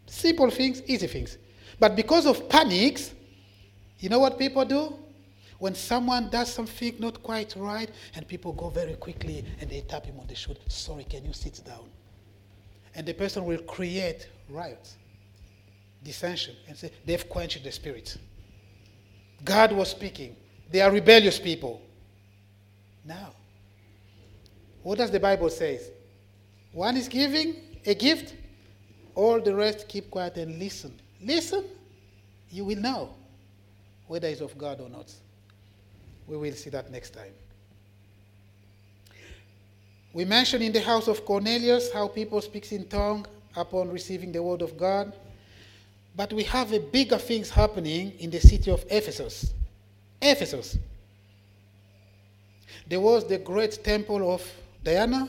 Simple 0.08 0.50
things, 0.50 0.82
easy 0.86 1.08
things. 1.08 1.38
But 1.80 1.96
because 1.96 2.26
of 2.26 2.50
panics, 2.50 3.14
you 4.00 4.10
know 4.10 4.20
what 4.20 4.38
people 4.38 4.66
do? 4.66 4.94
When 5.62 5.76
someone 5.76 6.32
does 6.32 6.52
something 6.52 6.96
not 6.98 7.22
quite 7.22 7.54
right, 7.56 7.88
and 8.16 8.28
people 8.28 8.52
go 8.52 8.70
very 8.70 8.96
quickly 8.96 9.46
and 9.60 9.70
they 9.70 9.82
tap 9.82 10.08
him 10.08 10.20
on 10.20 10.26
the 10.26 10.34
shoulder, 10.34 10.60
sorry, 10.68 11.04
can 11.04 11.24
you 11.24 11.34
sit 11.34 11.62
down? 11.64 11.88
And 12.96 13.06
the 13.06 13.14
person 13.14 13.46
will 13.46 13.60
create 13.60 14.28
riots, 14.50 14.98
dissension, 16.04 16.56
and 16.68 16.76
say, 16.76 16.90
they've 17.06 17.30
quenched 17.30 17.64
the 17.64 17.72
spirit. 17.72 18.18
God 19.44 19.72
was 19.72 19.92
speaking. 19.92 20.36
They 20.72 20.82
are 20.82 20.90
rebellious 20.90 21.38
people. 21.38 21.80
Now, 23.06 23.36
what 24.82 24.98
does 24.98 25.12
the 25.12 25.20
Bible 25.20 25.52
say? 25.52 25.80
One 26.72 26.98
is 26.98 27.08
giving 27.08 27.78
a 27.86 27.94
gift, 27.94 28.34
all 29.14 29.40
the 29.40 29.54
rest 29.54 29.88
keep 29.88 30.10
quiet 30.10 30.38
and 30.38 30.58
listen. 30.58 31.00
Listen, 31.22 31.66
you 32.50 32.66
will 32.66 32.80
know 32.80 33.14
whether 34.08 34.28
it's 34.28 34.42
of 34.42 34.58
God 34.58 34.82
or 34.82 34.90
not. 34.90 35.14
We 36.32 36.38
will 36.38 36.54
see 36.54 36.70
that 36.70 36.90
next 36.90 37.10
time. 37.10 37.34
We 40.14 40.24
mentioned 40.24 40.64
in 40.64 40.72
the 40.72 40.80
house 40.80 41.10
of 41.10 41.26
Cornelius 41.26 41.92
how 41.92 42.08
people 42.08 42.40
speak 42.40 42.72
in 42.72 42.88
tongue 42.88 43.26
upon 43.54 43.92
receiving 43.92 44.32
the 44.32 44.42
word 44.42 44.62
of 44.62 44.78
God. 44.78 45.12
But 46.16 46.32
we 46.32 46.44
have 46.44 46.72
a 46.72 46.80
bigger 46.80 47.18
things 47.18 47.50
happening 47.50 48.14
in 48.20 48.30
the 48.30 48.40
city 48.40 48.72
of 48.72 48.86
Ephesus. 48.90 49.54
Ephesus. 50.22 50.78
There 52.88 53.02
was 53.02 53.28
the 53.28 53.38
great 53.38 53.84
temple 53.84 54.34
of 54.34 54.50
Diana, 54.86 55.28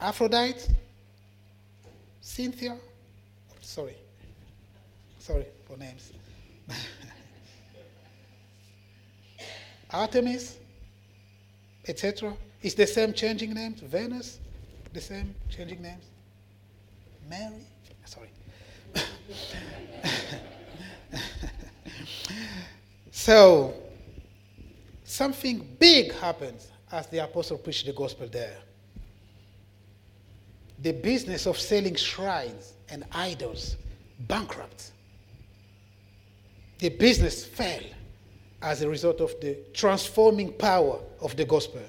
Aphrodite, 0.00 0.72
Cynthia. 2.20 2.76
Sorry. 3.60 3.96
Sorry 5.18 5.46
for 5.66 5.76
names. 5.76 6.12
Artemis, 9.90 10.58
etc. 11.86 12.34
It's 12.62 12.74
the 12.74 12.86
same 12.86 13.12
changing 13.12 13.54
names. 13.54 13.80
Venus, 13.80 14.40
the 14.92 15.00
same 15.00 15.34
changing 15.48 15.82
names. 15.82 16.04
Mary, 17.28 17.62
sorry. 18.04 18.30
so, 23.10 23.74
something 25.04 25.76
big 25.78 26.12
happens 26.14 26.70
as 26.90 27.06
the 27.08 27.18
apostle 27.18 27.58
preached 27.58 27.86
the 27.86 27.92
gospel 27.92 28.28
there. 28.28 28.56
The 30.80 30.92
business 30.92 31.46
of 31.46 31.58
selling 31.58 31.94
shrines 31.96 32.74
and 32.88 33.04
idols 33.12 33.76
bankrupt. 34.20 34.92
The 36.78 36.90
business 36.90 37.44
fell 37.44 37.80
as 38.66 38.82
a 38.82 38.88
result 38.88 39.20
of 39.20 39.32
the 39.40 39.56
transforming 39.72 40.52
power 40.52 40.98
of 41.20 41.36
the 41.36 41.44
gospel. 41.44 41.80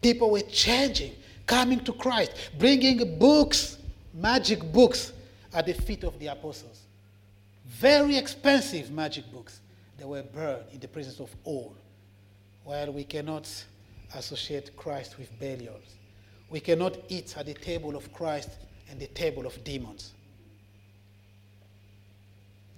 People 0.00 0.30
were 0.30 0.42
changing, 0.42 1.12
coming 1.44 1.80
to 1.80 1.92
Christ, 1.92 2.30
bringing 2.56 3.18
books, 3.18 3.78
magic 4.14 4.62
books, 4.72 5.12
at 5.52 5.66
the 5.66 5.74
feet 5.74 6.04
of 6.04 6.16
the 6.20 6.28
apostles. 6.28 6.82
Very 7.66 8.16
expensive 8.16 8.92
magic 8.92 9.24
books. 9.32 9.60
They 9.98 10.04
were 10.04 10.22
burned 10.22 10.66
in 10.72 10.78
the 10.78 10.86
presence 10.86 11.18
of 11.18 11.34
all. 11.42 11.74
While 12.62 12.92
we 12.92 13.02
cannot 13.02 13.50
associate 14.14 14.76
Christ 14.76 15.18
with 15.18 15.36
Belials, 15.40 15.96
we 16.48 16.60
cannot 16.60 16.96
eat 17.08 17.36
at 17.36 17.46
the 17.46 17.54
table 17.54 17.96
of 17.96 18.12
Christ 18.12 18.50
and 18.88 19.00
the 19.00 19.08
table 19.08 19.46
of 19.46 19.64
demons. 19.64 20.12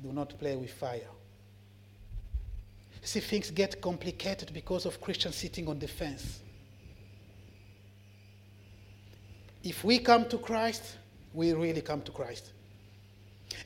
Do 0.03 0.11
not 0.11 0.39
play 0.39 0.57
with 0.57 0.73
fire. 0.73 1.03
See, 3.03 3.21
things 3.21 3.51
get 3.51 3.81
complicated 3.81 4.53
because 4.53 4.85
of 4.87 5.01
Christians 5.01 5.37
sitting 5.37 5.69
on 5.69 5.79
the 5.79 5.89
fence. 5.89 6.41
If 9.63 9.85
we 9.85 9.99
come 9.99 10.29
to 10.29 10.39
Christ, 10.39 10.99
we 11.33 11.53
really 11.53 11.81
come 11.81 12.03
to 12.03 12.13
Christ. 12.13 12.53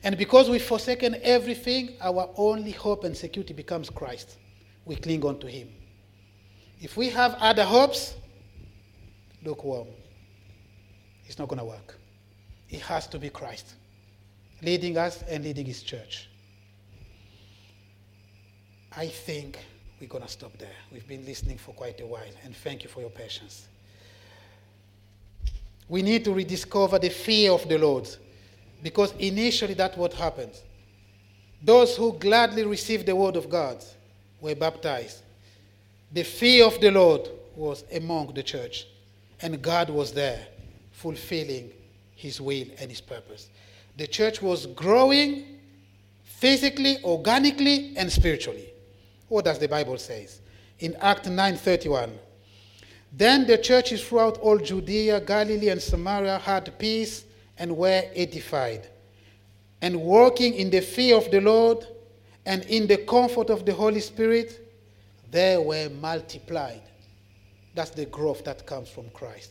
And 0.03 0.17
because 0.17 0.49
we've 0.49 0.63
forsaken 0.63 1.17
everything, 1.23 1.97
our 2.01 2.29
only 2.35 2.71
hope 2.71 3.03
and 3.03 3.15
security 3.15 3.53
becomes 3.53 3.89
Christ. 3.89 4.37
We 4.85 4.95
cling 4.95 5.23
on 5.23 5.39
to 5.39 5.47
Him. 5.47 5.69
If 6.81 6.97
we 6.97 7.09
have 7.09 7.35
other 7.35 7.63
hopes, 7.63 8.15
lukewarm. 9.43 9.87
It's 11.25 11.39
not 11.39 11.47
going 11.47 11.59
to 11.59 11.65
work. 11.65 11.97
It 12.69 12.81
has 12.81 13.07
to 13.07 13.19
be 13.19 13.29
Christ 13.29 13.75
leading 14.63 14.97
us 14.97 15.23
and 15.23 15.43
leading 15.43 15.65
His 15.65 15.83
church. 15.83 16.29
I 18.95 19.07
think 19.07 19.57
we're 19.99 20.07
going 20.07 20.23
to 20.23 20.29
stop 20.29 20.55
there. 20.57 20.75
We've 20.91 21.07
been 21.07 21.25
listening 21.25 21.57
for 21.57 21.73
quite 21.73 21.99
a 22.01 22.05
while, 22.05 22.21
and 22.43 22.55
thank 22.55 22.83
you 22.83 22.89
for 22.89 23.01
your 23.01 23.09
patience. 23.09 23.67
We 25.89 26.01
need 26.01 26.23
to 26.25 26.33
rediscover 26.33 26.99
the 26.99 27.09
fear 27.09 27.51
of 27.51 27.67
the 27.67 27.77
Lord 27.77 28.07
because 28.83 29.13
initially 29.13 29.73
that's 29.73 29.97
what 29.97 30.13
happened. 30.13 30.51
Those 31.61 31.97
who 31.97 32.13
gladly 32.13 32.65
received 32.65 33.05
the 33.05 33.15
word 33.15 33.35
of 33.35 33.49
God 33.49 33.83
were 34.41 34.55
baptized. 34.55 35.23
The 36.11 36.23
fear 36.23 36.65
of 36.65 36.79
the 36.79 36.91
Lord 36.91 37.29
was 37.55 37.85
among 37.95 38.33
the 38.33 38.43
church, 38.43 38.85
and 39.41 39.61
God 39.61 39.89
was 39.89 40.13
there 40.13 40.45
fulfilling 40.91 41.71
his 42.15 42.39
will 42.39 42.67
and 42.79 42.89
his 42.89 43.01
purpose. 43.01 43.49
The 43.97 44.07
church 44.07 44.41
was 44.41 44.67
growing 44.67 45.59
physically, 46.23 46.97
organically, 47.03 47.93
and 47.97 48.11
spiritually. 48.11 48.72
What 49.33 49.45
does 49.45 49.57
the 49.57 49.67
Bible 49.67 49.97
say? 49.97 50.27
In 50.77 50.95
Act 51.01 51.25
9:31. 51.25 52.19
Then 53.11 53.47
the 53.47 53.57
churches 53.57 54.03
throughout 54.03 54.37
all 54.37 54.59
Judea, 54.59 55.21
Galilee, 55.21 55.69
and 55.69 55.81
Samaria 55.81 56.37
had 56.37 56.77
peace 56.77 57.25
and 57.57 57.75
were 57.75 58.03
edified. 58.13 58.87
And 59.81 59.99
working 59.99 60.53
in 60.53 60.69
the 60.69 60.81
fear 60.81 61.17
of 61.17 61.31
the 61.31 61.41
Lord 61.41 61.87
and 62.45 62.63
in 62.65 62.85
the 62.85 62.97
comfort 62.97 63.49
of 63.49 63.65
the 63.65 63.73
Holy 63.73 64.01
Spirit, 64.01 64.71
they 65.31 65.57
were 65.57 65.89
multiplied. 65.89 66.83
That's 67.73 67.89
the 67.89 68.05
growth 68.05 68.43
that 68.43 68.67
comes 68.67 68.87
from 68.87 69.09
Christ. 69.09 69.49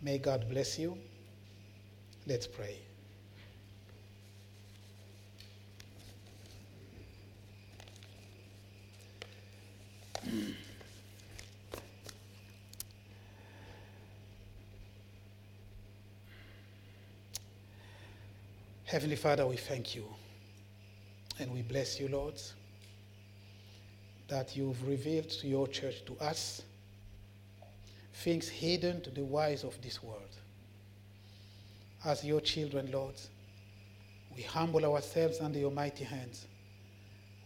May 0.00 0.16
God 0.16 0.48
bless 0.48 0.78
you. 0.78 0.96
Let's 2.26 2.46
pray. 2.46 2.78
Heavenly 18.90 19.14
Father, 19.14 19.46
we 19.46 19.56
thank 19.56 19.94
you 19.94 20.04
and 21.38 21.52
we 21.52 21.62
bless 21.62 22.00
you, 22.00 22.08
Lord, 22.08 22.34
that 24.26 24.56
you've 24.56 24.86
revealed 24.86 25.30
to 25.30 25.46
your 25.46 25.68
church, 25.68 26.04
to 26.06 26.16
us, 26.18 26.62
things 28.14 28.48
hidden 28.48 29.00
to 29.02 29.10
the 29.10 29.22
wise 29.22 29.62
of 29.62 29.80
this 29.80 30.02
world. 30.02 30.36
As 32.04 32.24
your 32.24 32.40
children, 32.40 32.90
Lord, 32.90 33.14
we 34.34 34.42
humble 34.42 34.84
ourselves 34.84 35.40
under 35.40 35.60
your 35.60 35.70
mighty 35.70 36.02
hands. 36.02 36.46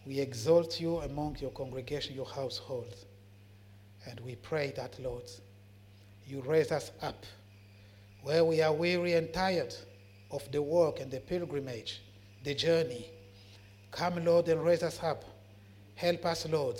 We 0.05 0.19
exalt 0.19 0.79
you 0.79 0.97
among 0.99 1.37
your 1.39 1.51
congregation, 1.51 2.15
your 2.15 2.27
household. 2.27 2.93
And 4.07 4.19
we 4.19 4.35
pray 4.35 4.71
that, 4.75 4.99
Lord, 4.99 5.23
you 6.27 6.41
raise 6.41 6.71
us 6.71 6.91
up 7.01 7.25
where 8.21 8.43
we 8.43 8.61
are 8.61 8.73
weary 8.73 9.13
and 9.13 9.31
tired 9.33 9.75
of 10.31 10.51
the 10.51 10.61
work 10.61 10.99
and 10.99 11.11
the 11.11 11.19
pilgrimage, 11.19 12.01
the 12.43 12.53
journey. 12.53 13.09
Come, 13.91 14.23
Lord, 14.25 14.47
and 14.47 14.63
raise 14.63 14.83
us 14.83 14.99
up. 15.01 15.23
Help 15.95 16.25
us, 16.25 16.47
Lord, 16.49 16.79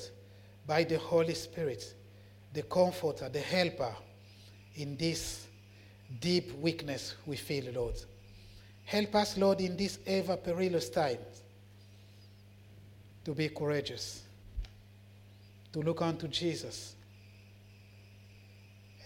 by 0.68 0.84
the 0.84 0.98
Holy 0.98 1.36
Spirit, 1.36 1.94
the 2.54 2.64
comforter, 2.64 3.30
the 3.30 3.40
helper 3.40 3.94
in 4.76 4.98
this 4.98 5.48
deep 6.20 6.52
weakness 6.60 7.16
we 7.26 7.38
feel, 7.38 7.72
Lord. 7.74 7.96
Help 8.84 9.16
us, 9.16 9.38
Lord, 9.38 9.62
in 9.62 9.78
these 9.78 10.00
ever 10.06 10.38
perilous 10.38 10.90
times 10.90 11.45
to 13.26 13.34
be 13.34 13.50
courageous, 13.50 14.24
to 15.74 15.82
look 15.82 16.02
unto 16.02 16.28
Jesus, 16.28 16.96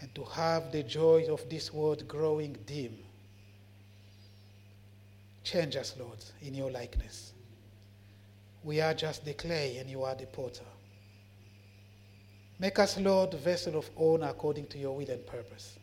and 0.01 0.13
to 0.13 0.23
have 0.25 0.71
the 0.71 0.83
joy 0.83 1.25
of 1.29 1.49
this 1.49 1.73
world 1.73 2.07
growing 2.07 2.57
dim. 2.65 2.97
Change 5.43 5.77
us, 5.77 5.95
Lord, 5.97 6.23
in 6.41 6.53
your 6.53 6.69
likeness. 6.69 7.33
We 8.63 8.81
are 8.81 8.93
just 8.93 9.25
the 9.25 9.33
clay 9.33 9.77
and 9.77 9.89
you 9.89 10.03
are 10.03 10.15
the 10.15 10.25
potter. 10.25 10.65
Make 12.59 12.77
us, 12.77 12.97
Lord, 12.99 13.33
vessel 13.33 13.77
of 13.77 13.89
honor 13.97 14.27
according 14.27 14.67
to 14.67 14.77
your 14.77 14.95
will 14.95 15.09
and 15.09 15.25
purpose. 15.25 15.79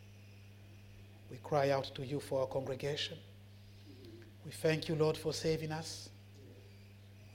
We 1.31 1.39
cry 1.39 1.71
out 1.71 1.91
to 1.95 2.05
you 2.05 2.21
for 2.21 2.41
our 2.43 2.47
congregation. 2.47 3.17
We 4.45 4.53
thank 4.53 4.89
you, 4.89 4.95
Lord, 4.95 5.17
for 5.17 5.33
saving 5.33 5.73
us. 5.73 6.11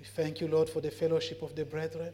We 0.02 0.08
thank 0.08 0.42
you, 0.42 0.48
Lord, 0.48 0.68
for 0.68 0.82
the 0.82 0.90
fellowship 0.90 1.44
of 1.44 1.56
the 1.56 1.64
brethren. 1.64 2.12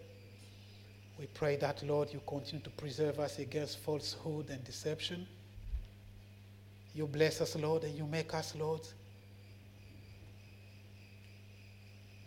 We 1.17 1.25
pray 1.27 1.55
that, 1.55 1.81
Lord, 1.83 2.11
you 2.11 2.19
continue 2.27 2.61
to 2.65 2.69
preserve 2.71 3.17
us 3.17 3.39
against 3.39 3.79
falsehood 3.79 4.49
and 4.49 4.61
deception. 4.65 5.25
You 6.93 7.07
bless 7.07 7.39
us, 7.39 7.55
Lord, 7.55 7.85
and 7.85 7.97
you 7.97 8.05
make 8.05 8.33
us, 8.33 8.55
Lord, 8.55 8.81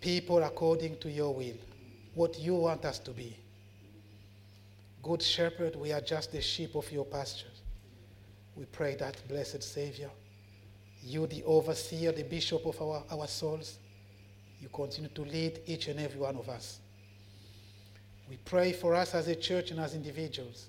people 0.01 0.43
according 0.43 0.97
to 1.01 1.11
your 1.11 1.35
will, 1.35 1.59
what 2.15 2.39
you 2.39 2.55
want 2.55 2.87
us 2.87 2.99
to 3.01 3.11
be. 3.11 3.37
Good 5.03 5.23
shepherd, 5.23 5.77
we 5.77 5.93
are 5.93 6.01
just 6.01 6.33
the 6.33 6.41
sheep 6.41 6.75
of 6.75 6.91
your 6.91 7.05
pastures. 7.05 7.61
We 8.57 8.65
pray 8.65 8.95
that, 8.95 9.21
blessed 9.29 9.63
Savior, 9.63 10.11
you, 11.03 11.27
the 11.27 11.45
overseer, 11.45 12.13
the 12.13 12.23
bishop 12.23 12.65
of 12.65 12.81
our, 12.81 13.05
our 13.11 13.27
souls, 13.27 13.77
you 14.61 14.69
continue 14.69 15.11
to 15.11 15.23
lead 15.23 15.61
each 15.67 15.89
and 15.89 15.99
every 15.99 16.21
one 16.21 16.37
of 16.37 16.49
us. 16.49 16.81
We 18.29 18.37
pray 18.45 18.73
for 18.73 18.95
us 18.95 19.15
as 19.15 19.27
a 19.29 19.35
church 19.35 19.71
and 19.71 19.81
as 19.81 19.95
individuals 19.95 20.69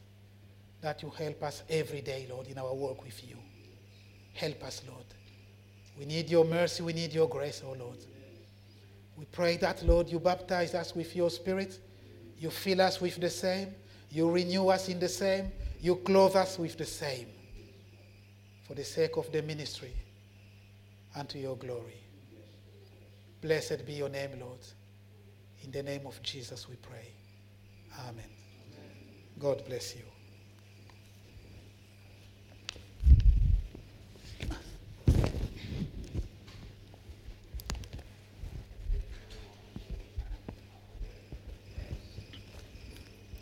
that 0.81 1.03
you 1.03 1.09
help 1.09 1.43
us 1.43 1.63
every 1.69 2.01
day, 2.01 2.25
Lord, 2.29 2.47
in 2.47 2.57
our 2.57 2.73
work 2.73 3.03
with 3.03 3.23
you. 3.27 3.37
Help 4.33 4.63
us, 4.63 4.81
Lord. 4.87 5.05
We 5.99 6.05
need 6.05 6.29
your 6.29 6.45
mercy. 6.45 6.81
We 6.81 6.93
need 6.93 7.13
your 7.13 7.29
grace, 7.29 7.61
oh 7.65 7.75
Lord. 7.77 7.97
We 9.15 9.25
pray 9.25 9.57
that, 9.57 9.83
Lord, 9.83 10.09
you 10.09 10.19
baptize 10.19 10.73
us 10.73 10.95
with 10.95 11.15
your 11.15 11.29
spirit. 11.29 11.77
You 12.39 12.49
fill 12.49 12.81
us 12.81 12.99
with 12.99 13.19
the 13.19 13.29
same. 13.29 13.75
You 14.09 14.31
renew 14.31 14.69
us 14.69 14.89
in 14.89 14.99
the 14.99 15.09
same. 15.09 15.51
You 15.79 15.97
clothe 15.97 16.35
us 16.35 16.57
with 16.57 16.77
the 16.77 16.85
same. 16.85 17.27
For 18.67 18.73
the 18.73 18.83
sake 18.83 19.17
of 19.17 19.31
the 19.31 19.43
ministry 19.43 19.93
and 21.15 21.29
to 21.29 21.37
your 21.37 21.57
glory. 21.57 22.00
Blessed 23.41 23.85
be 23.85 23.93
your 23.93 24.09
name, 24.09 24.39
Lord. 24.39 24.59
In 25.63 25.71
the 25.71 25.81
name 25.83 26.05
of 26.05 26.21
Jesus 26.21 26.69
we 26.69 26.75
pray. 26.75 27.11
Amen. 28.07 28.29
God 29.39 29.65
bless 29.65 29.95
you. 29.95 30.10